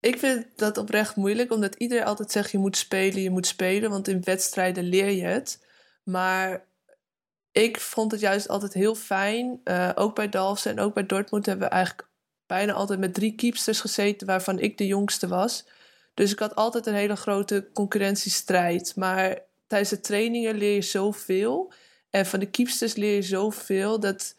Ik 0.00 0.18
vind 0.18 0.46
dat 0.56 0.78
oprecht 0.78 1.16
moeilijk, 1.16 1.52
omdat 1.52 1.74
iedereen 1.74 2.04
altijd 2.04 2.30
zegt 2.30 2.50
je 2.50 2.58
moet 2.58 2.76
spelen, 2.76 3.22
je 3.22 3.30
moet 3.30 3.46
spelen, 3.46 3.90
want 3.90 4.08
in 4.08 4.22
wedstrijden 4.22 4.84
leer 4.84 5.10
je 5.10 5.24
het. 5.24 5.66
Maar 6.04 6.64
ik 7.52 7.80
vond 7.80 8.12
het 8.12 8.20
juist 8.20 8.48
altijd 8.48 8.74
heel 8.74 8.94
fijn. 8.94 9.60
Uh, 9.64 9.90
ook 9.94 10.14
bij 10.14 10.28
Dalfsen 10.28 10.70
en 10.70 10.80
ook 10.80 10.94
bij 10.94 11.06
Dortmund 11.06 11.46
hebben 11.46 11.68
we 11.68 11.74
eigenlijk 11.74 12.08
bijna 12.46 12.72
altijd 12.72 12.98
met 12.98 13.14
drie 13.14 13.34
keepsters 13.34 13.80
gezeten, 13.80 14.26
waarvan 14.26 14.58
ik 14.58 14.78
de 14.78 14.86
jongste 14.86 15.28
was. 15.28 15.66
Dus 16.14 16.32
ik 16.32 16.38
had 16.38 16.54
altijd 16.54 16.86
een 16.86 16.94
hele 16.94 17.16
grote 17.16 17.68
concurrentiestrijd. 17.72 18.96
Maar 18.96 19.38
tijdens 19.66 19.90
de 19.90 20.00
trainingen 20.00 20.54
leer 20.54 20.74
je 20.74 20.82
zoveel. 20.82 21.72
En 22.10 22.26
van 22.26 22.40
de 22.40 22.50
keepsters 22.50 22.94
leer 22.94 23.14
je 23.14 23.22
zoveel 23.22 24.00
dat 24.00 24.34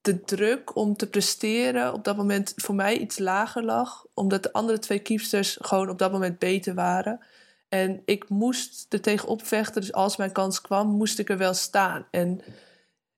de 0.00 0.20
druk 0.20 0.76
om 0.76 0.96
te 0.96 1.08
presteren 1.08 1.92
op 1.92 2.04
dat 2.04 2.16
moment 2.16 2.52
voor 2.56 2.74
mij 2.74 2.98
iets 2.98 3.18
lager 3.18 3.64
lag. 3.64 4.06
Omdat 4.14 4.42
de 4.42 4.52
andere 4.52 4.78
twee 4.78 4.98
keepsters 4.98 5.58
gewoon 5.60 5.88
op 5.88 5.98
dat 5.98 6.12
moment 6.12 6.38
beter 6.38 6.74
waren. 6.74 7.20
En 7.68 8.02
ik 8.04 8.28
moest 8.28 8.92
er 8.92 9.00
tegen 9.00 9.28
opvechten. 9.28 9.80
Dus 9.80 9.92
als 9.92 10.16
mijn 10.16 10.32
kans 10.32 10.60
kwam, 10.60 10.88
moest 10.88 11.18
ik 11.18 11.28
er 11.28 11.38
wel 11.38 11.54
staan. 11.54 12.06
En 12.10 12.40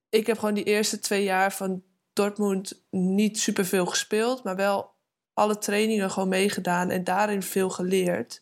ik 0.09 0.27
heb 0.27 0.39
gewoon 0.39 0.53
die 0.53 0.63
eerste 0.63 0.99
twee 0.99 1.23
jaar 1.23 1.53
van 1.53 1.83
Dortmund 2.13 2.83
niet 2.89 3.39
superveel 3.39 3.85
gespeeld. 3.85 4.43
Maar 4.43 4.55
wel 4.55 4.93
alle 5.33 5.57
trainingen 5.57 6.11
gewoon 6.11 6.29
meegedaan. 6.29 6.89
En 6.89 7.03
daarin 7.03 7.43
veel 7.43 7.69
geleerd. 7.69 8.41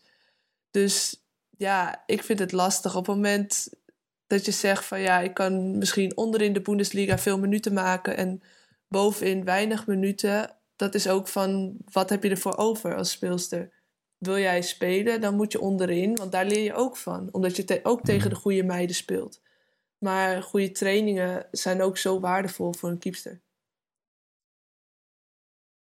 Dus 0.72 1.24
ja, 1.58 2.04
ik 2.06 2.24
vind 2.24 2.40
het 2.40 2.52
lastig. 2.52 2.96
Op 2.96 3.06
het 3.08 3.16
moment 3.16 3.70
dat 4.28 4.46
je 4.46 4.52
zegt 4.52 4.86
van 4.86 5.02
ja, 5.02 5.20
ik 5.20 5.34
kan 5.34 5.78
misschien 5.78 6.18
onderin 6.18 6.54
de 6.54 6.62
Bundesliga 6.62 7.18
veel 7.18 7.40
minuten 7.40 7.74
maken. 7.74 8.18
En 8.18 8.42
bovenin 8.88 9.44
weinig 9.44 9.88
minuten. 9.88 10.56
Dat 10.76 10.96
is 10.96 11.08
ook 11.08 11.28
van 11.28 11.78
wat 11.92 12.10
heb 12.10 12.24
je 12.24 12.30
ervoor 12.30 12.58
over 12.58 12.96
als 12.96 13.12
speelster 13.12 13.79
wil 14.20 14.38
jij 14.38 14.62
spelen, 14.62 15.22
dan 15.22 15.36
moet 15.36 15.52
je 15.52 15.60
onderin, 15.60 16.16
want 16.16 16.32
daar 16.32 16.46
leer 16.46 16.64
je 16.64 16.74
ook 16.74 16.98
van. 16.98 17.30
Omdat 17.32 17.56
je 17.56 17.64
te 17.64 17.80
ook 17.84 18.02
tegen 18.02 18.30
de 18.30 18.36
goede 18.36 18.64
meiden 18.64 18.96
speelt. 18.96 19.42
Maar 19.98 20.44
goede 20.44 20.72
trainingen 20.72 21.48
zijn 21.52 21.82
ook 21.82 21.98
zo 21.98 22.20
waardevol 22.20 22.74
voor 22.74 22.90
een 22.90 22.98
keepster. 22.98 23.42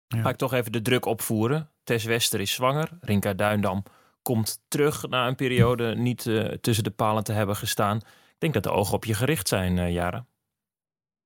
Ja. 0.08 0.22
Ga 0.22 0.30
ik 0.30 0.36
toch 0.36 0.54
even 0.54 0.72
de 0.72 0.82
druk 0.82 1.06
opvoeren. 1.06 1.72
Tess 1.84 2.06
Wester 2.06 2.40
is 2.40 2.54
zwanger. 2.54 2.98
Rinka 3.02 3.34
Duindam 3.34 3.84
komt 4.22 4.64
terug 4.68 5.08
na 5.08 5.28
een 5.28 5.36
periode 5.36 5.96
niet 5.96 6.26
uh, 6.26 6.46
tussen 6.46 6.84
de 6.84 6.92
palen 6.92 7.24
te 7.24 7.32
hebben 7.32 7.56
gestaan. 7.56 7.98
Ik 7.98 8.40
denk 8.40 8.54
dat 8.54 8.64
de 8.64 8.72
ogen 8.72 8.94
op 8.94 9.06
je 9.06 9.14
gericht 9.14 9.48
zijn, 9.48 9.78
uh, 9.78 9.92
Jara. 9.92 10.26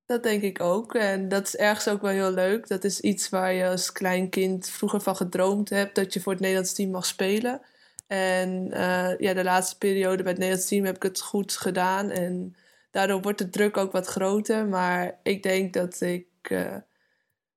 Dat 0.08 0.24
denk 0.24 0.41
ik 0.41 0.62
ook. 0.62 0.96
En 0.96 1.28
dat 1.28 1.48
is 1.48 1.56
ergens 1.56 1.88
ook 1.88 2.02
wel 2.02 2.12
heel 2.12 2.32
leuk. 2.32 2.67
Dat 2.67 2.84
is 2.84 3.00
iets 3.00 3.30
waar 3.30 3.54
je 3.54 3.67
als 3.67 3.91
klein 3.91 4.30
kind 4.30 4.70
vroeger 4.70 5.02
van 5.02 5.15
gedroomd 5.15 5.70
hebt. 5.70 5.96
Dat 5.96 6.13
je 6.13 6.22
voor 6.22 6.32
het 6.32 6.41
Nederlands 6.41 6.74
team 6.74 6.91
mag 6.91 7.06
spelen. 7.06 7.62
En 8.08 8.67
uh, 8.74 9.17
ja, 9.17 9.34
de 9.34 9.43
laatste 9.43 9.78
periode 9.78 10.24
bij 10.24 10.32
het 10.32 10.39
Nederlands 10.39 10.67
team 10.67 10.86
heb 10.86 10.96
ik 10.96 11.04
het 11.04 11.22
goed 11.22 11.58
gedaan. 11.58 12.10
En 12.10 12.56
daardoor 12.91 13.22
wordt 13.22 13.38
de 13.38 13.50
druk 13.50 13.78
ook 13.78 13.91
wat 13.91 14.08
groter. 14.08 14.67
Maar 14.67 15.20
ik 15.24 15.43
denk 15.43 15.74
dat 15.74 16.02
ik 16.02 16.28
uh, 16.52 16.76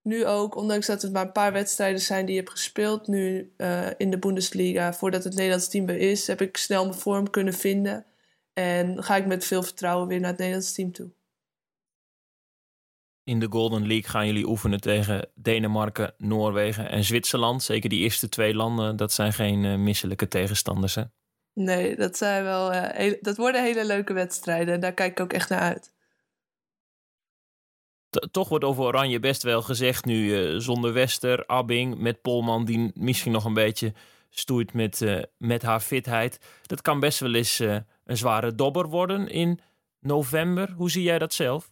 nu 0.03 0.27
ook, 0.27 0.55
ondanks 0.55 0.87
dat 0.87 1.03
het 1.03 1.13
maar 1.13 1.27
een 1.27 1.33
paar 1.33 1.53
wedstrijden 1.53 2.01
zijn 2.01 2.27
die 2.27 2.39
ik 2.39 2.41
heb 2.41 2.53
gespeeld 2.53 3.07
nu 3.07 3.53
uh, 3.57 3.87
in 3.97 4.11
de 4.11 4.19
Bundesliga, 4.19 4.93
voordat 4.93 5.25
het 5.25 5.35
Nederlands 5.35 5.69
team 5.69 5.89
er 5.89 5.99
is, 5.99 6.27
heb 6.27 6.41
ik 6.41 6.57
snel 6.57 6.85
mijn 6.85 6.99
vorm 6.99 7.31
kunnen 7.31 7.55
vinden. 7.55 8.07
En 8.53 9.03
ga 9.03 9.17
ik 9.17 9.27
met 9.27 9.45
veel 9.45 9.63
vertrouwen 9.63 10.09
weer 10.09 10.21
naar 10.21 10.31
het 10.31 10.39
Nederlands 10.39 10.73
team 10.73 10.93
toe. 10.93 11.11
In 13.31 13.39
de 13.39 13.47
Golden 13.51 13.87
League 13.87 14.11
gaan 14.11 14.27
jullie 14.27 14.49
oefenen 14.49 14.81
tegen 14.81 15.29
Denemarken, 15.35 16.15
Noorwegen 16.19 16.91
en 16.91 17.05
Zwitserland. 17.05 17.63
Zeker 17.63 17.89
die 17.89 18.01
eerste 18.01 18.29
twee 18.29 18.55
landen, 18.55 18.97
dat 18.97 19.13
zijn 19.13 19.33
geen 19.33 19.65
uh, 19.65 19.77
misselijke 19.77 20.29
tegenstanders, 20.29 20.95
hè? 20.95 21.03
Nee, 21.55 21.97
dat, 21.97 22.17
zijn 22.17 22.45
wel, 22.45 22.73
uh, 22.73 22.89
heel, 22.89 23.17
dat 23.21 23.37
worden 23.37 23.63
hele 23.63 23.87
leuke 23.87 24.13
wedstrijden. 24.13 24.75
En 24.75 24.81
daar 24.81 24.93
kijk 24.93 25.11
ik 25.11 25.21
ook 25.21 25.33
echt 25.33 25.49
naar 25.49 25.61
uit. 25.61 25.95
T 28.09 28.29
toch 28.31 28.49
wordt 28.49 28.65
over 28.65 28.85
Oranje 28.85 29.21
best 29.21 29.43
wel 29.43 29.63
gezegd 29.63 30.05
nu 30.05 30.39
uh, 30.39 30.59
zonder 30.61 30.93
Wester, 30.93 31.47
Abbing, 31.47 31.99
met 31.99 32.23
Polman 32.23 32.65
die 32.65 32.91
misschien 32.95 33.33
nog 33.33 33.45
een 33.45 33.55
beetje 33.55 33.93
stoeit 34.31 34.73
met, 34.73 35.27
met 35.37 35.63
haar 35.63 35.81
fitheid. 35.81 36.41
Dat 36.67 36.83
kan 36.83 37.01
best 37.01 37.21
wel 37.21 37.35
eens 37.35 37.59
een 37.59 38.17
zware 38.17 38.55
dobber 38.55 38.89
worden 38.89 39.29
in 39.29 39.61
november. 40.01 40.71
Hoe 40.77 40.91
zie 40.91 41.03
jij 41.03 41.19
dat 41.19 41.35
zelf? 41.35 41.71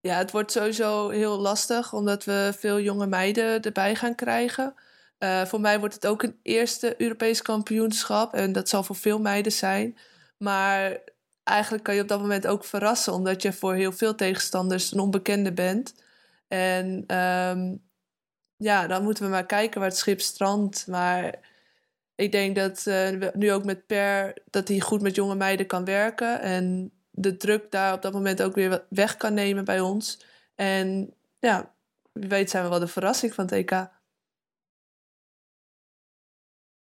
Ja, 0.00 0.16
het 0.16 0.30
wordt 0.30 0.52
sowieso 0.52 1.08
heel 1.08 1.38
lastig 1.38 1.92
omdat 1.92 2.24
we 2.24 2.52
veel 2.58 2.80
jonge 2.80 3.06
meiden 3.06 3.62
erbij 3.62 3.94
gaan 3.94 4.14
krijgen. 4.14 4.74
Uh, 5.18 5.44
voor 5.44 5.60
mij 5.60 5.78
wordt 5.78 5.94
het 5.94 6.06
ook 6.06 6.22
een 6.22 6.38
eerste 6.42 6.94
Europees 7.02 7.42
kampioenschap 7.42 8.34
en 8.34 8.52
dat 8.52 8.68
zal 8.68 8.82
voor 8.82 8.96
veel 8.96 9.18
meiden 9.20 9.52
zijn. 9.52 9.98
Maar 10.36 10.98
eigenlijk 11.44 11.84
kan 11.84 11.94
je 11.94 12.02
op 12.02 12.08
dat 12.08 12.20
moment 12.20 12.46
ook 12.46 12.64
verrassen 12.64 13.12
omdat 13.12 13.42
je 13.42 13.52
voor 13.52 13.74
heel 13.74 13.92
veel 13.92 14.14
tegenstanders 14.14 14.92
een 14.92 15.00
onbekende 15.00 15.52
bent. 15.52 15.94
En 16.48 17.16
um, 17.16 17.82
ja, 18.56 18.86
dan 18.86 19.02
moeten 19.02 19.24
we 19.24 19.30
maar 19.30 19.46
kijken 19.46 19.80
waar 19.80 19.88
het 19.88 19.98
schip 19.98 20.20
strandt. 20.20 20.86
Maar 20.86 21.38
ik 22.14 22.32
denk 22.32 22.56
dat 22.56 22.84
uh, 22.86 23.30
nu 23.32 23.52
ook 23.52 23.64
met 23.64 23.86
Per 23.86 24.36
dat 24.50 24.68
hij 24.68 24.80
goed 24.80 25.02
met 25.02 25.14
jonge 25.14 25.34
meiden 25.34 25.66
kan 25.66 25.84
werken. 25.84 26.40
En 26.40 26.92
de 27.20 27.36
druk 27.36 27.70
daar 27.70 27.92
op 27.92 28.02
dat 28.02 28.12
moment 28.12 28.42
ook 28.42 28.54
weer 28.54 28.84
weg 28.88 29.16
kan 29.16 29.34
nemen 29.34 29.64
bij 29.64 29.80
ons. 29.80 30.24
En 30.54 31.14
ja, 31.38 31.74
wie 32.12 32.28
weet 32.28 32.50
zijn 32.50 32.64
we 32.64 32.70
wel 32.70 32.78
de 32.78 32.86
verrassing 32.86 33.34
van 33.34 33.44
het 33.44 33.52
EK. 33.52 33.88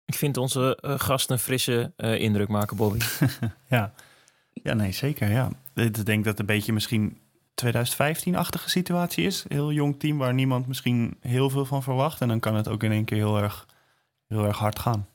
Ik 0.05 0.15
vind 0.15 0.37
onze 0.37 0.79
uh, 0.81 0.99
gast 0.99 1.29
een 1.29 1.39
frisse 1.39 1.93
uh, 1.97 2.19
indruk 2.19 2.47
maken, 2.47 2.77
Bobby. 2.77 2.99
ja. 3.69 3.93
ja, 4.53 4.73
nee, 4.73 4.91
zeker. 4.91 5.29
Ja. 5.29 5.49
Ik 5.73 6.05
denk 6.05 6.23
dat 6.23 6.31
het 6.31 6.39
een 6.39 6.45
beetje 6.55 6.73
misschien 6.73 7.21
2015-achtige 7.65 8.69
situatie 8.69 9.25
is. 9.25 9.45
Heel 9.47 9.71
jong 9.71 9.99
team 9.99 10.17
waar 10.17 10.33
niemand 10.33 10.67
misschien 10.67 11.17
heel 11.19 11.49
veel 11.49 11.65
van 11.65 11.83
verwacht. 11.83 12.21
En 12.21 12.27
dan 12.27 12.39
kan 12.39 12.55
het 12.55 12.67
ook 12.67 12.83
in 12.83 12.91
één 12.91 13.05
keer 13.05 13.17
heel 13.17 13.37
erg, 13.37 13.67
heel 14.27 14.45
erg 14.45 14.57
hard 14.57 14.79
gaan. 14.79 15.07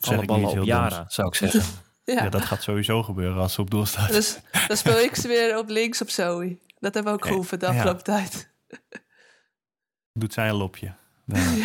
Of 0.00 0.08
Alle 0.08 0.24
ballen 0.24 0.60
op 0.60 0.64
Jara, 0.64 1.04
zou 1.08 1.28
ik 1.28 1.34
zeggen. 1.34 1.62
Ja, 2.14 2.22
Ja, 2.24 2.28
dat 2.28 2.42
gaat 2.44 2.62
sowieso 2.62 3.02
gebeuren 3.02 3.42
als 3.42 3.52
ze 3.52 3.60
op 3.60 3.70
doel 3.70 3.86
staat. 3.86 4.08
dus 4.12 4.38
dan 4.68 4.76
speel 4.76 4.98
ik 4.98 5.14
ze 5.14 5.28
weer 5.28 5.58
op 5.58 5.68
links 5.68 6.00
op 6.02 6.10
Zoe. 6.10 6.58
Dat 6.78 6.94
hebben 6.94 7.12
we 7.12 7.18
ook 7.18 7.24
Ja, 7.24 7.30
geoefend 7.30 7.60
de 7.60 7.66
ja. 7.66 7.72
afgelopen 7.72 8.04
tijd. 8.04 8.50
Doet 10.12 10.32
zij 10.32 10.48
een 10.48 10.54
lopje. 10.54 10.94
Dan- 11.26 11.40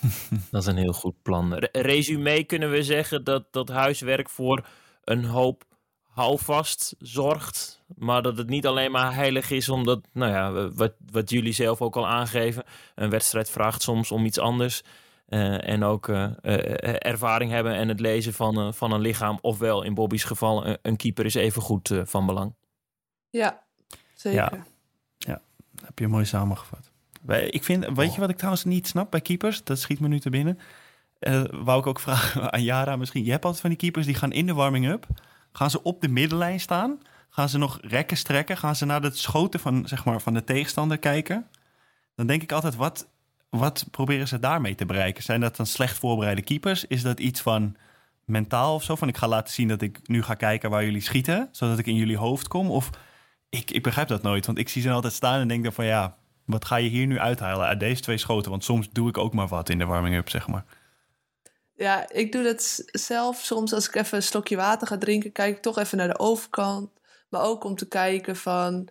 Dat 0.50 0.60
is 0.62 0.66
een 0.66 0.76
heel 0.76 0.92
goed 0.92 1.22
plan. 1.22 1.54
Re- 1.54 1.68
resume 1.72 2.44
kunnen 2.44 2.70
we 2.70 2.82
zeggen 2.82 3.24
dat 3.24 3.44
dat 3.52 3.68
huiswerk 3.68 4.28
voor 4.30 4.66
een 5.04 5.24
hoop 5.24 5.64
houvast 6.04 6.94
zorgt. 6.98 7.82
Maar 7.96 8.22
dat 8.22 8.36
het 8.38 8.48
niet 8.48 8.66
alleen 8.66 8.90
maar 8.90 9.14
heilig 9.14 9.50
is, 9.50 9.68
omdat, 9.68 10.00
nou 10.12 10.32
ja, 10.32 10.68
wat, 10.70 10.92
wat 11.10 11.30
jullie 11.30 11.52
zelf 11.52 11.80
ook 11.82 11.96
al 11.96 12.06
aangeven. 12.08 12.64
Een 12.94 13.10
wedstrijd 13.10 13.50
vraagt 13.50 13.82
soms 13.82 14.10
om 14.10 14.24
iets 14.24 14.38
anders. 14.38 14.82
Eh, 15.30 15.68
en 15.68 15.82
ook 15.82 16.08
eh, 16.08 16.24
eh, 16.24 16.96
ervaring 16.98 17.50
hebben 17.50 17.74
en 17.74 17.88
het 17.88 18.00
lezen 18.00 18.32
van, 18.32 18.74
van 18.74 18.92
een 18.92 19.00
lichaam. 19.00 19.38
Ofwel 19.40 19.82
in 19.82 19.94
Bobby's 19.94 20.24
geval, 20.24 20.66
een, 20.66 20.78
een 20.82 20.96
keeper 20.96 21.24
is 21.24 21.34
even 21.34 21.62
goed 21.62 21.90
eh, 21.90 22.00
van 22.04 22.26
belang. 22.26 22.54
Ja, 23.28 23.62
zeker. 24.14 24.64
heb 25.84 25.98
je 25.98 26.08
mooi 26.08 26.24
samengevat. 26.24 26.90
Ik 27.50 27.64
vind, 27.64 27.86
weet 27.94 28.14
je 28.14 28.20
wat 28.20 28.30
ik 28.30 28.36
trouwens 28.36 28.64
niet 28.64 28.86
snap 28.86 29.10
bij 29.10 29.20
keepers? 29.20 29.64
Dat 29.64 29.78
schiet 29.78 30.00
me 30.00 30.08
nu 30.08 30.20
te 30.20 30.30
binnen. 30.30 30.58
Eh 31.18 31.44
wou 31.50 31.80
ik 31.80 31.86
ook 31.86 32.00
vragen 32.06 32.52
aan 32.52 32.62
Jara 32.62 32.96
misschien. 32.96 33.24
Je 33.24 33.30
hebt 33.30 33.44
altijd 33.44 33.60
van 33.60 33.70
die 33.70 33.78
keepers 33.78 34.06
die 34.06 34.14
gaan 34.14 34.32
in 34.32 34.46
de 34.46 34.54
warming-up. 34.54 35.06
Gaan 35.52 35.70
ze 35.70 35.82
op 35.82 36.00
de 36.00 36.08
middenlijn 36.08 36.60
staan? 36.60 37.00
Gaan 37.28 37.48
ze 37.48 37.58
nog 37.58 37.78
rekken 37.82 38.16
strekken? 38.16 38.56
Gaan 38.56 38.76
ze 38.76 38.84
naar 38.84 39.00
de 39.00 39.10
schoten 39.10 39.60
van, 39.60 39.88
zeg 39.88 40.04
maar, 40.04 40.20
van 40.20 40.34
de 40.34 40.44
tegenstander 40.44 40.98
kijken? 40.98 41.46
Dan 42.14 42.26
denk 42.26 42.42
ik 42.42 42.52
altijd, 42.52 42.76
wat, 42.76 43.08
wat 43.50 43.86
proberen 43.90 44.28
ze 44.28 44.38
daarmee 44.38 44.74
te 44.74 44.86
bereiken? 44.86 45.22
Zijn 45.22 45.40
dat 45.40 45.56
dan 45.56 45.66
slecht 45.66 45.98
voorbereide 45.98 46.42
keepers? 46.42 46.84
Is 46.84 47.02
dat 47.02 47.20
iets 47.20 47.40
van 47.40 47.76
mentaal 48.24 48.74
of 48.74 48.82
zo? 48.82 48.96
Van 48.96 49.08
ik 49.08 49.16
ga 49.16 49.28
laten 49.28 49.54
zien 49.54 49.68
dat 49.68 49.82
ik 49.82 50.08
nu 50.08 50.22
ga 50.22 50.34
kijken 50.34 50.70
waar 50.70 50.84
jullie 50.84 51.00
schieten, 51.00 51.48
zodat 51.52 51.78
ik 51.78 51.86
in 51.86 51.94
jullie 51.94 52.16
hoofd 52.16 52.48
kom? 52.48 52.70
Of 52.70 52.90
ik, 53.48 53.70
ik 53.70 53.82
begrijp 53.82 54.08
dat 54.08 54.22
nooit, 54.22 54.46
want 54.46 54.58
ik 54.58 54.68
zie 54.68 54.82
ze 54.82 54.90
altijd 54.90 55.12
staan 55.12 55.40
en 55.40 55.48
denk 55.48 55.62
dan 55.62 55.72
van 55.72 55.84
ja, 55.84 56.16
wat 56.44 56.64
ga 56.64 56.76
je 56.76 56.88
hier 56.88 57.06
nu 57.06 57.18
uithalen 57.18 57.66
uit 57.66 57.80
deze 57.80 58.02
twee 58.02 58.18
schoten? 58.18 58.50
Want 58.50 58.64
soms 58.64 58.90
doe 58.90 59.08
ik 59.08 59.18
ook 59.18 59.34
maar 59.34 59.48
wat 59.48 59.68
in 59.68 59.78
de 59.78 59.84
warming-up, 59.84 60.28
zeg 60.28 60.48
maar. 60.48 60.64
Ja, 61.74 62.08
ik 62.10 62.32
doe 62.32 62.42
dat 62.42 62.82
zelf. 62.86 63.36
Soms 63.36 63.72
als 63.72 63.88
ik 63.88 63.94
even 63.94 64.16
een 64.16 64.22
slokje 64.22 64.56
water 64.56 64.86
ga 64.86 64.98
drinken, 64.98 65.32
kijk 65.32 65.56
ik 65.56 65.62
toch 65.62 65.78
even 65.78 65.98
naar 65.98 66.08
de 66.08 66.18
overkant. 66.18 66.90
Maar 67.28 67.42
ook 67.42 67.64
om 67.64 67.74
te 67.74 67.88
kijken 67.88 68.36
van, 68.36 68.88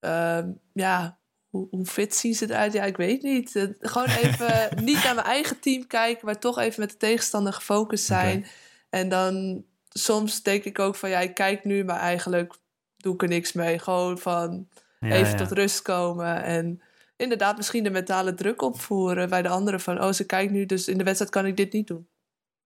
ehm, 0.00 0.50
ja, 0.72 1.15
hoe, 1.56 1.66
hoe 1.70 1.86
fit 1.86 2.14
zien 2.14 2.34
ze 2.34 2.44
eruit? 2.50 2.72
Ja, 2.72 2.84
ik 2.84 2.96
weet 2.96 3.22
niet. 3.22 3.54
Het- 3.54 3.76
gewoon 3.80 4.08
even 4.08 4.68
niet 4.84 5.04
naar 5.04 5.14
mijn 5.14 5.26
eigen 5.26 5.60
team 5.60 5.86
kijken, 5.86 6.26
maar 6.26 6.38
toch 6.38 6.58
even 6.58 6.80
met 6.80 6.90
de 6.90 6.96
tegenstander 6.96 7.52
gefocust 7.52 8.04
zijn. 8.04 8.46
En 8.90 9.08
dan 9.08 9.64
soms 9.88 10.42
denk 10.42 10.64
ik 10.64 10.78
ook 10.78 10.96
van, 10.96 11.08
ja, 11.10 11.18
ik 11.20 11.34
kijk 11.34 11.64
nu, 11.64 11.84
maar 11.84 11.98
eigenlijk 12.00 12.54
doe 12.96 13.14
ik 13.14 13.22
er 13.22 13.28
niks 13.28 13.52
mee. 13.52 13.78
Gewoon 13.78 14.18
van 14.18 14.68
Ja, 15.00 15.08
even 15.08 15.30
ja. 15.30 15.36
tot 15.36 15.52
rust 15.52 15.82
komen 15.82 16.42
en 16.42 16.80
inderdaad 17.16 17.56
misschien 17.56 17.82
de 17.84 17.90
mentale 17.90 18.34
druk 18.34 18.62
opvoeren 18.62 19.28
bij 19.30 19.42
de 19.42 19.48
anderen 19.48 19.80
van, 19.80 20.02
oh, 20.02 20.12
ze 20.12 20.26
kijkt 20.26 20.52
nu, 20.52 20.66
dus 20.66 20.88
in 20.88 20.98
de 20.98 21.04
wedstrijd 21.04 21.30
kan 21.30 21.46
ik 21.46 21.56
dit 21.56 21.72
niet 21.72 21.86
doen. 21.86 22.08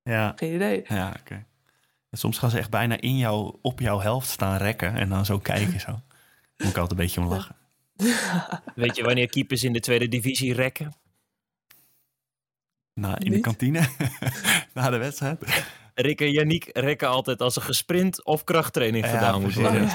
Ja, 0.03 0.33
Geen 0.37 0.55
idee. 0.55 0.85
ja 0.89 1.15
oké. 1.21 1.45
Soms 2.11 2.39
gaan 2.39 2.51
ze 2.51 2.59
echt 2.59 2.71
bijna 2.71 3.01
in 3.01 3.17
jou, 3.17 3.57
op 3.63 3.81
jouw 3.81 4.01
helft 4.01 4.29
staan 4.29 4.57
rekken 4.57 4.95
en 4.95 5.09
dan 5.09 5.25
zo 5.25 5.39
kijken. 5.39 5.81
Zo. 5.81 5.91
Moet 6.57 6.69
ik 6.69 6.77
altijd 6.77 6.91
een 6.91 6.97
beetje 6.97 7.21
om 7.21 7.27
lachen. 7.29 7.57
Weet 8.75 8.97
je 8.97 9.03
wanneer 9.03 9.29
keepers 9.29 9.65
in 9.65 9.73
de 9.73 9.81
tweede 9.81 10.09
divisie 10.09 10.55
rekken? 10.55 10.93
Na, 12.95 13.19
in 13.19 13.33
de 13.33 13.41
kantine, 13.41 13.89
na 14.75 14.91
de 14.91 14.97
wedstrijd. 14.97 15.65
Rick 15.95 16.21
en 16.21 16.31
Yannick 16.33 16.69
rekken 16.73 17.09
altijd 17.09 17.41
als 17.41 17.57
er 17.57 17.63
gesprint 17.63 18.25
of 18.25 18.45
krachttraining 18.45 19.05
Ja, 19.05 19.11
gedaan 19.11 19.41
moet 19.41 19.55
worden. 19.55 19.89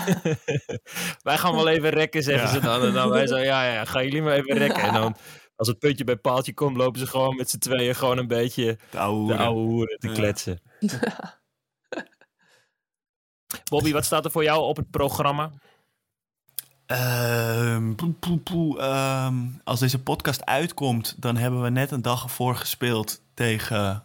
Wij 1.23 1.37
gaan 1.37 1.55
wel 1.55 1.67
even 1.67 1.89
rekken, 1.89 2.23
zeggen 2.23 2.47
Ja. 2.47 2.53
ze 2.53 2.59
dan. 2.59 2.83
En 2.83 2.93
dan 2.93 3.09
wij 3.09 3.27
zo, 3.27 3.37
ja, 3.37 3.73
ja, 3.73 3.85
gaan 3.85 4.03
jullie 4.03 4.21
maar 4.21 4.33
even 4.35 4.57
rekken. 4.57 4.83
En 4.83 4.93
dan, 4.93 5.15
als 5.55 5.67
het 5.67 5.79
puntje 5.79 6.03
bij 6.03 6.15
paaltje 6.15 6.53
komt, 6.53 6.77
lopen 6.77 6.99
ze 6.99 7.07
gewoon 7.07 7.35
met 7.35 7.49
z'n 7.49 7.57
tweeën 7.57 7.95
gewoon 7.95 8.17
een 8.17 8.27
beetje 8.27 8.77
De 8.89 8.97
oude 8.99 9.15
de 9.15 9.21
hoeren. 9.21 9.37
oude 9.45 9.59
hoeren 9.61 9.97
te 9.99 10.07
Ja. 10.07 10.13
kletsen. 10.13 10.61
Bobby, 13.69 13.91
wat 13.91 14.05
staat 14.05 14.25
er 14.25 14.31
voor 14.31 14.43
jou 14.43 14.61
op 14.63 14.75
het 14.77 14.89
programma? 14.89 15.51
Ehm, 16.85 17.93
poe, 17.95 18.11
poe, 18.11 18.37
poe, 18.37 18.79
ehm, 18.79 19.35
als 19.63 19.79
deze 19.79 19.99
podcast 20.03 20.45
uitkomt, 20.45 21.15
dan 21.17 21.37
hebben 21.37 21.61
we 21.61 21.69
net 21.69 21.91
een 21.91 22.01
dag 22.01 22.23
ervoor 22.23 22.55
gespeeld 22.55 23.21
tegen 23.33 24.03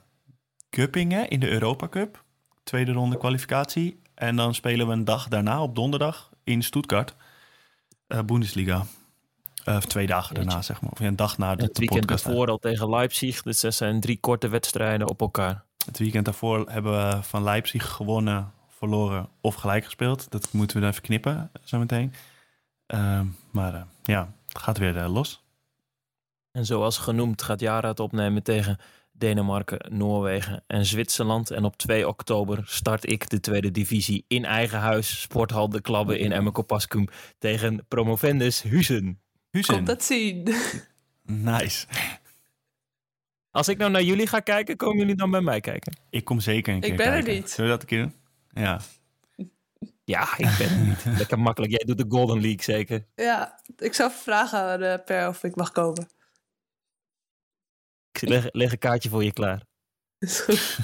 Kuppingen 0.70 1.28
in 1.28 1.40
de 1.40 1.48
Europa 1.50 1.88
Cup. 1.88 2.24
Tweede 2.64 2.92
ronde 2.92 3.16
kwalificatie. 3.18 4.00
En 4.14 4.36
dan 4.36 4.54
spelen 4.54 4.86
we 4.86 4.92
een 4.92 5.04
dag 5.04 5.28
daarna 5.28 5.62
op 5.62 5.74
donderdag 5.74 6.30
in 6.44 6.62
Stuttgart. 6.62 7.14
eh 8.06 8.20
Bundesliga. 8.22 8.84
Eh, 9.64 9.76
Of 9.76 9.84
twee 9.84 10.06
dagen 10.06 10.28
Jeetje. 10.34 10.44
daarna, 10.44 10.62
zeg 10.62 10.80
maar. 10.80 10.90
Of 10.90 10.98
ja, 10.98 11.06
een 11.06 11.16
dag 11.16 11.38
na 11.38 11.54
de, 11.54 11.62
Het 11.62 11.74
de 11.74 11.80
weekend 11.80 12.00
podcast. 12.06 12.24
ervoor 12.26 12.46
al 12.48 12.58
tegen 12.58 12.90
Leipzig. 12.90 13.42
Dus 13.42 13.60
dat 13.60 13.74
zijn 13.74 14.00
drie 14.00 14.20
korte 14.20 14.48
wedstrijden 14.48 15.08
op 15.08 15.20
elkaar. 15.20 15.62
Het 15.86 15.98
weekend 15.98 16.24
daarvoor 16.24 16.70
hebben 16.70 16.92
we 16.92 17.22
van 17.22 17.42
Leipzig 17.42 17.88
gewonnen, 17.88 18.52
verloren 18.78 19.28
of 19.40 19.54
gelijk 19.54 19.84
gespeeld. 19.84 20.30
Dat 20.30 20.48
moeten 20.52 20.76
we 20.76 20.82
dan 20.82 20.90
even 20.90 21.02
knippen 21.02 21.50
zometeen. 21.62 22.12
Ehm 22.90 23.26
maar 23.50 23.74
eh, 23.74 23.82
ja, 24.02 24.34
het 24.48 24.58
gaat 24.58 24.78
weer 24.78 24.96
eh, 24.96 25.12
los. 25.12 25.44
En 26.52 26.66
zoals 26.66 26.98
genoemd 26.98 27.42
gaat 27.42 27.60
Jara 27.60 27.88
het 27.88 28.00
opnemen 28.00 28.42
tegen 28.42 28.78
Denemarken, 29.12 29.96
Noorwegen 29.96 30.64
en 30.66 30.86
Zwitserland. 30.86 31.50
En 31.50 31.64
op 31.64 31.76
2 31.76 32.08
oktober 32.08 32.62
start 32.64 33.10
ik 33.10 33.28
de 33.30 33.40
tweede 33.40 33.70
divisie 33.70 34.24
in 34.28 34.44
eigen 34.44 34.78
huis. 34.78 35.20
Sporthal 35.20 35.68
De 35.68 35.80
Klabbe 35.80 36.18
in 36.18 36.32
Emmekopaskum 36.32 37.08
tegen 37.38 37.84
Promovendus 37.88 38.62
Huizen. 38.62 39.20
Huzen. 39.50 39.74
Komt 39.74 39.86
dat 39.86 40.04
zien. 40.04 40.48
Nice. 41.22 41.86
Als 43.50 43.68
ik 43.68 43.78
nou 43.78 43.90
naar 43.90 44.02
jullie 44.02 44.26
ga 44.26 44.40
kijken, 44.40 44.76
komen 44.76 44.98
jullie 44.98 45.14
dan 45.14 45.30
bij 45.30 45.40
mij 45.40 45.60
kijken? 45.60 45.96
Ik 46.10 46.24
kom 46.24 46.40
zeker 46.40 46.72
een 46.74 46.80
Ik 46.82 46.88
keer 46.88 46.96
ben 46.96 47.06
er 47.06 47.12
kijken. 47.12 47.34
niet. 47.34 47.50
Zullen 47.50 47.70
we 47.70 47.76
dat 47.76 47.82
een 47.82 47.88
keer 47.88 48.02
doen? 48.02 48.14
Ja. 48.64 48.80
Ja, 50.10 50.28
ik 50.36 50.54
ben 50.58 50.68
er 50.70 50.84
niet. 50.88 51.04
Lekker 51.18 51.38
makkelijk. 51.38 51.72
Jij 51.72 51.84
doet 51.86 51.98
de 51.98 52.16
Golden 52.16 52.40
League 52.40 52.62
zeker. 52.62 53.06
Ja, 53.14 53.60
ik 53.76 53.94
zou 53.94 54.10
vragen 54.12 54.58
aan 54.58 54.82
eh, 54.82 55.04
Per 55.04 55.28
of 55.28 55.44
ik 55.44 55.56
mag 55.56 55.72
komen. 55.72 56.08
Ik 58.12 58.28
leg, 58.28 58.46
leg 58.50 58.72
een 58.72 58.78
kaartje 58.78 59.08
voor 59.08 59.24
je 59.24 59.32
klaar. 59.32 59.62
Is 60.18 60.40
goed. 60.40 60.78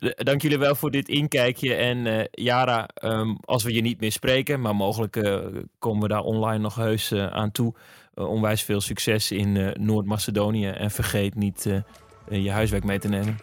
Dank 0.28 0.42
jullie 0.42 0.58
wel 0.58 0.74
voor 0.74 0.90
dit 0.90 1.08
inkijkje. 1.08 1.74
En 1.74 2.06
eh 2.06 2.24
Jara, 2.30 2.86
ehm, 2.86 3.34
als 3.40 3.62
we 3.62 3.72
je 3.72 3.80
niet 3.80 4.00
meer 4.00 4.12
spreken, 4.12 4.60
maar 4.60 4.76
mogelijk 4.76 5.16
eh, 5.16 5.46
komen 5.78 6.02
we 6.02 6.08
daar 6.08 6.22
online 6.22 6.58
nog 6.58 6.74
heus 6.74 7.10
eh, 7.10 7.26
aan 7.26 7.50
toe. 7.50 7.74
Eh, 8.14 8.28
onwijs 8.28 8.62
veel 8.62 8.80
succes 8.80 9.30
in 9.30 9.56
eh, 9.56 9.74
Noord-Macedonië. 9.74 10.68
En 10.68 10.90
vergeet 10.90 11.34
niet 11.34 11.66
eh, 11.66 11.76
eh, 11.76 12.44
je 12.44 12.50
huiswerk 12.50 12.84
mee 12.84 12.98
te 12.98 13.08
nemen. 13.08 13.36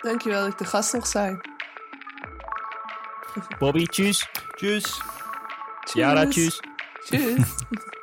Dankjewel 0.00 0.42
dat 0.42 0.52
ik 0.52 0.58
de 0.58 0.64
gast 0.64 0.92
mocht 0.92 1.10
zijn. 1.10 1.53
Bobby, 3.58 3.86
tschüss. 3.88 4.26
Tschüss. 4.56 4.98
tschüss. 5.86 6.00
Tschüss. 6.30 6.60
Tschüss. 7.06 7.46